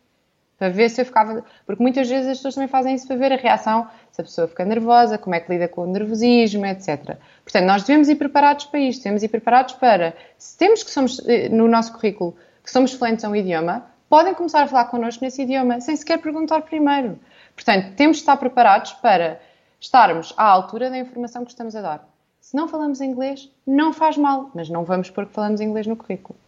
para 0.59 0.68
ver 0.68 0.90
se 0.90 1.01
eu 1.01 1.07
ficava. 1.07 1.45
Porque 1.64 1.82
muitas 1.82 2.09
vezes 2.09 2.28
as 2.28 2.36
pessoas 2.36 2.55
também 2.55 2.68
fazem 2.68 2.95
isso 2.95 3.07
para 3.07 3.16
ver 3.16 3.32
a 3.32 3.36
reação, 3.36 3.88
se 4.12 4.20
a 4.20 4.24
pessoa 4.24 4.47
fica 4.47 4.64
nervosa, 4.66 5.16
como 5.16 5.34
é 5.34 5.40
que 5.40 5.51
lida 5.51 5.66
com 5.66 5.82
o 5.82 5.86
nervosismo, 5.86 6.66
etc. 6.66 7.16
Portanto, 7.43 7.64
nós 7.64 7.82
devemos 7.82 8.09
ir 8.11 8.16
preparados 8.16 8.66
para 8.66 8.78
isto, 8.78 9.03
devemos 9.03 9.22
ir 9.22 9.28
preparados 9.28 9.74
para, 9.74 10.14
se 10.36 10.59
temos 10.59 10.82
que 10.82 10.90
somos, 10.90 11.26
eh, 11.26 11.49
no 11.49 11.66
nosso 11.68 11.95
currículo, 11.95 12.36
que 12.62 12.70
somos 12.70 12.93
fluentes 12.93 13.24
a 13.24 13.30
um 13.30 13.34
idioma, 13.34 13.86
podem 14.11 14.34
começar 14.34 14.62
a 14.62 14.68
falar 14.68 14.84
connosco 14.84 15.24
nesse 15.24 15.43
idioma, 15.43 15.80
sem 15.80 15.97
sequer 15.97 16.18
perguntar 16.18 16.61
primeiro. 16.61 17.18
Portanto, 17.57 17.95
temos 17.97 18.18
de 18.18 18.22
estar 18.22 18.36
preparados 18.36 18.93
para 18.93 19.40
estarmos 19.83 20.33
à 20.37 20.45
altura 20.45 20.89
da 20.89 20.97
informação 20.97 21.45
que 21.45 21.51
estamos 21.51 21.74
a 21.74 21.83
dar. 21.83 22.09
Se 22.41 22.57
não 22.57 22.68
falamos 22.68 23.01
inglês, 23.01 23.51
não 23.66 23.93
faz 23.93 24.16
mal, 24.16 24.51
mas 24.55 24.68
não 24.68 24.85
vamos 24.85 25.11
pôr 25.11 25.26
que 25.26 25.33
falamos 25.33 25.61
inglês 25.61 25.87
no 25.87 25.97
currículo. 25.97 26.39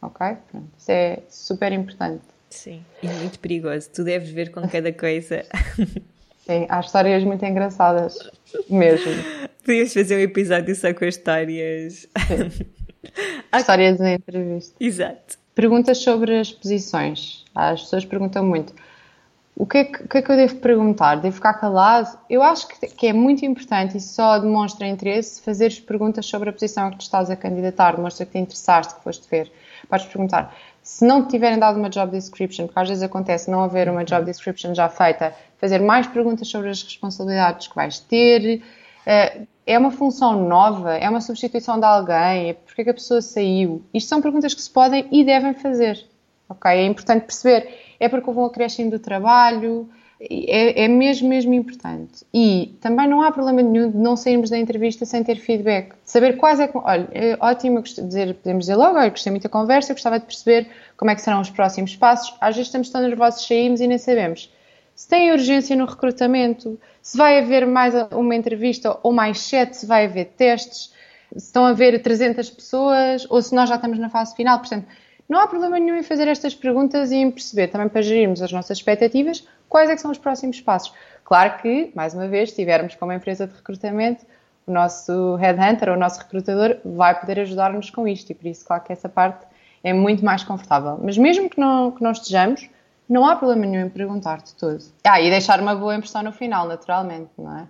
Ok? 0.00 0.36
Pronto. 0.50 0.68
Isso 0.78 0.90
é 0.90 1.18
super 1.28 1.72
importante. 1.72 2.22
Sim, 2.48 2.82
e 3.02 3.08
muito 3.08 3.38
perigoso. 3.40 3.90
Tu 3.92 4.04
deves 4.04 4.30
ver 4.30 4.52
com 4.52 4.66
cada 4.68 4.92
coisa. 4.92 5.44
Sim, 6.46 6.66
há 6.68 6.78
histórias 6.78 7.24
muito 7.24 7.44
engraçadas, 7.44 8.18
mesmo. 8.70 9.12
Podias 9.64 9.92
fazer 9.92 10.16
um 10.16 10.20
episódio 10.20 10.76
só 10.76 10.94
com 10.94 11.04
histórias. 11.04 12.06
histórias 13.52 14.00
em 14.00 14.14
entrevista. 14.14 14.76
Exato. 14.78 15.38
Perguntas 15.56 15.98
sobre 15.98 16.38
as 16.38 16.52
posições. 16.52 17.44
As 17.52 17.82
pessoas 17.82 18.04
perguntam 18.04 18.44
muito. 18.44 18.72
O 19.58 19.64
que, 19.64 19.78
é 19.78 19.84
que, 19.84 20.06
que, 20.06 20.18
é 20.18 20.22
que 20.22 20.30
eu 20.30 20.36
devo 20.36 20.56
perguntar? 20.56 21.16
Devo 21.16 21.34
ficar 21.34 21.54
calado? 21.54 22.18
Eu 22.28 22.42
acho 22.42 22.68
que, 22.68 22.88
que 22.88 23.06
é 23.06 23.12
muito 23.14 23.42
importante 23.46 23.96
e 23.96 24.00
só 24.00 24.38
demonstra 24.38 24.86
interesse 24.86 25.40
fazeres 25.40 25.80
perguntas 25.80 26.26
sobre 26.26 26.50
a 26.50 26.52
posição 26.52 26.88
a 26.88 26.90
que 26.90 26.98
tu 26.98 27.00
estás 27.00 27.30
a 27.30 27.36
candidatar, 27.36 27.96
demonstra 27.96 28.26
que 28.26 28.32
te 28.32 28.38
interessaste, 28.38 28.94
que 28.94 29.02
foste 29.02 29.26
ver. 29.30 29.50
Podes 29.88 30.04
perguntar, 30.04 30.54
se 30.82 31.06
não 31.06 31.24
te 31.24 31.30
tiverem 31.30 31.58
dado 31.58 31.78
uma 31.78 31.88
job 31.88 32.12
description, 32.12 32.66
porque 32.66 32.78
às 32.78 32.88
vezes 32.88 33.02
acontece 33.02 33.50
não 33.50 33.64
haver 33.64 33.88
uma 33.88 34.04
job 34.04 34.26
description 34.26 34.74
já 34.74 34.90
feita, 34.90 35.34
fazer 35.56 35.78
mais 35.78 36.06
perguntas 36.06 36.48
sobre 36.48 36.68
as 36.68 36.82
responsabilidades 36.82 37.66
que 37.66 37.74
vais 37.74 37.98
ter, 37.98 38.62
eh, 39.06 39.40
é 39.66 39.78
uma 39.78 39.90
função 39.90 40.46
nova, 40.46 40.98
é 40.98 41.08
uma 41.08 41.22
substituição 41.22 41.80
de 41.80 41.86
alguém, 41.86 42.54
porque 42.66 42.82
é 42.82 42.84
que 42.84 42.90
a 42.90 42.94
pessoa 42.94 43.22
saiu. 43.22 43.82
Isto 43.94 44.10
são 44.10 44.20
perguntas 44.20 44.52
que 44.52 44.60
se 44.60 44.70
podem 44.70 45.08
e 45.10 45.24
devem 45.24 45.54
fazer. 45.54 46.06
Ok? 46.48 46.70
É 46.70 46.84
importante 46.84 47.24
perceber 47.24 47.68
é 47.98 48.08
porque 48.08 48.28
houve 48.28 48.40
um 48.40 48.44
acréscimo 48.44 48.90
do 48.90 48.98
trabalho, 48.98 49.88
é, 50.18 50.84
é, 50.84 50.88
mesmo, 50.88 51.28
mesmo 51.28 51.52
importante. 51.52 52.24
E 52.32 52.74
também 52.80 53.06
não 53.06 53.22
há 53.22 53.30
problema 53.30 53.62
nenhum 53.62 53.90
de 53.90 53.98
não 53.98 54.16
sairmos 54.16 54.48
da 54.48 54.56
entrevista 54.56 55.04
sem 55.04 55.22
ter 55.22 55.36
feedback. 55.36 55.94
Saber 56.04 56.36
quais 56.36 56.58
é 56.58 56.68
que. 56.68 56.78
Olha, 56.78 57.08
é 57.12 57.36
ótimo 57.38 57.82
dizer, 57.82 58.34
podemos 58.34 58.64
dizer 58.64 58.76
logo, 58.76 58.98
olha, 58.98 59.10
gostei 59.10 59.30
muito 59.30 59.42
da 59.42 59.48
conversa, 59.48 59.92
gostava 59.92 60.18
de 60.18 60.24
perceber 60.24 60.68
como 60.96 61.10
é 61.10 61.14
que 61.14 61.20
serão 61.20 61.40
os 61.40 61.50
próximos 61.50 61.94
passos. 61.96 62.34
Às 62.40 62.56
vezes 62.56 62.68
estamos 62.68 62.88
tão 62.88 63.02
nervosos, 63.02 63.46
saímos 63.46 63.80
e 63.80 63.86
nem 63.86 63.98
sabemos. 63.98 64.50
Se 64.94 65.06
tem 65.06 65.30
urgência 65.30 65.76
no 65.76 65.84
recrutamento, 65.84 66.80
se 67.02 67.18
vai 67.18 67.38
haver 67.38 67.66
mais 67.66 67.92
uma 68.10 68.34
entrevista 68.34 68.98
ou 69.02 69.12
mais 69.12 69.40
sete, 69.40 69.76
se 69.76 69.84
vai 69.84 70.06
haver 70.06 70.32
testes, 70.36 70.94
se 71.32 71.46
estão 71.46 71.66
a 71.66 71.70
haver 71.70 72.00
300 72.00 72.48
pessoas 72.48 73.26
ou 73.28 73.42
se 73.42 73.54
nós 73.54 73.68
já 73.68 73.74
estamos 73.74 73.98
na 73.98 74.08
fase 74.08 74.34
final. 74.34 74.58
Portanto, 74.58 74.86
não 75.28 75.40
há 75.40 75.46
problema 75.46 75.78
nenhum 75.78 75.96
em 75.96 76.02
fazer 76.02 76.28
estas 76.28 76.54
perguntas 76.54 77.10
e 77.10 77.16
em 77.16 77.30
perceber, 77.30 77.68
também 77.68 77.88
para 77.88 78.02
gerirmos 78.02 78.40
as 78.42 78.52
nossas 78.52 78.78
expectativas, 78.78 79.46
quais 79.68 79.90
é 79.90 79.96
são 79.96 80.10
os 80.10 80.18
próximos 80.18 80.60
passos. 80.60 80.92
Claro 81.24 81.58
que, 81.60 81.90
mais 81.94 82.14
uma 82.14 82.28
vez, 82.28 82.50
se 82.50 82.54
estivermos 82.54 82.94
como 82.94 83.12
empresa 83.12 83.46
de 83.46 83.54
recrutamento, 83.54 84.24
o 84.66 84.72
nosso 84.72 85.36
headhunter, 85.36 85.88
ou 85.88 85.96
o 85.96 85.98
nosso 85.98 86.20
recrutador, 86.20 86.76
vai 86.84 87.18
poder 87.18 87.40
ajudar-nos 87.40 87.90
com 87.90 88.06
isto 88.06 88.30
e 88.30 88.34
por 88.34 88.46
isso, 88.46 88.64
claro 88.64 88.82
que 88.82 88.92
essa 88.92 89.08
parte 89.08 89.46
é 89.82 89.92
muito 89.92 90.24
mais 90.24 90.42
confortável. 90.44 90.98
Mas 91.02 91.16
mesmo 91.16 91.48
que 91.48 91.58
não, 91.60 91.92
que 91.92 92.02
não 92.02 92.10
estejamos, 92.10 92.68
não 93.08 93.26
há 93.26 93.36
problema 93.36 93.66
nenhum 93.66 93.86
em 93.86 93.88
perguntar 93.88 94.38
de 94.38 94.54
tudo. 94.54 94.84
Ah, 95.04 95.20
e 95.20 95.30
deixar 95.30 95.60
uma 95.60 95.74
boa 95.74 95.94
impressão 95.94 96.22
no 96.22 96.32
final, 96.32 96.66
naturalmente, 96.66 97.30
não 97.38 97.58
é? 97.58 97.66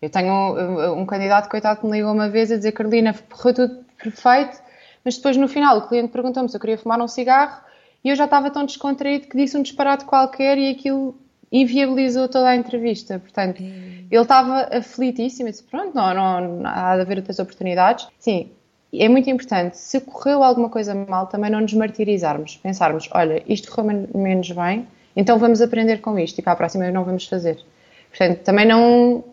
Eu 0.00 0.10
tenho 0.10 0.32
um, 0.32 1.00
um 1.00 1.06
candidato, 1.06 1.48
coitado, 1.48 1.80
que 1.80 1.86
me 1.86 1.92
ligou 1.92 2.12
uma 2.12 2.28
vez 2.28 2.50
a 2.50 2.56
dizer, 2.56 2.72
Carolina, 2.72 3.14
correu 3.30 3.54
tudo 3.54 3.84
perfeito, 3.96 4.60
mas 5.04 5.16
depois 5.16 5.36
no 5.36 5.48
final 5.48 5.78
o 5.78 5.88
cliente 5.88 6.12
perguntou-me 6.12 6.48
se 6.48 6.56
eu 6.56 6.60
queria 6.60 6.78
fumar 6.78 7.00
um 7.00 7.08
cigarro 7.08 7.62
e 8.04 8.08
eu 8.08 8.16
já 8.16 8.24
estava 8.24 8.50
tão 8.50 8.64
descontraído 8.64 9.28
que 9.28 9.36
disse 9.36 9.56
um 9.56 9.62
disparate 9.62 10.04
qualquer 10.04 10.58
e 10.58 10.70
aquilo 10.70 11.14
inviabilizou 11.52 12.28
toda 12.28 12.48
a 12.48 12.56
entrevista. 12.56 13.18
Portanto, 13.18 13.62
hum. 13.62 14.06
ele 14.10 14.22
estava 14.22 14.68
aflitíssimo 14.76 15.48
e 15.48 15.52
disse: 15.52 15.62
Pronto, 15.64 15.94
não, 15.94 16.14
não, 16.14 16.40
não 16.58 16.70
há 16.70 16.96
de 16.96 17.02
haver 17.02 17.18
outras 17.18 17.38
oportunidades. 17.38 18.08
Sim, 18.18 18.50
é 18.94 19.08
muito 19.08 19.30
importante, 19.30 19.78
se 19.78 20.00
correu 20.00 20.42
alguma 20.42 20.68
coisa 20.68 20.94
mal, 20.94 21.26
também 21.26 21.50
não 21.50 21.60
nos 21.60 21.72
martirizarmos. 21.74 22.56
Pensarmos: 22.56 23.08
olha, 23.12 23.42
isto 23.46 23.70
correu 23.70 24.08
menos 24.14 24.50
bem, 24.50 24.86
então 25.14 25.38
vamos 25.38 25.60
aprender 25.60 26.00
com 26.00 26.18
isto 26.18 26.38
e 26.38 26.42
para 26.42 26.52
a 26.52 26.56
próxima 26.56 26.90
não 26.90 27.04
vamos 27.04 27.26
fazer. 27.26 27.62
Portanto, 28.08 28.40
também 28.40 28.66
não, 28.66 29.24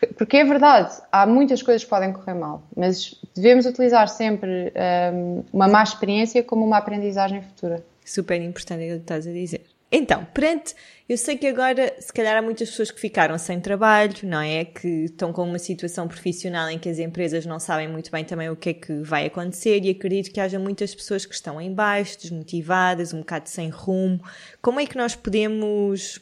porque, 0.00 0.14
porque, 0.14 0.36
é 0.38 0.44
verdade, 0.44 0.94
há 1.12 1.26
muitas 1.26 1.62
coisas 1.62 1.84
que 1.84 1.90
podem 1.90 2.12
correr 2.12 2.34
mal, 2.34 2.62
mas 2.74 3.14
devemos 3.36 3.66
utilizar 3.66 4.08
sempre 4.08 4.72
um, 5.12 5.44
uma 5.52 5.68
má 5.68 5.82
experiência 5.82 6.42
como 6.42 6.64
uma 6.64 6.78
aprendizagem 6.78 7.42
futura. 7.42 7.84
Super 8.04 8.40
importante 8.40 8.84
o 8.84 8.96
que 8.96 9.02
estás 9.02 9.26
a 9.26 9.32
dizer. 9.32 9.62
Então, 9.92 10.24
perante, 10.32 10.74
eu 11.08 11.18
sei 11.18 11.36
que 11.36 11.48
agora, 11.48 11.92
se 11.98 12.12
calhar, 12.12 12.36
há 12.36 12.40
muitas 12.40 12.70
pessoas 12.70 12.92
que 12.92 13.00
ficaram 13.00 13.36
sem 13.36 13.60
trabalho, 13.60 14.14
não 14.22 14.40
é? 14.40 14.64
Que 14.64 15.06
estão 15.06 15.32
com 15.32 15.42
uma 15.42 15.58
situação 15.58 16.06
profissional 16.06 16.70
em 16.70 16.78
que 16.78 16.88
as 16.88 17.00
empresas 17.00 17.44
não 17.44 17.58
sabem 17.58 17.88
muito 17.88 18.10
bem 18.10 18.24
também 18.24 18.48
o 18.48 18.54
que 18.54 18.70
é 18.70 18.74
que 18.74 18.92
vai 19.02 19.26
acontecer 19.26 19.84
e 19.84 19.90
acredito 19.90 20.32
que 20.32 20.40
haja 20.40 20.60
muitas 20.60 20.94
pessoas 20.94 21.26
que 21.26 21.34
estão 21.34 21.60
em 21.60 21.74
baixo, 21.74 22.20
desmotivadas, 22.20 23.12
um 23.12 23.18
bocado 23.18 23.48
sem 23.48 23.68
rumo. 23.68 24.22
Como 24.62 24.78
é 24.78 24.86
que 24.86 24.96
nós 24.96 25.16
podemos 25.16 26.20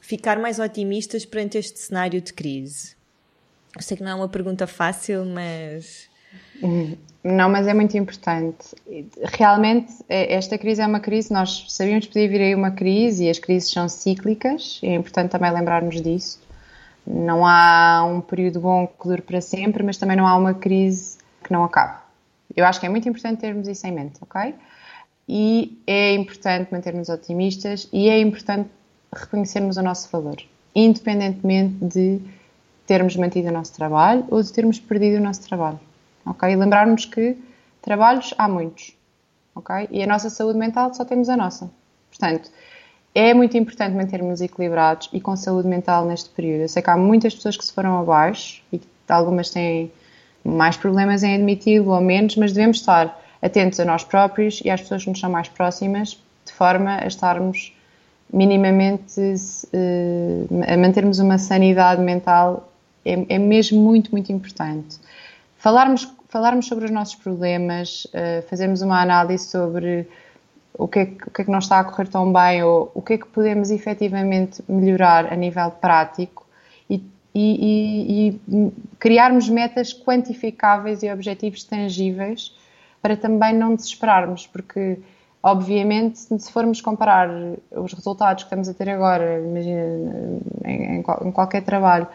ficar 0.00 0.38
mais 0.38 0.58
otimistas 0.58 1.26
perante 1.26 1.58
este 1.58 1.78
cenário 1.78 2.20
de 2.20 2.32
crise? 2.32 3.01
Eu 3.74 3.82
sei 3.82 3.96
que 3.96 4.02
não 4.02 4.10
é 4.10 4.14
uma 4.14 4.28
pergunta 4.28 4.66
fácil, 4.66 5.24
mas. 5.24 6.08
Não, 7.24 7.48
mas 7.48 7.66
é 7.66 7.74
muito 7.74 7.96
importante. 7.96 8.74
Realmente, 9.22 9.92
é, 10.08 10.34
esta 10.34 10.58
crise 10.58 10.82
é 10.82 10.86
uma 10.86 11.00
crise, 11.00 11.32
nós 11.32 11.66
sabíamos 11.68 12.06
que 12.06 12.12
podia 12.12 12.28
vir 12.28 12.40
aí 12.40 12.54
uma 12.54 12.72
crise 12.72 13.24
e 13.24 13.30
as 13.30 13.38
crises 13.38 13.70
são 13.70 13.88
cíclicas, 13.88 14.80
é 14.82 14.94
importante 14.94 15.30
também 15.30 15.52
lembrarmos 15.52 16.00
disso. 16.00 16.40
Não 17.06 17.46
há 17.46 18.04
um 18.04 18.20
período 18.20 18.60
bom 18.60 18.86
que 18.86 19.08
dure 19.08 19.22
para 19.22 19.40
sempre, 19.40 19.82
mas 19.82 19.96
também 19.96 20.16
não 20.16 20.26
há 20.26 20.36
uma 20.36 20.54
crise 20.54 21.18
que 21.42 21.52
não 21.52 21.64
acabe. 21.64 21.98
Eu 22.54 22.64
acho 22.64 22.78
que 22.78 22.86
é 22.86 22.88
muito 22.88 23.08
importante 23.08 23.40
termos 23.40 23.66
isso 23.66 23.86
em 23.86 23.92
mente, 23.92 24.18
ok? 24.20 24.54
E 25.28 25.80
é 25.86 26.14
importante 26.14 26.72
mantermos 26.72 27.08
otimistas 27.08 27.88
e 27.92 28.08
é 28.08 28.20
importante 28.20 28.68
reconhecermos 29.12 29.76
o 29.76 29.82
nosso 29.82 30.08
valor, 30.10 30.36
independentemente 30.74 31.84
de 31.84 32.20
termos 32.86 33.16
mantido 33.16 33.48
o 33.48 33.52
nosso 33.52 33.74
trabalho 33.74 34.24
ou 34.30 34.42
de 34.42 34.52
termos 34.52 34.78
perdido 34.78 35.18
o 35.18 35.24
nosso 35.24 35.42
trabalho. 35.46 35.80
Ok? 36.26 36.50
E 36.50 36.56
lembrarmos 36.56 37.04
que 37.04 37.36
trabalhos 37.80 38.34
há 38.38 38.48
muitos. 38.48 38.96
Ok? 39.54 39.88
E 39.90 40.02
a 40.02 40.06
nossa 40.06 40.30
saúde 40.30 40.58
mental 40.58 40.92
só 40.94 41.04
temos 41.04 41.28
a 41.28 41.36
nossa. 41.36 41.70
Portanto, 42.08 42.50
é 43.14 43.34
muito 43.34 43.56
importante 43.56 43.94
mantermos 43.94 44.40
equilibrados 44.40 45.10
e 45.12 45.20
com 45.20 45.36
saúde 45.36 45.68
mental 45.68 46.06
neste 46.06 46.30
período. 46.30 46.62
Eu 46.62 46.68
sei 46.68 46.82
que 46.82 46.90
há 46.90 46.96
muitas 46.96 47.34
pessoas 47.34 47.56
que 47.56 47.64
se 47.64 47.72
foram 47.72 47.98
abaixo 47.98 48.62
e 48.72 48.80
algumas 49.08 49.50
têm 49.50 49.92
mais 50.44 50.76
problemas 50.76 51.22
em 51.22 51.34
admiti-lo 51.34 51.90
ou 51.90 52.00
menos, 52.00 52.36
mas 52.36 52.52
devemos 52.52 52.78
estar 52.78 53.20
atentos 53.40 53.78
a 53.80 53.84
nós 53.84 54.04
próprios 54.04 54.60
e 54.64 54.70
às 54.70 54.80
pessoas 54.80 55.04
que 55.04 55.10
nos 55.10 55.20
são 55.20 55.30
mais 55.30 55.48
próximas, 55.48 56.18
de 56.44 56.52
forma 56.52 56.96
a 57.02 57.06
estarmos 57.06 57.76
minimamente 58.32 59.20
uh, 59.20 60.72
a 60.72 60.76
mantermos 60.76 61.18
uma 61.18 61.36
sanidade 61.36 62.00
mental 62.00 62.71
é, 63.04 63.34
é 63.34 63.38
mesmo 63.38 63.80
muito, 63.80 64.10
muito 64.10 64.32
importante. 64.32 64.98
Falarmos, 65.56 66.12
falarmos 66.28 66.66
sobre 66.66 66.86
os 66.86 66.90
nossos 66.90 67.14
problemas, 67.14 68.04
uh, 68.06 68.42
fazermos 68.48 68.82
uma 68.82 69.00
análise 69.00 69.44
sobre 69.44 70.08
o 70.76 70.88
que, 70.88 70.98
é 70.98 71.06
que, 71.06 71.28
o 71.28 71.30
que 71.30 71.42
é 71.42 71.44
que 71.44 71.50
não 71.50 71.58
está 71.58 71.78
a 71.78 71.84
correr 71.84 72.08
tão 72.08 72.32
bem 72.32 72.62
ou 72.62 72.90
o 72.94 73.02
que 73.02 73.14
é 73.14 73.18
que 73.18 73.26
podemos 73.26 73.70
efetivamente 73.70 74.62
melhorar 74.68 75.32
a 75.32 75.36
nível 75.36 75.70
prático 75.70 76.46
e, 76.88 77.04
e, 77.34 78.30
e, 78.34 78.40
e 78.48 78.72
criarmos 78.98 79.48
metas 79.48 79.92
quantificáveis 79.92 81.02
e 81.02 81.12
objetivos 81.12 81.64
tangíveis 81.64 82.56
para 83.00 83.16
também 83.16 83.54
não 83.54 83.74
desesperarmos, 83.74 84.46
porque 84.46 84.98
obviamente 85.42 86.18
se 86.18 86.52
formos 86.52 86.80
comparar 86.80 87.28
os 87.72 87.92
resultados 87.92 88.44
que 88.44 88.46
estamos 88.46 88.68
a 88.68 88.74
ter 88.74 88.88
agora, 88.88 89.40
imagina 89.40 90.40
em, 90.64 90.98
em 90.98 91.32
qualquer 91.32 91.62
trabalho, 91.62 92.06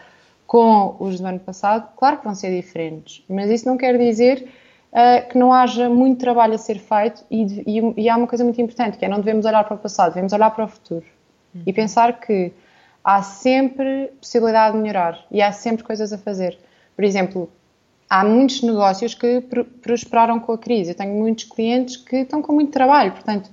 com 0.48 0.96
os 0.98 1.20
do 1.20 1.26
ano 1.26 1.38
passado, 1.38 1.90
claro 1.94 2.16
que 2.16 2.24
vão 2.24 2.34
ser 2.34 2.50
diferentes, 2.56 3.22
mas 3.28 3.50
isso 3.50 3.68
não 3.68 3.76
quer 3.76 3.98
dizer 3.98 4.48
uh, 4.90 5.28
que 5.28 5.36
não 5.36 5.52
haja 5.52 5.90
muito 5.90 6.18
trabalho 6.18 6.54
a 6.54 6.58
ser 6.58 6.78
feito 6.78 7.22
e, 7.30 7.42
e, 7.66 8.02
e, 8.04 8.08
há 8.08 8.16
uma 8.16 8.26
coisa 8.26 8.42
muito 8.44 8.58
importante, 8.58 8.96
que 8.96 9.04
é 9.04 9.08
não 9.08 9.18
devemos 9.18 9.44
olhar 9.44 9.62
para 9.64 9.74
o 9.74 9.78
passado, 9.78 10.14
devemos 10.14 10.32
olhar 10.32 10.50
para 10.50 10.64
o 10.64 10.68
futuro 10.68 11.04
uhum. 11.54 11.62
e 11.66 11.70
pensar 11.70 12.18
que 12.18 12.50
há 13.04 13.20
sempre 13.22 14.10
possibilidade 14.18 14.74
de 14.74 14.82
melhorar 14.82 15.22
e 15.30 15.42
há 15.42 15.52
sempre 15.52 15.84
coisas 15.84 16.14
a 16.14 16.18
fazer. 16.18 16.58
Por 16.96 17.04
exemplo, 17.04 17.50
há 18.08 18.24
muitos 18.24 18.62
negócios 18.62 19.12
que 19.12 19.42
prosperaram 19.82 20.40
com 20.40 20.52
a 20.52 20.58
crise. 20.58 20.92
Eu 20.92 20.94
tenho 20.94 21.14
muitos 21.14 21.44
clientes 21.44 21.98
que 21.98 22.16
estão 22.16 22.40
com 22.40 22.54
muito 22.54 22.72
trabalho, 22.72 23.12
portanto, 23.12 23.50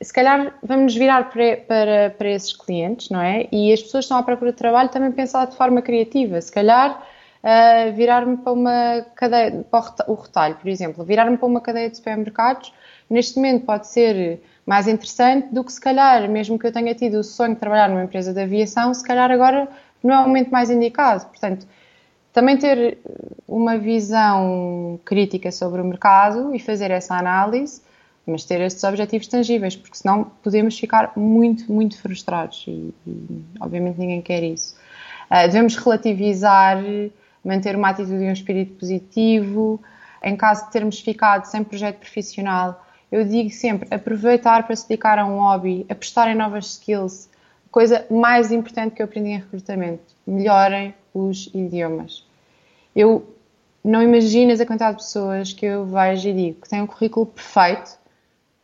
se 0.00 0.12
calhar 0.12 0.54
vamos 0.62 0.94
virar 0.94 1.30
para, 1.30 1.56
para, 1.56 2.14
para 2.16 2.30
esses 2.30 2.52
clientes, 2.52 3.10
não 3.10 3.20
é? 3.20 3.48
E 3.50 3.72
as 3.72 3.82
pessoas 3.82 4.04
que 4.04 4.06
estão 4.06 4.18
à 4.18 4.22
procura 4.22 4.52
de 4.52 4.58
trabalho 4.58 4.88
também 4.88 5.10
pensar 5.12 5.46
de 5.46 5.56
forma 5.56 5.82
criativa. 5.82 6.40
Se 6.40 6.52
calhar 6.52 7.02
uh, 7.42 7.92
virar-me 7.94 8.36
para 8.36 8.52
uma 8.52 9.06
cadeia, 9.14 9.64
para 9.70 10.04
o 10.06 10.14
retalho, 10.14 10.54
por 10.56 10.68
exemplo, 10.68 11.04
virar-me 11.04 11.36
para 11.36 11.46
uma 11.46 11.60
cadeia 11.60 11.90
de 11.90 11.96
supermercados, 11.96 12.72
neste 13.10 13.36
momento 13.36 13.64
pode 13.66 13.88
ser 13.88 14.40
mais 14.64 14.86
interessante 14.86 15.48
do 15.52 15.64
que 15.64 15.72
se 15.72 15.80
calhar, 15.80 16.28
mesmo 16.28 16.58
que 16.58 16.66
eu 16.66 16.72
tenha 16.72 16.94
tido 16.94 17.18
o 17.18 17.24
sonho 17.24 17.54
de 17.54 17.60
trabalhar 17.60 17.88
numa 17.88 18.04
empresa 18.04 18.32
de 18.32 18.40
aviação, 18.40 18.92
se 18.92 19.02
calhar 19.02 19.30
agora 19.30 19.68
não 20.02 20.14
é 20.14 20.18
o 20.18 20.22
momento 20.22 20.50
mais 20.50 20.70
indicado. 20.70 21.24
Portanto, 21.26 21.66
também 22.32 22.56
ter 22.56 22.98
uma 23.48 23.78
visão 23.78 25.00
crítica 25.04 25.50
sobre 25.50 25.80
o 25.80 25.84
mercado 25.84 26.54
e 26.54 26.60
fazer 26.60 26.90
essa 26.90 27.16
análise, 27.16 27.80
mas 28.30 28.44
ter 28.44 28.60
estes 28.60 28.84
objetivos 28.84 29.26
tangíveis, 29.26 29.74
porque 29.74 29.96
senão 29.96 30.24
podemos 30.42 30.78
ficar 30.78 31.12
muito, 31.16 31.72
muito 31.72 32.00
frustrados 32.00 32.64
e, 32.68 32.94
e 33.06 33.44
obviamente 33.60 33.98
ninguém 33.98 34.20
quer 34.20 34.42
isso. 34.42 34.76
Uh, 35.30 35.46
devemos 35.46 35.76
relativizar, 35.76 36.78
manter 37.44 37.76
uma 37.76 37.90
atitude 37.90 38.22
e 38.22 38.28
um 38.28 38.32
espírito 38.32 38.74
positivo. 38.74 39.80
Em 40.22 40.36
caso 40.36 40.66
de 40.66 40.72
termos 40.72 41.00
ficado 41.00 41.44
sem 41.44 41.62
projeto 41.62 41.98
profissional, 41.98 42.84
eu 43.10 43.24
digo 43.24 43.50
sempre 43.50 43.88
aproveitar 43.94 44.66
para 44.66 44.76
se 44.76 44.88
dedicar 44.88 45.18
a 45.18 45.24
um 45.24 45.38
hobby, 45.38 45.86
apostar 45.88 46.28
em 46.28 46.34
novas 46.34 46.66
skills. 46.72 47.28
Coisa 47.70 48.06
mais 48.10 48.50
importante 48.50 48.94
que 48.94 49.02
eu 49.02 49.04
aprendi 49.04 49.30
em 49.30 49.38
recrutamento: 49.38 50.02
melhorem 50.26 50.94
os 51.14 51.48
idiomas. 51.54 52.26
Eu 52.94 53.34
não 53.84 54.02
imaginas 54.02 54.60
a 54.60 54.66
quantidade 54.66 54.98
de 54.98 55.04
pessoas 55.04 55.52
que 55.52 55.64
eu 55.64 55.86
vejo 55.86 56.28
e 56.28 56.32
digo 56.32 56.60
que 56.60 56.68
têm 56.68 56.82
um 56.82 56.86
currículo 56.86 57.26
perfeito, 57.26 57.98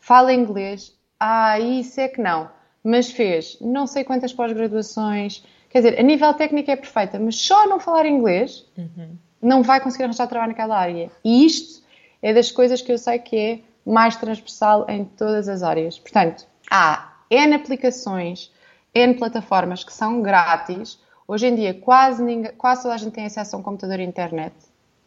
fala 0.05 0.33
inglês, 0.33 0.93
ah, 1.19 1.59
isso 1.59 2.01
é 2.01 2.09
que 2.09 2.21
não, 2.21 2.51
mas 2.83 3.11
fez 3.11 3.57
não 3.61 3.87
sei 3.87 4.05
quantas 4.05 4.33
pós-graduações, 4.33 5.45
quer 5.71 5.79
dizer, 5.79 5.99
a 5.99 6.03
nível 6.03 6.35
técnico 6.35 6.71
é 6.71 6.77
perfeita, 6.77 7.19
mas 7.19 7.37
só 7.37 7.67
não 7.67 7.81
falar 7.81 8.07
inglês 8.07 8.67
uhum. 8.77 9.17
não 9.41 9.63
vai 9.63 9.81
conseguir 9.81 10.05
arranjar 10.05 10.27
trabalho 10.27 10.51
naquela 10.51 10.79
área. 10.79 11.11
E 11.25 11.47
isto 11.47 11.83
é 12.23 12.33
das 12.33 12.51
coisas 12.51 12.83
que 12.83 12.93
eu 12.93 12.99
sei 12.99 13.19
que 13.19 13.37
é 13.37 13.59
mais 13.85 14.17
transversal 14.17 14.87
em 14.89 15.05
todas 15.05 15.49
as 15.49 15.63
áreas. 15.63 15.99
Portanto, 15.99 16.47
há 16.71 17.15
N 17.31 17.55
aplicações, 17.55 18.51
N 18.95 19.15
plataformas 19.15 19.85
que 19.85 19.93
são 19.93 20.23
grátis 20.23 20.99
Hoje 21.27 21.47
em 21.47 21.55
dia, 21.55 21.73
quase, 21.73 22.23
ninguém, 22.23 22.53
quase 22.53 22.83
toda 22.83 22.95
a 22.95 22.99
gente 22.99 23.13
tem 23.13 23.25
acesso 23.25 23.57
a 23.57 23.59
um 23.59 23.63
computador 23.63 23.99
e 23.99 24.05
internet, 24.05 24.55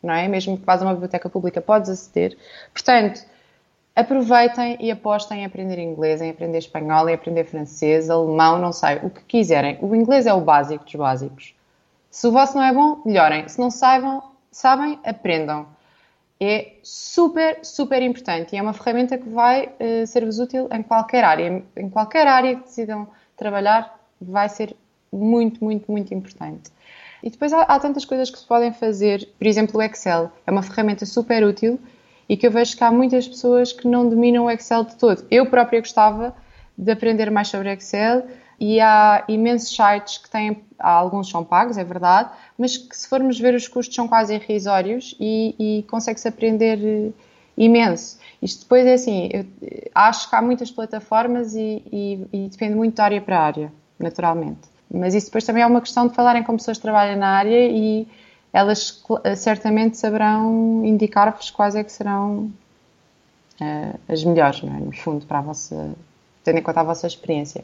não 0.01 0.13
é? 0.13 0.27
Mesmo 0.27 0.57
que 0.57 0.65
vás 0.65 0.81
a 0.81 0.85
uma 0.85 0.93
biblioteca 0.93 1.29
pública, 1.29 1.61
podes 1.61 1.89
aceder. 1.91 2.35
Portanto, 2.73 3.23
aproveitem 3.97 4.77
e 4.79 4.91
apostem 4.91 5.41
em 5.41 5.45
aprender 5.45 5.79
inglês, 5.79 6.21
em 6.21 6.29
aprender 6.29 6.59
espanhol, 6.59 7.09
em 7.09 7.15
aprender 7.15 7.45
francês, 7.45 8.11
alemão, 8.11 8.59
não 8.59 8.71
sei, 8.71 8.97
o 8.97 9.09
que 9.09 9.23
quiserem. 9.23 9.79
O 9.81 9.95
inglês 9.95 10.27
é 10.27 10.33
o 10.33 10.39
básico 10.39 10.85
dos 10.85 10.93
básicos. 10.93 11.55
Se 12.11 12.27
o 12.27 12.31
vosso 12.31 12.55
não 12.55 12.63
é 12.63 12.71
bom, 12.71 13.01
melhorem. 13.03 13.47
Se 13.47 13.59
não 13.59 13.71
saibam, 13.71 14.21
sabem, 14.51 14.99
aprendam. 15.03 15.65
É 16.39 16.73
super, 16.83 17.57
super 17.63 17.99
importante 18.03 18.53
e 18.53 18.59
é 18.59 18.61
uma 18.61 18.71
ferramenta 18.71 19.17
que 19.17 19.27
vai 19.27 19.65
uh, 19.65 20.05
ser-vos 20.05 20.37
útil 20.37 20.69
em 20.71 20.83
qualquer 20.83 21.23
área. 21.23 21.63
Em 21.75 21.89
qualquer 21.89 22.27
área 22.27 22.55
que 22.55 22.65
decidam 22.65 23.07
trabalhar, 23.35 23.99
vai 24.21 24.47
ser 24.47 24.75
muito, 25.11 25.63
muito, 25.63 25.91
muito 25.91 26.13
importante. 26.13 26.69
E 27.23 27.31
depois 27.31 27.51
há, 27.51 27.63
há, 27.63 27.79
tantas 27.79 28.05
coisas 28.05 28.29
que 28.29 28.37
se 28.37 28.45
podem 28.45 28.71
fazer, 28.71 29.27
por 29.39 29.47
exemplo, 29.47 29.79
o 29.79 29.81
Excel 29.81 30.31
é 30.45 30.51
uma 30.51 30.61
ferramenta 30.61 31.03
super 31.03 31.43
útil 31.43 31.79
e 32.29 32.35
que 32.35 32.45
eu 32.45 32.51
vejo 32.51 32.75
que 32.75 32.83
há 32.83 32.91
muitas 32.91 33.27
pessoas 33.27 33.71
que 33.71 33.87
não 33.87 34.07
dominam 34.07 34.45
o 34.45 34.51
Excel 34.51 34.83
de 34.83 34.95
todo. 34.95 35.25
Eu 35.31 35.45
própria 35.47 35.79
gostava 35.79 36.35
de 36.77 36.91
aprender 36.91 37.31
mais 37.31 37.47
sobre 37.47 37.71
Excel 37.71 38.23
e 38.59 38.79
há 38.79 39.23
imensos 39.27 39.69
sites 39.69 40.17
que 40.17 40.29
têm, 40.29 40.63
alguns 40.79 41.29
são 41.29 41.43
pagos, 41.43 41.77
é 41.77 41.83
verdade, 41.83 42.29
mas 42.57 42.75
que 42.75 42.95
se 42.95 43.07
formos 43.07 43.39
ver 43.39 43.53
os 43.53 43.67
custos 43.67 43.95
são 43.95 44.07
quase 44.07 44.33
irrisórios 44.35 45.15
e, 45.19 45.55
e 45.59 45.83
consegue-se 45.83 46.27
aprender 46.27 46.79
eh, 46.83 47.11
imenso. 47.57 48.19
Isto 48.41 48.63
depois 48.63 48.85
é 48.85 48.93
assim, 48.93 49.29
eu 49.31 49.45
acho 49.93 50.29
que 50.29 50.35
há 50.35 50.41
muitas 50.41 50.71
plataformas 50.71 51.55
e, 51.55 51.83
e, 51.91 52.27
e 52.33 52.49
depende 52.49 52.75
muito 52.75 52.95
da 52.95 53.05
área 53.05 53.21
para 53.21 53.39
área, 53.39 53.71
naturalmente. 53.99 54.61
Mas 54.91 55.13
isso 55.13 55.27
depois 55.27 55.43
também 55.43 55.63
é 55.63 55.67
uma 55.67 55.81
questão 55.81 56.07
de 56.07 56.13
falarem 56.13 56.43
com 56.43 56.55
pessoas 56.55 56.77
que 56.77 56.83
trabalham 56.83 57.17
na 57.17 57.29
área 57.29 57.67
e 57.67 58.07
elas 58.51 59.03
certamente 59.35 59.97
saberão 59.97 60.83
indicar-vos 60.85 61.51
quais 61.51 61.75
é 61.75 61.83
que 61.83 61.91
serão 61.91 62.51
uh, 63.61 63.99
as 64.07 64.23
melhores, 64.23 64.63
é? 64.63 64.67
no 64.67 64.95
fundo, 64.95 65.25
para 65.25 65.39
a 65.39 65.41
vossa, 65.41 65.91
tendo 66.43 66.59
em 66.59 66.63
conta 66.63 66.81
a 66.81 66.83
vossa 66.83 67.07
experiência. 67.07 67.63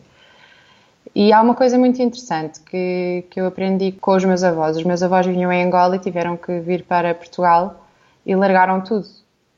E 1.16 1.34
há 1.34 1.42
uma 1.42 1.54
coisa 1.54 1.78
muito 1.78 2.02
interessante 2.02 2.60
que, 2.62 3.26
que 3.30 3.40
eu 3.40 3.46
aprendi 3.46 3.92
com 3.92 4.16
os 4.16 4.24
meus 4.24 4.44
avós. 4.44 4.78
Os 4.78 4.84
meus 4.84 5.04
avós 5.04 5.26
vinham 5.26 5.52
em 5.52 5.64
Angola 5.64 5.98
e 5.98 6.00
tiveram 6.00 6.38
que 6.38 6.60
vir 6.60 6.84
para 6.84 7.14
Portugal 7.14 7.86
e 8.26 8.36
largaram 8.36 8.82
tudo. 8.82 9.08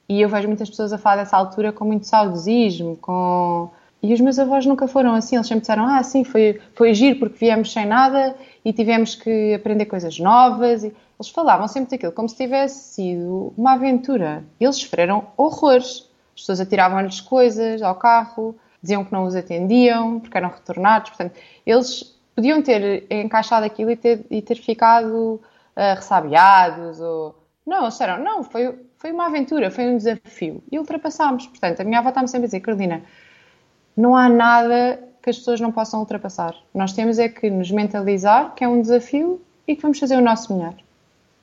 E 0.10 0.22
eu 0.22 0.30
vejo 0.30 0.48
muitas 0.48 0.70
pessoas 0.70 0.92
a 0.92 0.98
falar 0.98 1.18
dessa 1.18 1.38
altura 1.38 1.72
com 1.72 1.86
muito 1.86 2.08
saudosismo, 2.08 2.96
com 2.98 3.70
e 4.06 4.14
os 4.14 4.22
meus 4.22 4.38
avós 4.38 4.68
nunca 4.68 4.88
foram 4.88 5.16
assim, 5.16 5.36
eles 5.36 5.48
sempre 5.48 5.62
disseram: 5.62 5.88
Ah, 5.88 6.04
sim, 6.04 6.24
foi, 6.24 6.62
foi 6.76 6.94
giro 6.94 7.18
porque 7.18 7.38
viemos 7.40 7.74
sem 7.74 7.88
nada 7.88 8.36
e 8.64 8.72
tivemos 8.72 9.16
que 9.16 9.56
aprender 9.56 9.86
coisas 9.86 10.20
novas. 10.20 10.84
E 10.84 10.94
eles 11.20 11.30
falavam 11.30 11.68
sempre 11.68 11.92
daquilo 11.92 12.12
como 12.12 12.28
se 12.28 12.36
tivesse 12.36 12.96
sido 12.96 13.54
uma 13.58 13.74
aventura. 13.74 14.44
Eles 14.60 14.76
sofreram 14.76 15.28
horrores. 15.38 16.10
As 16.36 16.42
pessoas 16.42 16.60
atiravam-lhes 16.60 17.22
coisas 17.22 17.82
ao 17.82 17.96
carro, 17.96 18.56
diziam 18.82 19.06
que 19.06 19.14
não 19.14 19.24
os 19.24 19.36
atendiam 19.36 20.20
porque 20.20 20.38
eram 20.38 20.50
retornados. 20.50 21.12
Portanto, 21.12 21.40
eles 21.66 22.16
podiam 22.36 22.62
ter 22.62 23.06
encaixado 23.10 23.66
aquilo 23.66 23.92
e 23.92 23.96
ter, 23.96 24.26
e 24.30 24.42
ter 24.42 24.56
ficado 24.56 25.40
uh, 25.76 25.96
ressabiados. 25.96 27.00
Ou... 27.00 27.36
Não, 27.66 27.84
eles 27.84 27.94
disseram: 27.94 28.22
Não, 28.22 28.44
foi, 28.44 28.78
foi 28.98 29.12
uma 29.14 29.28
aventura, 29.28 29.72
foi 29.72 29.88
um 29.88 29.98
desafio. 29.98 30.62
E 30.70 30.78
ultrapassámos. 30.78 31.48
Portanto, 31.48 31.80
a 31.80 31.84
minha 31.86 32.00
avó 32.00 32.10
está-me 32.10 32.28
sempre 32.28 32.46
a 32.46 32.48
dizer: 32.48 32.60
Carolina 32.60 33.02
não 33.96 34.14
há 34.14 34.28
nada 34.28 35.00
que 35.24 35.30
as 35.30 35.38
pessoas 35.38 35.62
não 35.62 35.72
possam 35.72 36.02
ultrapassar. 36.02 36.54
Nós 36.74 36.92
temos 36.92 37.18
é 37.18 37.30
que 37.30 37.50
nos 37.50 37.72
mentalizar 37.72 38.54
que 38.54 38.64
é 38.64 38.68
um 38.68 38.82
desafio 38.82 39.42
e 39.66 39.76
que 39.76 39.82
vamos 39.82 39.98
fazer 39.98 40.18
o 40.18 40.22
nosso 40.22 40.54
melhor. 40.54 40.76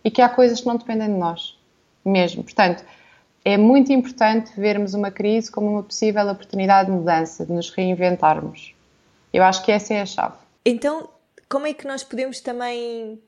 E 0.04 0.10
que 0.10 0.20
há 0.20 0.28
coisas 0.28 0.60
que 0.60 0.66
não 0.66 0.76
dependem 0.76 1.08
de 1.08 1.18
nós, 1.18 1.58
mesmo. 2.04 2.42
Portanto, 2.42 2.84
é 3.44 3.56
muito 3.56 3.92
importante 3.92 4.52
vermos 4.56 4.94
uma 4.94 5.10
crise 5.10 5.50
como 5.50 5.68
uma 5.68 5.82
possível 5.82 6.26
oportunidade 6.28 6.90
de 6.90 6.96
mudança, 6.96 7.44
de 7.44 7.52
nos 7.52 7.70
reinventarmos. 7.70 8.74
Eu 9.32 9.42
acho 9.42 9.64
que 9.64 9.72
essa 9.72 9.94
é 9.94 10.02
a 10.02 10.06
chave. 10.06 10.36
Então, 10.64 11.08
como 11.48 11.66
é 11.66 11.74
que 11.74 11.86
nós 11.86 12.04
podemos 12.04 12.40
também 12.40 13.20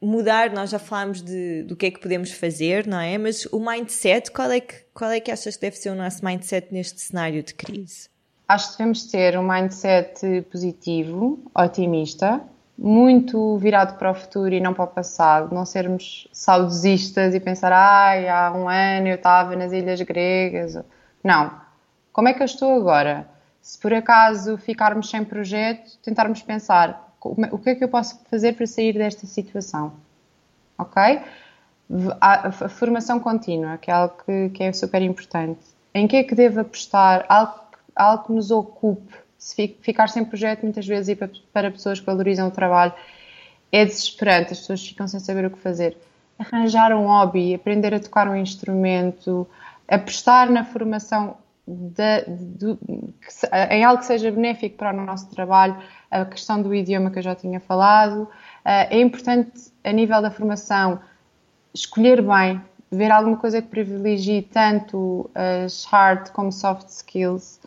mudar? 0.00 0.50
Nós 0.50 0.70
já 0.70 0.78
falámos 0.78 1.22
de, 1.22 1.62
do 1.62 1.74
que 1.74 1.86
é 1.86 1.90
que 1.90 2.00
podemos 2.00 2.30
fazer, 2.32 2.86
não 2.86 3.00
é? 3.00 3.16
Mas 3.16 3.46
o 3.46 3.58
mindset, 3.58 4.30
qual 4.30 4.50
é 4.50 4.60
que, 4.60 4.74
qual 4.92 5.10
é 5.10 5.20
que 5.20 5.30
achas 5.30 5.56
que 5.56 5.62
deve 5.62 5.76
ser 5.76 5.90
o 5.90 5.94
nosso 5.94 6.24
mindset 6.24 6.72
neste 6.72 7.00
cenário 7.00 7.42
de 7.42 7.54
crise? 7.54 8.08
Acho 8.48 8.72
que 8.72 8.78
devemos 8.78 9.04
ter 9.06 9.38
um 9.38 9.42
mindset 9.42 10.42
positivo, 10.50 11.40
otimista, 11.54 12.42
muito 12.76 13.56
virado 13.58 13.98
para 13.98 14.10
o 14.10 14.14
futuro 14.14 14.52
e 14.54 14.60
não 14.60 14.74
para 14.74 14.84
o 14.84 14.88
passado, 14.88 15.54
não 15.54 15.64
sermos 15.64 16.28
saudosistas 16.32 17.34
e 17.34 17.40
pensar, 17.40 17.72
ai, 17.72 18.28
há 18.28 18.52
um 18.52 18.68
ano 18.68 19.08
eu 19.08 19.16
estava 19.16 19.54
nas 19.54 19.72
Ilhas 19.72 20.00
Gregas. 20.02 20.78
Não. 21.22 21.60
Como 22.12 22.28
é 22.28 22.34
que 22.34 22.42
eu 22.42 22.46
estou 22.46 22.74
agora? 22.76 23.28
Se 23.60 23.78
por 23.78 23.92
acaso 23.94 24.58
ficarmos 24.58 25.08
sem 25.08 25.24
projeto, 25.24 25.98
tentarmos 26.02 26.42
pensar 26.42 27.14
o 27.20 27.58
que 27.58 27.70
é 27.70 27.74
que 27.74 27.84
eu 27.84 27.88
posso 27.88 28.20
fazer 28.28 28.54
para 28.54 28.66
sair 28.66 28.94
desta 28.94 29.26
situação. 29.26 29.92
Ok? 30.76 31.20
A, 32.20 32.48
a 32.48 32.52
formação 32.68 33.20
contínua, 33.20 33.78
que 33.78 33.90
é 33.90 33.94
algo 33.94 34.14
que, 34.24 34.48
que 34.48 34.64
é 34.64 34.72
super 34.72 35.00
importante. 35.02 35.60
Em 35.94 36.08
que 36.08 36.16
é 36.16 36.24
que 36.24 36.34
devo 36.34 36.60
apostar? 36.60 37.24
Algo 37.28 37.62
algo 37.94 38.24
que 38.24 38.32
nos 38.32 38.50
ocupe. 38.50 39.14
Se 39.42 39.76
ficar 39.82 40.08
sem 40.08 40.24
projeto, 40.24 40.62
muitas 40.62 40.86
vezes, 40.86 41.08
e 41.08 41.16
para 41.52 41.68
pessoas 41.68 41.98
que 41.98 42.06
valorizam 42.06 42.46
o 42.46 42.50
trabalho, 42.52 42.92
é 43.72 43.84
desesperante. 43.84 44.52
As 44.52 44.60
pessoas 44.60 44.86
ficam 44.86 45.08
sem 45.08 45.18
saber 45.18 45.44
o 45.44 45.50
que 45.50 45.58
fazer. 45.58 45.96
Arranjar 46.38 46.92
um 46.94 47.06
hobby, 47.06 47.52
aprender 47.52 47.92
a 47.92 47.98
tocar 47.98 48.28
um 48.28 48.36
instrumento, 48.36 49.44
apostar 49.88 50.48
na 50.48 50.64
formação 50.64 51.36
de, 51.66 52.24
de, 52.24 52.74
de, 52.74 52.78
em 53.70 53.82
algo 53.82 53.98
que 53.98 54.06
seja 54.06 54.30
benéfico 54.30 54.76
para 54.76 54.94
o 54.94 55.04
nosso 55.04 55.28
trabalho, 55.28 55.76
a 56.08 56.24
questão 56.24 56.62
do 56.62 56.72
idioma 56.72 57.10
que 57.10 57.18
eu 57.18 57.22
já 57.22 57.34
tinha 57.34 57.58
falado. 57.58 58.28
Eh, 58.64 58.96
é 58.96 59.00
importante, 59.00 59.72
a 59.82 59.90
nível 59.90 60.22
da 60.22 60.30
formação, 60.30 61.00
escolher 61.74 62.22
bem, 62.22 62.62
ver 62.92 63.10
alguma 63.10 63.36
coisa 63.36 63.60
que 63.60 63.66
privilegie 63.66 64.42
tanto 64.42 65.28
as 65.34 65.84
hard 65.84 66.30
como 66.30 66.52
soft 66.52 66.88
skills 66.88 67.60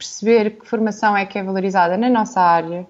perceber 0.00 0.58
que 0.58 0.66
formação 0.66 1.14
é 1.14 1.26
que 1.26 1.38
é 1.38 1.42
valorizada 1.42 1.94
na 1.98 2.08
nossa 2.08 2.40
área, 2.40 2.86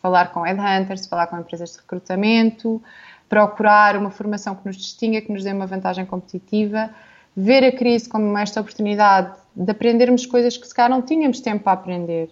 falar 0.00 0.32
com 0.32 0.42
headhunters, 0.42 1.08
falar 1.08 1.26
com 1.26 1.36
empresas 1.36 1.72
de 1.72 1.78
recrutamento, 1.78 2.80
procurar 3.28 3.96
uma 3.96 4.10
formação 4.10 4.54
que 4.54 4.64
nos 4.64 4.76
distinga, 4.76 5.20
que 5.20 5.32
nos 5.32 5.42
dê 5.42 5.52
uma 5.52 5.66
vantagem 5.66 6.06
competitiva, 6.06 6.90
ver 7.36 7.64
a 7.64 7.72
crise 7.72 8.08
como 8.08 8.38
esta 8.38 8.60
oportunidade 8.60 9.34
de 9.56 9.68
aprendermos 9.68 10.26
coisas 10.26 10.56
que 10.56 10.66
se 10.66 10.72
calhar 10.72 10.90
não 10.90 11.02
tínhamos 11.02 11.40
tempo 11.40 11.64
para 11.64 11.72
aprender. 11.72 12.30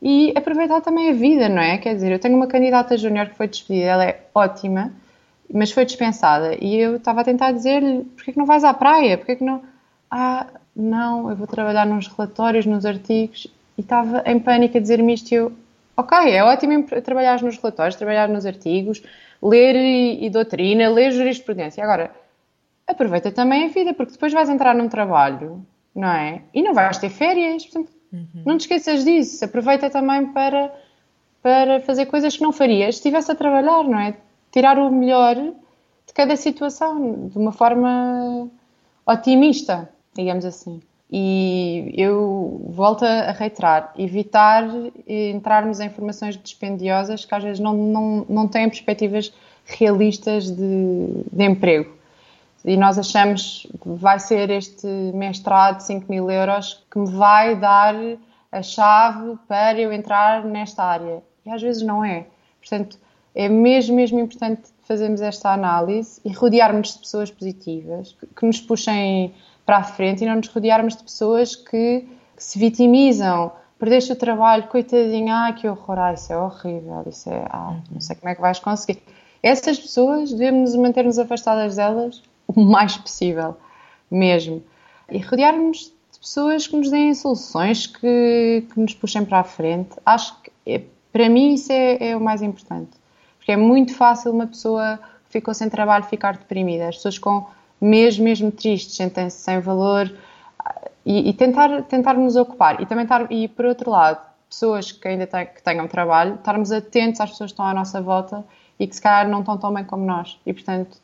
E 0.00 0.32
aproveitar 0.36 0.80
também 0.80 1.10
a 1.10 1.12
vida, 1.12 1.48
não 1.48 1.60
é? 1.60 1.78
Quer 1.78 1.94
dizer, 1.94 2.12
eu 2.12 2.20
tenho 2.20 2.36
uma 2.36 2.46
candidata 2.46 2.96
júnior 2.96 3.28
que 3.30 3.36
foi 3.36 3.48
despedida, 3.48 3.86
ela 3.86 4.04
é 4.04 4.24
ótima, 4.32 4.92
mas 5.52 5.72
foi 5.72 5.84
dispensada. 5.84 6.56
E 6.60 6.76
eu 6.76 6.96
estava 6.96 7.22
a 7.22 7.24
tentar 7.24 7.50
dizer-lhe: 7.50 8.04
porquê 8.04 8.30
que 8.32 8.38
não 8.38 8.46
vais 8.46 8.62
à 8.62 8.72
praia? 8.72 9.18
Porquê 9.18 9.34
que 9.34 9.42
não. 9.42 9.60
Ah, 10.08 10.46
não, 10.78 11.28
eu 11.28 11.34
vou 11.34 11.46
trabalhar 11.46 11.84
nos 11.84 12.06
relatórios, 12.06 12.64
nos 12.64 12.86
artigos. 12.86 13.48
E 13.76 13.80
estava 13.80 14.22
em 14.26 14.38
pânico 14.38 14.78
a 14.78 14.80
dizer-me 14.80 15.12
isto. 15.12 15.32
E 15.32 15.34
eu: 15.34 15.52
ok, 15.96 16.16
é 16.30 16.42
ótimo 16.44 16.84
trabalhar 17.02 17.42
nos 17.42 17.56
relatórios, 17.56 17.96
trabalhar 17.96 18.28
nos 18.28 18.46
artigos, 18.46 19.02
ler 19.42 19.74
e, 19.74 20.24
e 20.24 20.30
doutrina, 20.30 20.88
ler 20.88 21.10
jurisprudência. 21.10 21.82
Agora, 21.82 22.12
aproveita 22.86 23.32
também 23.32 23.64
a 23.64 23.68
vida, 23.68 23.92
porque 23.92 24.12
depois 24.12 24.32
vais 24.32 24.48
entrar 24.48 24.74
num 24.74 24.88
trabalho, 24.88 25.66
não 25.94 26.08
é? 26.08 26.42
E 26.54 26.62
não 26.62 26.72
vais 26.72 26.96
ter 26.98 27.10
férias. 27.10 27.66
Portanto, 27.66 27.92
uhum. 28.12 28.42
não 28.46 28.56
te 28.56 28.62
esqueças 28.62 29.04
disso. 29.04 29.44
Aproveita 29.44 29.90
também 29.90 30.26
para, 30.26 30.72
para 31.42 31.80
fazer 31.80 32.06
coisas 32.06 32.36
que 32.36 32.42
não 32.42 32.52
farias 32.52 32.94
se 32.94 33.00
estivesse 33.00 33.32
a 33.32 33.34
trabalhar, 33.34 33.82
não 33.82 33.98
é? 33.98 34.14
Tirar 34.52 34.78
o 34.78 34.90
melhor 34.90 35.34
de 35.34 36.14
cada 36.14 36.36
situação, 36.36 37.28
de 37.28 37.36
uma 37.36 37.52
forma 37.52 38.48
otimista, 39.04 39.90
digamos 40.14 40.44
assim. 40.44 40.80
E 41.10 41.94
eu 41.96 42.66
volto 42.68 43.04
a 43.04 43.32
reiterar, 43.32 43.94
evitar 43.96 44.68
entrarmos 45.06 45.80
em 45.80 45.86
informações 45.86 46.36
dispendiosas 46.36 47.24
que 47.24 47.34
às 47.34 47.42
vezes 47.42 47.60
não, 47.60 47.74
não, 47.74 48.26
não 48.28 48.48
têm 48.48 48.68
perspectivas 48.68 49.32
realistas 49.64 50.50
de, 50.50 51.24
de 51.32 51.44
emprego. 51.44 51.96
E 52.64 52.76
nós 52.76 52.98
achamos 52.98 53.66
que 53.80 53.88
vai 53.88 54.18
ser 54.18 54.50
este 54.50 54.86
mestrado 55.14 55.78
de 55.78 55.84
5 55.84 56.10
mil 56.10 56.30
euros 56.30 56.84
que 56.90 56.98
me 56.98 57.10
vai 57.10 57.56
dar 57.56 57.94
a 58.52 58.62
chave 58.62 59.38
para 59.46 59.78
eu 59.78 59.92
entrar 59.92 60.44
nesta 60.44 60.84
área. 60.84 61.22
E 61.46 61.50
às 61.50 61.62
vezes 61.62 61.82
não 61.82 62.04
é. 62.04 62.26
Portanto, 62.60 62.98
é 63.34 63.48
mesmo, 63.48 63.96
mesmo 63.96 64.18
importante 64.18 64.62
fazermos 64.82 65.20
esta 65.20 65.52
análise 65.52 66.20
e 66.24 66.32
rodearmos 66.32 66.94
de 66.94 66.98
pessoas 66.98 67.30
positivas, 67.30 68.16
que 68.36 68.46
nos 68.46 68.60
puxem 68.60 69.32
para 69.68 69.76
a 69.76 69.84
frente 69.84 70.24
e 70.24 70.26
não 70.26 70.36
nos 70.36 70.48
rodearmos 70.48 70.96
de 70.96 71.02
pessoas 71.02 71.54
que, 71.54 72.08
que 72.34 72.42
se 72.42 72.58
vitimizam. 72.58 73.52
Perdeste 73.78 74.10
o 74.12 74.16
trabalho, 74.16 74.66
coitadinho, 74.66 75.30
ah, 75.30 75.52
que 75.52 75.68
horror, 75.68 75.98
ah, 75.98 76.14
isso 76.14 76.32
é 76.32 76.38
horrível, 76.38 77.04
isso 77.06 77.28
é, 77.28 77.44
ah, 77.50 77.76
não 77.92 78.00
sei 78.00 78.16
como 78.16 78.30
é 78.30 78.34
que 78.34 78.40
vais 78.40 78.58
conseguir. 78.58 79.02
Essas 79.42 79.78
pessoas 79.78 80.32
devemos 80.32 80.74
manter-nos 80.74 81.18
afastadas 81.18 81.76
delas 81.76 82.22
o 82.46 82.62
mais 82.62 82.96
possível, 82.96 83.58
mesmo. 84.10 84.62
E 85.10 85.18
rodearmos 85.18 85.92
de 86.12 86.18
pessoas 86.18 86.66
que 86.66 86.74
nos 86.74 86.90
deem 86.90 87.12
soluções, 87.12 87.86
que, 87.86 88.64
que 88.72 88.80
nos 88.80 88.94
puxem 88.94 89.22
para 89.22 89.40
a 89.40 89.44
frente. 89.44 89.90
Acho 90.06 90.34
que, 90.40 90.50
é, 90.64 90.82
para 91.12 91.28
mim, 91.28 91.52
isso 91.52 91.70
é, 91.70 92.12
é 92.12 92.16
o 92.16 92.20
mais 92.22 92.40
importante. 92.40 92.92
Porque 93.36 93.52
é 93.52 93.56
muito 93.56 93.94
fácil 93.94 94.32
uma 94.32 94.46
pessoa 94.46 94.98
que 95.26 95.32
ficou 95.32 95.52
sem 95.52 95.68
trabalho 95.68 96.04
ficar 96.04 96.38
deprimida. 96.38 96.88
As 96.88 96.96
pessoas 96.96 97.18
com 97.18 97.46
mesmo, 97.80 98.24
mesmo 98.24 98.50
tristes, 98.50 98.96
sentem-se 98.96 99.38
sem 99.38 99.60
valor 99.60 100.12
e, 101.04 101.30
e, 101.30 101.32
tentar, 101.32 101.82
tentar 101.82 102.14
nos 102.14 102.36
ocupar. 102.36 102.80
E 102.80 102.86
também 102.86 103.04
estar, 103.04 103.30
e 103.30 103.48
por 103.48 103.64
outro 103.64 103.90
lado, 103.90 104.20
pessoas 104.48 104.92
que 104.92 105.06
ainda 105.06 105.26
têm, 105.26 105.46
que 105.46 105.62
tenham 105.62 105.86
trabalho, 105.86 106.34
estarmos 106.34 106.72
atentos 106.72 107.20
às 107.20 107.30
pessoas 107.30 107.50
que 107.50 107.54
estão 107.54 107.66
à 107.66 107.74
nossa 107.74 108.00
volta 108.00 108.44
e 108.78 108.86
que 108.86 108.94
se 108.94 109.02
calhar 109.02 109.28
não 109.28 109.40
estão 109.40 109.56
tão 109.58 109.72
bem 109.72 109.84
como 109.84 110.04
nós. 110.04 110.38
E 110.44 110.52
portanto, 110.52 110.98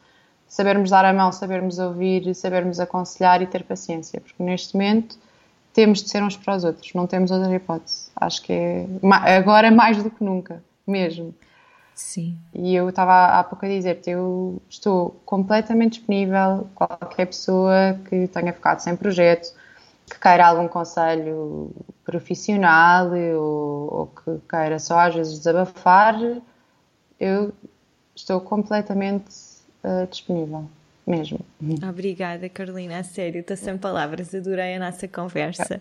sabermos 0.47 0.91
dar 0.91 1.05
a 1.05 1.13
mão, 1.13 1.33
sabermos 1.33 1.79
ouvir, 1.79 2.35
sabermos 2.35 2.79
aconselhar 2.81 3.43
e 3.43 3.47
ter 3.47 3.65
paciência, 3.65 4.21
porque 4.21 4.43
neste 4.43 4.75
momento 4.75 5.19
temos 5.73 6.03
de 6.03 6.09
ser 6.09 6.23
uns 6.23 6.37
para 6.37 6.57
os 6.57 6.65
outros, 6.65 6.95
não 6.95 7.07
temos 7.07 7.31
outra 7.31 7.53
hipótese. 7.55 8.11
Acho 8.15 8.43
que 8.43 8.53
é 8.53 9.37
agora 9.37 9.71
mais 9.71 10.03
do 10.03 10.11
que 10.11 10.23
nunca, 10.23 10.63
mesmo. 10.87 11.35
Sim. 11.95 12.37
E 12.53 12.75
eu 12.75 12.89
estava 12.89 13.39
há 13.39 13.45
pouco 13.45 13.65
a 13.65 13.69
dizer-te, 13.69 14.11
eu 14.11 14.61
estou 14.69 15.11
completamente 15.25 15.99
disponível, 15.99 16.69
qualquer 16.75 17.27
pessoa 17.27 17.99
que 18.09 18.27
tenha 18.29 18.53
ficado 18.53 18.81
sem 18.81 18.97
projeto, 18.97 19.55
que 20.11 20.19
queira 20.19 20.49
algum 20.49 20.67
conselho 20.67 21.71
profissional 22.05 23.11
ou, 23.13 23.95
ou 23.95 24.07
que 24.09 24.41
queira 24.49 24.79
só 24.79 24.99
às 24.99 25.15
vezes 25.15 25.39
desabafar, 25.39 26.17
eu 27.21 27.53
estou 28.15 28.41
completamente 28.41 29.31
uh, 29.85 30.07
disponível 30.11 30.69
mesmo. 31.07 31.41
Obrigada, 31.89 32.49
Carolina, 32.49 32.99
a 32.99 33.05
sério, 33.05 33.41
estou 33.41 33.57
sem 33.57 33.79
palavras, 33.79 34.35
adorei 34.35 34.75
a 34.75 34.79
nossa 34.81 35.07
conversa. 35.07 35.81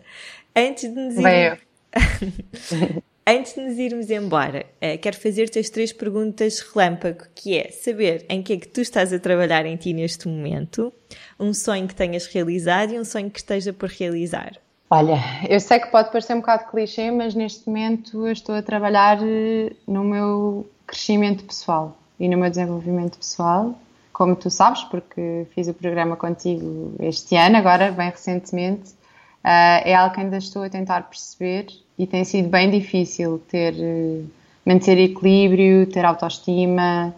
Antes 0.55 0.93
de 0.93 0.95
nos 0.95 1.15
ir... 1.17 1.59
Antes 3.25 3.55
de 3.55 3.61
nos 3.61 3.77
irmos 3.77 4.09
embora, 4.09 4.65
uh, 4.81 4.97
quero 5.01 5.17
fazer-te 5.17 5.57
as 5.57 5.69
três 5.69 5.93
perguntas 5.93 6.59
relâmpago, 6.59 7.23
que 7.33 7.57
é 7.57 7.69
saber 7.69 8.25
em 8.27 8.43
que 8.43 8.51
é 8.51 8.57
que 8.57 8.67
tu 8.67 8.81
estás 8.81 9.13
a 9.13 9.19
trabalhar 9.19 9.65
em 9.65 9.77
ti 9.77 9.93
neste 9.93 10.27
momento, 10.27 10.91
um 11.39 11.53
sonho 11.53 11.87
que 11.87 11.95
tenhas 11.95 12.25
realizado 12.25 12.93
e 12.93 12.99
um 12.99 13.05
sonho 13.05 13.31
que 13.31 13.39
esteja 13.39 13.71
por 13.71 13.87
realizar. 13.87 14.51
Olha, 14.89 15.17
eu 15.49 15.57
sei 15.61 15.79
que 15.79 15.87
pode 15.87 16.11
parecer 16.11 16.33
um 16.33 16.41
bocado 16.41 16.69
clichê, 16.69 17.11
mas 17.11 17.33
neste 17.33 17.65
momento 17.65 18.27
eu 18.27 18.33
estou 18.33 18.55
a 18.55 18.61
trabalhar 18.61 19.17
eh, 19.23 19.71
no 19.87 20.03
meu 20.03 20.69
crescimento 20.85 21.45
pessoal 21.45 21.97
e 22.19 22.27
no 22.27 22.37
meu 22.37 22.49
desenvolvimento 22.49 23.17
pessoal, 23.17 23.73
como 24.11 24.35
tu 24.35 24.49
sabes, 24.49 24.83
porque 24.83 25.47
fiz 25.55 25.69
o 25.69 25.73
programa 25.73 26.17
contigo 26.17 26.93
este 26.99 27.37
ano, 27.37 27.55
agora, 27.55 27.89
bem 27.89 28.09
recentemente, 28.09 28.91
uh, 28.91 29.79
é 29.85 29.95
algo 29.95 30.13
que 30.13 30.19
ainda 30.19 30.37
estou 30.37 30.61
a 30.61 30.69
tentar 30.69 31.03
perceber 31.03 31.67
e 31.97 32.07
tem 32.07 32.23
sido 32.23 32.49
bem 32.49 32.69
difícil 32.69 33.41
ter 33.49 33.75
eh, 33.77 34.21
manter 34.65 34.97
equilíbrio, 34.97 35.85
ter 35.87 36.05
autoestima, 36.05 37.13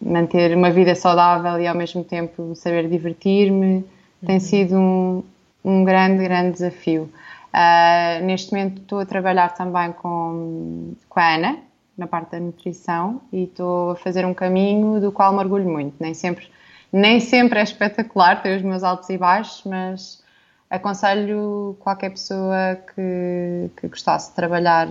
manter 0.00 0.56
uma 0.56 0.70
vida 0.70 0.94
saudável 0.94 1.60
e 1.60 1.66
ao 1.66 1.74
mesmo 1.74 2.02
tempo 2.04 2.54
saber 2.54 2.88
divertir-me. 2.88 3.84
Tem 4.24 4.36
uhum. 4.36 4.40
sido 4.40 4.74
um, 4.76 5.22
um 5.64 5.84
grande, 5.84 6.22
grande 6.22 6.52
desafio. 6.52 7.10
Uh, 7.54 8.24
neste 8.24 8.52
momento 8.52 8.82
estou 8.82 8.98
a 8.98 9.06
trabalhar 9.06 9.54
também 9.54 9.92
com, 9.92 10.92
com 11.08 11.20
a 11.20 11.34
Ana, 11.34 11.58
na 11.96 12.06
parte 12.06 12.32
da 12.32 12.40
nutrição, 12.40 13.22
e 13.32 13.44
estou 13.44 13.92
a 13.92 13.96
fazer 13.96 14.26
um 14.26 14.34
caminho 14.34 15.00
do 15.00 15.10
qual 15.10 15.32
me 15.32 15.38
orgulho 15.38 15.68
muito. 15.68 15.94
Nem 15.98 16.12
sempre, 16.12 16.48
nem 16.92 17.18
sempre 17.20 17.58
é 17.58 17.62
espetacular, 17.62 18.42
tem 18.42 18.56
os 18.56 18.62
meus 18.62 18.82
altos 18.82 19.08
e 19.08 19.16
baixos, 19.16 19.62
mas 19.64 20.22
aconselho 20.70 21.76
qualquer 21.80 22.10
pessoa 22.10 22.76
que, 22.94 23.70
que 23.76 23.88
gostasse 23.88 24.30
de 24.30 24.36
trabalhar 24.36 24.88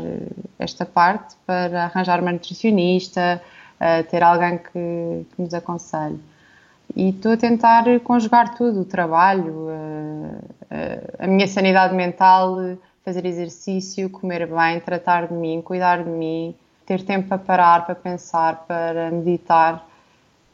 esta 0.58 0.86
parte 0.86 1.36
para 1.46 1.86
arranjar 1.86 2.22
uma 2.22 2.32
nutricionista, 2.32 3.42
uh, 3.76 4.04
ter 4.10 4.24
alguém 4.24 4.58
que, 4.58 5.26
que, 5.36 5.42
nos 5.42 5.54
aconselhe. 5.54 6.20
E 6.96 7.10
estou 7.10 7.34
a 7.34 7.38
tentar 7.38 7.84
conjugar 8.02 8.56
tudo, 8.56 8.82
o 8.82 8.86
trabalho, 8.86 9.54
uh, 9.54 10.40
uh, 10.40 11.16
a 11.20 11.28
minha 11.28 11.48
sanidade 11.48 11.94
mental, 11.94 12.58
fazer 13.04 13.26
exercício, 13.26 14.10
comer 14.10 14.48
bem, 14.48 14.80
tratar 14.80 15.28
de 15.28 15.34
mim, 15.34 15.62
cuidar 15.62 16.04
de 16.04 16.10
mim, 16.10 16.56
ter 16.86 17.04
tempo 17.04 17.28
para 17.28 17.38
parar, 17.38 17.86
para 17.86 17.96
pensar, 17.96 18.66
para 18.68 19.12
meditar 19.12 19.86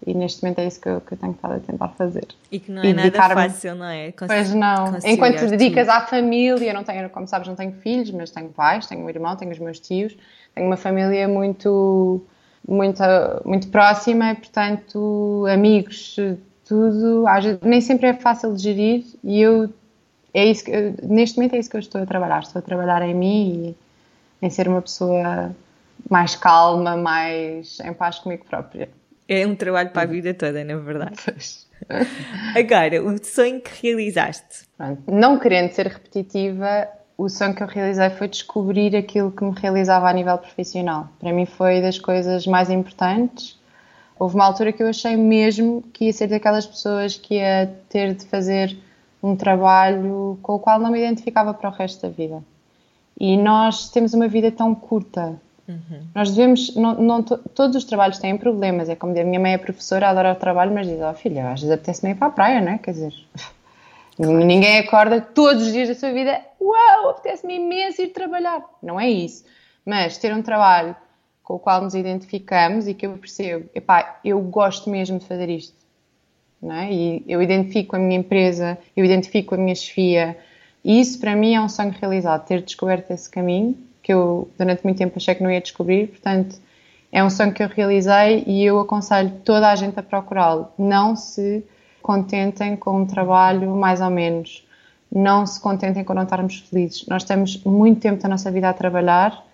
e 0.06 0.14
neste 0.14 0.42
momento 0.42 0.60
é 0.60 0.68
isso 0.68 0.82
que 0.82 0.90
eu, 0.90 1.00
que 1.00 1.14
eu 1.14 1.18
tenho 1.18 1.34
estado 1.34 1.56
a 1.56 1.60
tentar 1.60 1.90
fazer. 1.90 2.28
E 2.52 2.60
que 2.60 2.72
não 2.72 2.82
é 2.82 2.94
nada 2.94 3.12
fácil, 3.12 3.76
não 3.76 3.86
é? 3.86 4.12
Consi 4.12 4.34
pois 4.34 4.54
não. 4.54 4.98
Enquanto 5.06 5.48
dedicas 5.48 5.88
à 5.88 6.02
família, 6.02 6.74
não 6.74 6.84
tenho, 6.84 7.10
como 7.10 7.28
sabes, 7.28 7.48
não 7.48 7.56
tenho 7.56 7.74
filhos, 7.74 8.10
mas 8.12 8.32
tenho 8.32 8.50
pais, 8.50 8.88
tenho 8.88 9.06
um 9.06 9.10
irmão, 9.10 9.36
tenho 9.36 9.52
os 9.52 9.60
meus 9.60 9.80
tios, 9.80 10.18
tenho 10.56 10.66
uma 10.66 10.78
família 10.78 11.28
muito, 11.28 12.22
muito, 12.68 13.04
muito 13.46 13.68
próxima, 13.68 14.34
portanto, 14.34 15.46
amigos, 15.52 16.16
tudo, 16.66 17.26
nem 17.62 17.80
sempre 17.80 18.08
é 18.08 18.14
fácil 18.14 18.56
de 18.56 18.64
gerir 18.64 19.06
e 19.24 19.40
eu, 19.40 19.70
é 20.34 20.46
isso 20.46 20.64
que, 20.64 20.96
neste 21.04 21.38
momento 21.38 21.56
é 21.56 21.60
isso 21.60 21.70
que 21.70 21.76
eu 21.76 21.82
estou 21.82 22.02
a 22.02 22.06
trabalhar, 22.08 22.42
estou 22.42 22.60
a 22.60 22.64
trabalhar 22.64 23.02
em 23.04 23.14
mim 23.14 23.76
e 24.42 24.46
em 24.46 24.50
ser 24.50 24.68
uma 24.68 24.82
pessoa 24.82 25.56
mais 26.10 26.36
calma, 26.36 26.98
mais 26.98 27.80
em 27.82 27.94
paz 27.94 28.18
comigo 28.18 28.46
própria. 28.46 28.90
É 29.34 29.48
um 29.48 29.56
trabalho 29.56 29.92
para 29.92 30.02
a 30.02 30.06
vida 30.06 30.34
toda, 30.34 30.62
na 30.62 30.76
verdade. 30.76 31.16
Agora, 32.54 33.02
o 33.02 33.24
sonho 33.24 33.62
que 33.62 33.88
realizaste? 33.88 34.66
Não 35.08 35.40
querendo 35.40 35.72
ser 35.72 35.88
repetitiva, 35.88 36.86
o 37.18 37.30
sonho 37.30 37.56
que 37.56 37.64
eu 37.64 37.68
realizei 37.68 38.10
foi 38.10 38.28
descobrir 38.28 38.94
aquilo 38.94 39.32
que 39.32 39.42
me 39.42 39.54
realizava 39.58 40.10
a 40.10 40.14
nível 40.14 40.38
profissional. 40.38 41.08
Para 41.18 41.32
mim 41.32 41.46
foi 41.46 41.80
das 41.80 41.98
coisas 41.98 42.46
mais 42.46 42.70
importantes. 42.70 43.58
Houve 44.20 44.36
uma 44.36 44.44
altura 44.44 44.74
que 44.74 44.84
eu 44.84 44.90
achei 44.90 45.16
mesmo 45.16 45.82
que 45.94 46.08
ia 46.08 46.14
ser 46.14 46.28
daquelas 46.28 46.66
pessoas 46.66 47.16
que 47.16 47.36
ia 47.36 47.74
ter 47.88 48.14
de 48.14 48.26
fazer 48.26 48.78
um 49.24 49.34
trabalho 49.38 50.38
com 50.42 50.56
o 50.56 50.60
qual 50.60 50.78
não 50.78 50.92
me 50.92 51.00
identificava 51.00 51.54
para 51.54 51.70
o 51.70 51.74
resto 51.74 52.02
da 52.02 52.10
vida. 52.10 52.44
E 53.18 53.38
nós 53.38 53.90
temos 53.92 54.14
uma 54.14 54.28
vida 54.28 54.52
tão 54.52 54.76
curta 54.76 55.40
Uhum. 55.68 56.02
Nós 56.14 56.32
devemos, 56.32 56.76
não, 56.76 56.96
não, 56.96 57.24
todos 57.24 57.76
os 57.76 57.84
trabalhos 57.84 58.20
têm 58.20 58.38
problemas, 58.38 58.90
é 58.90 58.96
como 58.96 59.14
dizer, 59.14 59.26
minha 59.26 59.40
mãe 59.40 59.54
é 59.54 59.58
professora, 59.58 60.10
adora 60.10 60.34
o 60.34 60.36
trabalho, 60.36 60.74
mas 60.74 60.88
diz, 60.88 61.00
ó 61.02 61.12
oh, 61.12 61.14
filha, 61.14 61.52
às 61.52 61.62
vezes 61.62 61.74
apetece-me 61.74 62.12
ir 62.12 62.16
para 62.16 62.28
a 62.28 62.32
praia, 62.32 62.62
não 62.62 62.74
é? 62.74 62.78
Quer 62.78 62.92
dizer, 62.92 63.14
claro. 64.18 64.46
ninguém 64.46 64.80
acorda 64.80 65.22
todos 65.22 65.64
os 65.64 65.72
dias 65.72 65.88
da 65.88 65.96
sua 65.96 66.12
vida 66.12 66.42
uau, 66.60 67.10
apetece-me 67.10 67.56
imenso 67.56 68.02
ir 68.02 68.08
trabalhar. 68.10 68.64
Não 68.82 69.00
é 69.00 69.10
isso. 69.10 69.44
Mas 69.86 70.18
ter 70.18 70.34
um 70.34 70.42
trabalho 70.42 70.96
com 71.44 71.56
o 71.56 71.60
qual 71.60 71.82
nos 71.82 71.96
identificamos 71.96 72.88
e 72.88 72.94
que 72.94 73.06
eu 73.06 73.18
percebo, 73.18 73.70
epá, 73.74 74.20
eu 74.24 74.40
gosto 74.42 74.90
mesmo 74.90 75.20
de 75.20 75.26
fazer 75.26 75.50
isto. 75.50 75.76
Não 76.62 76.76
é? 76.76 76.92
E 76.92 77.24
eu 77.28 77.42
identifico 77.42 77.96
a 77.96 78.00
minha 78.00 78.20
empresa, 78.20 78.78
eu 78.96 79.04
identifico 79.04 79.56
a 79.56 79.58
minha 79.58 79.74
chefia, 79.74 80.38
e 80.84 81.00
isso 81.00 81.20
para 81.20 81.36
mim 81.36 81.56
é 81.56 81.62
um 81.62 81.68
sonho 81.68 81.94
realizado, 82.00 82.46
ter 82.46 82.62
descoberto 82.62 83.10
esse 83.12 83.30
caminho, 83.30 83.76
que 84.02 84.14
eu 84.14 84.50
durante 84.58 84.84
muito 84.84 84.98
tempo 84.98 85.14
achei 85.18 85.36
que 85.36 85.44
não 85.44 85.52
ia 85.52 85.62
descobrir, 85.62 86.08
portanto 86.08 86.60
é 87.12 87.24
um 87.24 87.30
sonho 87.30 87.54
que 87.54 87.62
eu 87.62 87.68
realizei 87.68 88.44
e 88.48 88.64
eu 88.64 88.80
aconselho 88.80 89.32
toda 89.44 89.70
a 89.70 89.76
gente 89.76 90.00
a 90.00 90.04
procurá-lo. 90.04 90.70
Não 90.78 91.16
se 91.16 91.64
contentem 92.02 92.76
com 92.78 93.02
um 93.02 93.06
trabalho 93.06 93.70
mais 93.76 94.00
ou 94.00 94.10
menos. 94.10 94.66
Não 95.12 95.46
se 95.46 95.60
contentem 95.60 96.06
com 96.06 96.14
não 96.14 96.24
estarmos 96.24 96.60
felizes. 96.60 97.06
Nós 97.08 97.26
temos 97.26 97.62
muito 97.66 98.00
tempo 98.00 98.22
da 98.22 98.30
nossa 98.30 98.50
vida 98.50 98.70
a 98.70 98.74
trabalhar. 98.74 99.46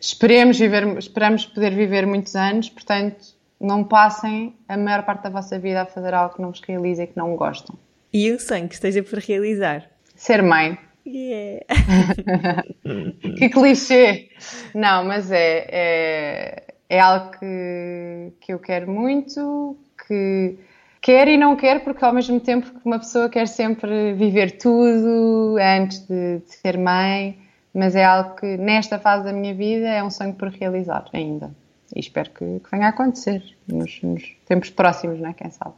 Esperemos, 0.00 0.58
viver, 0.58 0.96
esperamos 0.96 1.44
poder 1.44 1.74
viver 1.74 2.06
muitos 2.06 2.36
anos, 2.36 2.68
portanto, 2.68 3.34
não 3.60 3.82
passem 3.84 4.54
a 4.68 4.76
maior 4.76 5.04
parte 5.04 5.24
da 5.24 5.30
vossa 5.30 5.58
vida 5.58 5.82
a 5.82 5.86
fazer 5.86 6.14
algo 6.14 6.34
que 6.34 6.42
não 6.42 6.50
vos 6.50 6.60
realiza 6.60 7.02
e 7.02 7.06
que 7.08 7.16
não 7.16 7.34
gostam. 7.34 7.76
E 8.12 8.32
um 8.32 8.38
sonho 8.38 8.68
que 8.68 8.74
esteja 8.74 9.02
por 9.02 9.18
realizar? 9.18 9.88
Ser 10.14 10.42
mãe. 10.42 10.78
Yeah. 11.06 11.64
que 13.38 13.48
clichê! 13.48 14.30
Não, 14.74 15.04
mas 15.04 15.30
é, 15.30 15.66
é, 15.68 16.74
é 16.88 17.00
algo 17.00 17.30
que, 17.32 18.32
que 18.40 18.52
eu 18.52 18.58
quero 18.58 18.90
muito, 18.90 19.76
que 20.06 20.58
quer 21.00 21.26
e 21.28 21.36
não 21.36 21.56
quer, 21.56 21.82
porque 21.82 22.04
ao 22.04 22.12
mesmo 22.12 22.38
tempo 22.38 22.70
que 22.70 22.86
uma 22.86 22.98
pessoa 22.98 23.28
quer 23.28 23.48
sempre 23.48 24.14
viver 24.14 24.58
tudo 24.58 25.56
antes 25.60 26.06
de, 26.06 26.38
de 26.38 26.54
ser 26.54 26.78
mãe, 26.78 27.38
mas 27.74 27.96
é 27.96 28.04
algo 28.04 28.36
que 28.36 28.56
nesta 28.56 28.98
fase 28.98 29.24
da 29.24 29.32
minha 29.32 29.54
vida 29.54 29.88
é 29.88 30.02
um 30.02 30.10
sonho 30.10 30.34
por 30.34 30.48
realizar 30.48 31.06
ainda. 31.12 31.50
E 31.94 32.00
espero 32.00 32.30
que, 32.30 32.60
que 32.60 32.70
venha 32.70 32.86
a 32.86 32.90
acontecer 32.90 33.42
nos, 33.66 34.00
nos 34.02 34.36
tempos 34.46 34.70
próximos, 34.70 35.20
não 35.20 35.30
é? 35.30 35.34
Quem 35.34 35.50
sabe? 35.50 35.74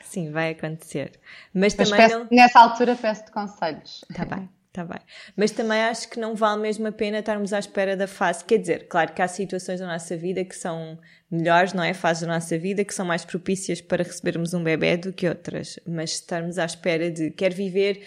Sim, 0.00 0.30
vai 0.30 0.50
acontecer. 0.50 1.12
Mas, 1.54 1.74
mas 1.76 1.88
também 1.88 2.06
peço, 2.06 2.18
não... 2.18 2.26
nessa 2.30 2.60
altura 2.60 2.96
peço-te 2.96 3.30
conselhos. 3.30 4.04
Está 4.10 4.24
bem. 4.24 4.48
Está 4.72 4.86
bem. 4.86 5.00
Mas 5.36 5.50
também 5.50 5.82
acho 5.82 6.08
que 6.08 6.18
não 6.18 6.34
vale 6.34 6.62
mesmo 6.62 6.86
a 6.86 6.92
pena 6.92 7.18
estarmos 7.18 7.52
à 7.52 7.58
espera 7.58 7.94
da 7.94 8.06
fase. 8.06 8.42
Quer 8.42 8.56
dizer, 8.56 8.88
claro 8.88 9.12
que 9.12 9.20
há 9.20 9.28
situações 9.28 9.78
na 9.80 9.86
nossa 9.86 10.16
vida 10.16 10.42
que 10.46 10.56
são 10.56 10.98
melhores, 11.30 11.74
não 11.74 11.84
é? 11.84 11.92
Fases 11.92 12.22
da 12.22 12.32
nossa 12.32 12.56
vida 12.56 12.82
que 12.82 12.94
são 12.94 13.04
mais 13.04 13.22
propícias 13.22 13.82
para 13.82 14.02
recebermos 14.02 14.54
um 14.54 14.64
bebê 14.64 14.96
do 14.96 15.12
que 15.12 15.28
outras. 15.28 15.78
Mas 15.86 16.12
estarmos 16.12 16.56
à 16.56 16.64
espera 16.64 17.10
de 17.10 17.30
quero 17.30 17.54
viver 17.54 18.00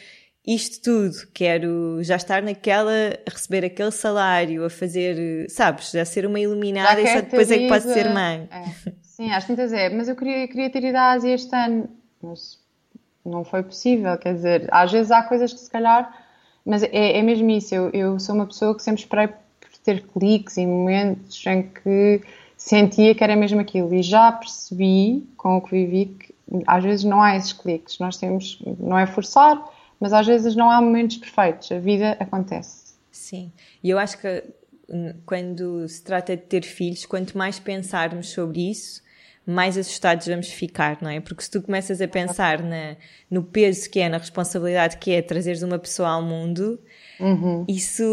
isto 0.44 0.82
tudo, 0.82 1.16
quero 1.36 2.02
já 2.02 2.16
estar 2.16 2.42
naquela, 2.42 2.92
a 3.28 3.30
receber 3.30 3.64
aquele 3.64 3.92
salário, 3.92 4.66
a 4.66 4.70
fazer, 4.70 5.48
sabes, 5.50 5.94
a 5.94 6.04
ser 6.04 6.26
uma 6.26 6.40
iluminada 6.40 7.00
e 7.00 7.08
só 7.08 7.22
depois 7.22 7.52
é 7.52 7.60
que 7.60 7.68
pode 7.68 7.84
ser 7.84 8.10
mãe. 8.10 8.50
É. 8.52 8.92
Sim, 9.04 9.32
às 9.32 9.46
tantas 9.46 9.72
é, 9.72 9.90
mas 9.90 10.08
eu 10.08 10.16
queria, 10.16 10.48
queria 10.48 10.70
ter 10.72 10.84
ido 10.84 10.98
à 10.98 11.12
Ásia 11.12 11.34
este 11.34 11.56
ano, 11.56 11.90
mas 12.22 12.60
não 13.24 13.44
foi 13.44 13.62
possível, 13.62 14.18
quer 14.18 14.34
dizer, 14.34 14.68
às 14.72 14.92
vezes 14.92 15.12
há 15.12 15.22
coisas 15.24 15.54
que 15.54 15.60
se 15.60 15.70
calhar 15.70 16.25
mas 16.66 16.82
é, 16.84 17.20
é 17.20 17.22
mesmo 17.22 17.50
isso, 17.52 17.76
eu, 17.76 17.90
eu, 17.92 18.20
sou 18.20 18.34
uma 18.34 18.48
pessoa 18.48 18.76
que 18.76 18.82
sempre 18.82 19.02
esperei 19.02 19.28
por 19.28 19.70
ter 19.84 20.02
cliques 20.02 20.58
e 20.58 20.66
momentos 20.66 21.46
em 21.46 21.64
que 21.64 22.22
sentia 22.58 23.14
que 23.14 23.24
era 23.24 23.36
mesmo 23.36 23.60
aquilo. 23.60 23.94
E 23.94 24.02
já 24.02 24.32
percebi 24.32 25.24
com 25.38 25.58
o 25.58 25.62
que 25.62 25.72
vivi 25.72 26.06
que 26.06 26.36
às 26.66 26.84
vezes 26.84 27.04
não 27.04 27.22
há 27.22 27.36
esses 27.36 27.54
cliques, 27.54 28.00
nós 28.00 28.18
temos, 28.18 28.60
não 28.80 28.98
é 28.98 29.06
forçar, 29.06 29.64
mas 30.00 30.12
às 30.12 30.26
vezes 30.26 30.56
não 30.56 30.70
há 30.70 30.82
momentos 30.82 31.18
perfeitos, 31.18 31.72
a 31.72 31.80
vida 31.80 32.18
acontece. 32.20 32.96
Sim, 33.12 33.52
e 33.84 33.90
eu 33.90 33.98
acho 33.98 34.18
que 34.18 34.44
hum, 34.90 35.14
quando 35.26 35.88
se 35.88 36.04
trata 36.04 36.36
de 36.36 36.44
ter 36.44 36.64
filhos, 36.64 37.06
quanto 37.06 37.38
mais 37.38 37.60
pensarmos 37.60 38.30
sobre 38.30 38.70
isso, 38.70 39.02
mais 39.46 39.78
assustados 39.78 40.28
vamos 40.28 40.50
ficar, 40.50 40.98
não 41.02 41.10
é? 41.10 41.20
Porque 41.20 41.44
se 41.44 41.52
tu 41.52 41.62
começas 41.62 42.02
a 42.02 42.08
pensar 42.08 42.64
na, 42.64 42.96
no 43.30 43.44
peso 43.44 43.90
que 43.90 44.00
é, 44.00 44.10
na 44.10 44.18
responsabilidade 44.18 44.98
que 44.98 45.12
é 45.12 45.22
trazeres 45.22 45.62
uma 45.62 45.78
pessoa 45.78 46.10
ao 46.10 46.22
mundo, 46.22 46.80
uhum. 47.20 47.64
isso, 47.68 48.04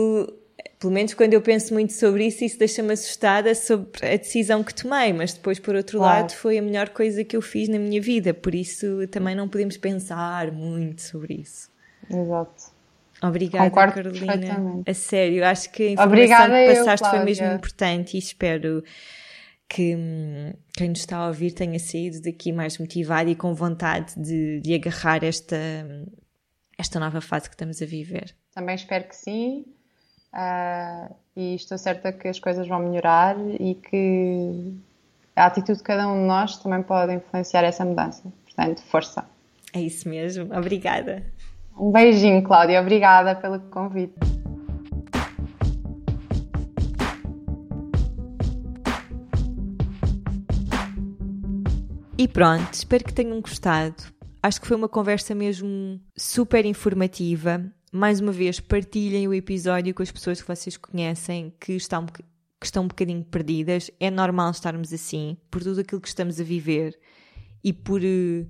pelo 0.78 0.92
menos 0.92 1.14
quando 1.14 1.32
eu 1.32 1.40
penso 1.40 1.72
muito 1.72 1.94
sobre 1.94 2.26
isso, 2.26 2.44
isso 2.44 2.58
deixa-me 2.58 2.92
assustada 2.92 3.54
sobre 3.54 4.06
a 4.06 4.16
decisão 4.16 4.62
que 4.62 4.74
tomei, 4.74 5.12
mas 5.12 5.32
depois, 5.32 5.58
por 5.58 5.74
outro 5.74 5.98
claro. 5.98 6.20
lado, 6.20 6.32
foi 6.32 6.58
a 6.58 6.62
melhor 6.62 6.90
coisa 6.90 7.24
que 7.24 7.36
eu 7.36 7.40
fiz 7.40 7.68
na 7.68 7.78
minha 7.78 8.00
vida, 8.00 8.34
por 8.34 8.54
isso 8.54 9.06
também 9.08 9.34
não 9.34 9.48
podemos 9.48 9.78
pensar 9.78 10.52
muito 10.52 11.00
sobre 11.00 11.34
isso. 11.34 11.70
Exato. 12.10 12.72
Obrigada, 13.22 13.70
Concordo 13.70 13.94
Carolina. 13.94 14.82
A 14.84 14.94
sério, 14.94 15.44
acho 15.46 15.70
que 15.70 15.84
a 15.84 15.90
informação 15.92 16.12
Obrigada 16.12 16.54
que 16.54 16.74
passaste 16.74 17.06
eu, 17.06 17.10
foi 17.10 17.24
mesmo 17.24 17.46
importante 17.46 18.16
e 18.16 18.18
espero 18.18 18.82
que 19.72 19.96
hum, 19.96 20.52
quem 20.76 20.90
nos 20.90 20.98
está 20.98 21.16
a 21.16 21.28
ouvir 21.28 21.52
tenha 21.52 21.78
saído 21.78 22.20
daqui 22.20 22.52
mais 22.52 22.76
motivado 22.76 23.30
e 23.30 23.34
com 23.34 23.54
vontade 23.54 24.12
de, 24.20 24.60
de 24.60 24.74
agarrar 24.74 25.24
esta, 25.24 25.56
esta 26.78 27.00
nova 27.00 27.22
fase 27.22 27.48
que 27.48 27.54
estamos 27.54 27.80
a 27.80 27.86
viver. 27.86 28.34
Também 28.54 28.74
espero 28.74 29.04
que 29.04 29.16
sim. 29.16 29.64
Uh, 30.34 31.14
e 31.34 31.54
estou 31.54 31.78
certa 31.78 32.12
que 32.12 32.28
as 32.28 32.38
coisas 32.38 32.68
vão 32.68 32.80
melhorar 32.80 33.36
e 33.58 33.74
que 33.74 34.74
a 35.34 35.46
atitude 35.46 35.78
de 35.78 35.84
cada 35.84 36.06
um 36.06 36.20
de 36.20 36.26
nós 36.26 36.58
também 36.58 36.82
pode 36.82 37.14
influenciar 37.14 37.64
essa 37.64 37.82
mudança. 37.82 38.30
Portanto, 38.44 38.82
força. 38.82 39.24
É 39.72 39.80
isso 39.80 40.06
mesmo. 40.06 40.54
Obrigada. 40.54 41.24
Um 41.78 41.90
beijinho, 41.90 42.42
Cláudia. 42.42 42.78
Obrigada 42.78 43.34
pelo 43.36 43.58
convite. 43.58 44.31
E 52.22 52.28
pronto, 52.28 52.72
espero 52.72 53.02
que 53.02 53.12
tenham 53.12 53.40
gostado. 53.40 54.00
Acho 54.40 54.60
que 54.60 54.68
foi 54.68 54.76
uma 54.76 54.88
conversa 54.88 55.34
mesmo 55.34 56.00
super 56.16 56.64
informativa. 56.64 57.68
Mais 57.92 58.20
uma 58.20 58.30
vez, 58.30 58.60
partilhem 58.60 59.26
o 59.26 59.34
episódio 59.34 59.92
com 59.92 60.04
as 60.04 60.12
pessoas 60.12 60.40
que 60.40 60.46
vocês 60.46 60.76
conhecem 60.76 61.52
que 61.58 61.72
estão, 61.72 62.06
que 62.06 62.22
estão 62.62 62.84
um 62.84 62.86
bocadinho 62.86 63.24
perdidas. 63.24 63.90
É 63.98 64.08
normal 64.08 64.52
estarmos 64.52 64.92
assim, 64.92 65.36
por 65.50 65.64
tudo 65.64 65.80
aquilo 65.80 66.00
que 66.00 66.06
estamos 66.06 66.38
a 66.38 66.44
viver 66.44 66.96
e 67.64 67.72
por, 67.72 68.00
eh, 68.04 68.46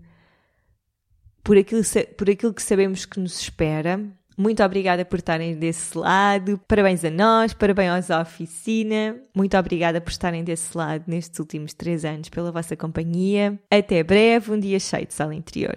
por, 1.42 1.56
aquilo, 1.56 1.80
por 2.18 2.28
aquilo 2.28 2.52
que 2.52 2.62
sabemos 2.62 3.06
que 3.06 3.18
nos 3.18 3.40
espera. 3.40 3.98
Muito 4.36 4.62
obrigada 4.62 5.04
por 5.04 5.18
estarem 5.18 5.54
desse 5.54 5.96
lado. 5.96 6.60
Parabéns 6.66 7.04
a 7.04 7.10
nós, 7.10 7.52
parabéns 7.52 8.10
à 8.10 8.20
oficina. 8.20 9.16
Muito 9.34 9.56
obrigada 9.56 10.00
por 10.00 10.10
estarem 10.10 10.42
desse 10.44 10.76
lado 10.76 11.04
nestes 11.06 11.38
últimos 11.38 11.74
três 11.74 12.04
anos 12.04 12.28
pela 12.28 12.52
vossa 12.52 12.76
companhia. 12.76 13.58
Até 13.70 14.02
breve, 14.02 14.52
um 14.52 14.58
dia 14.58 14.78
cheio 14.78 15.06
de 15.06 15.14
sala 15.14 15.34
interior. 15.34 15.76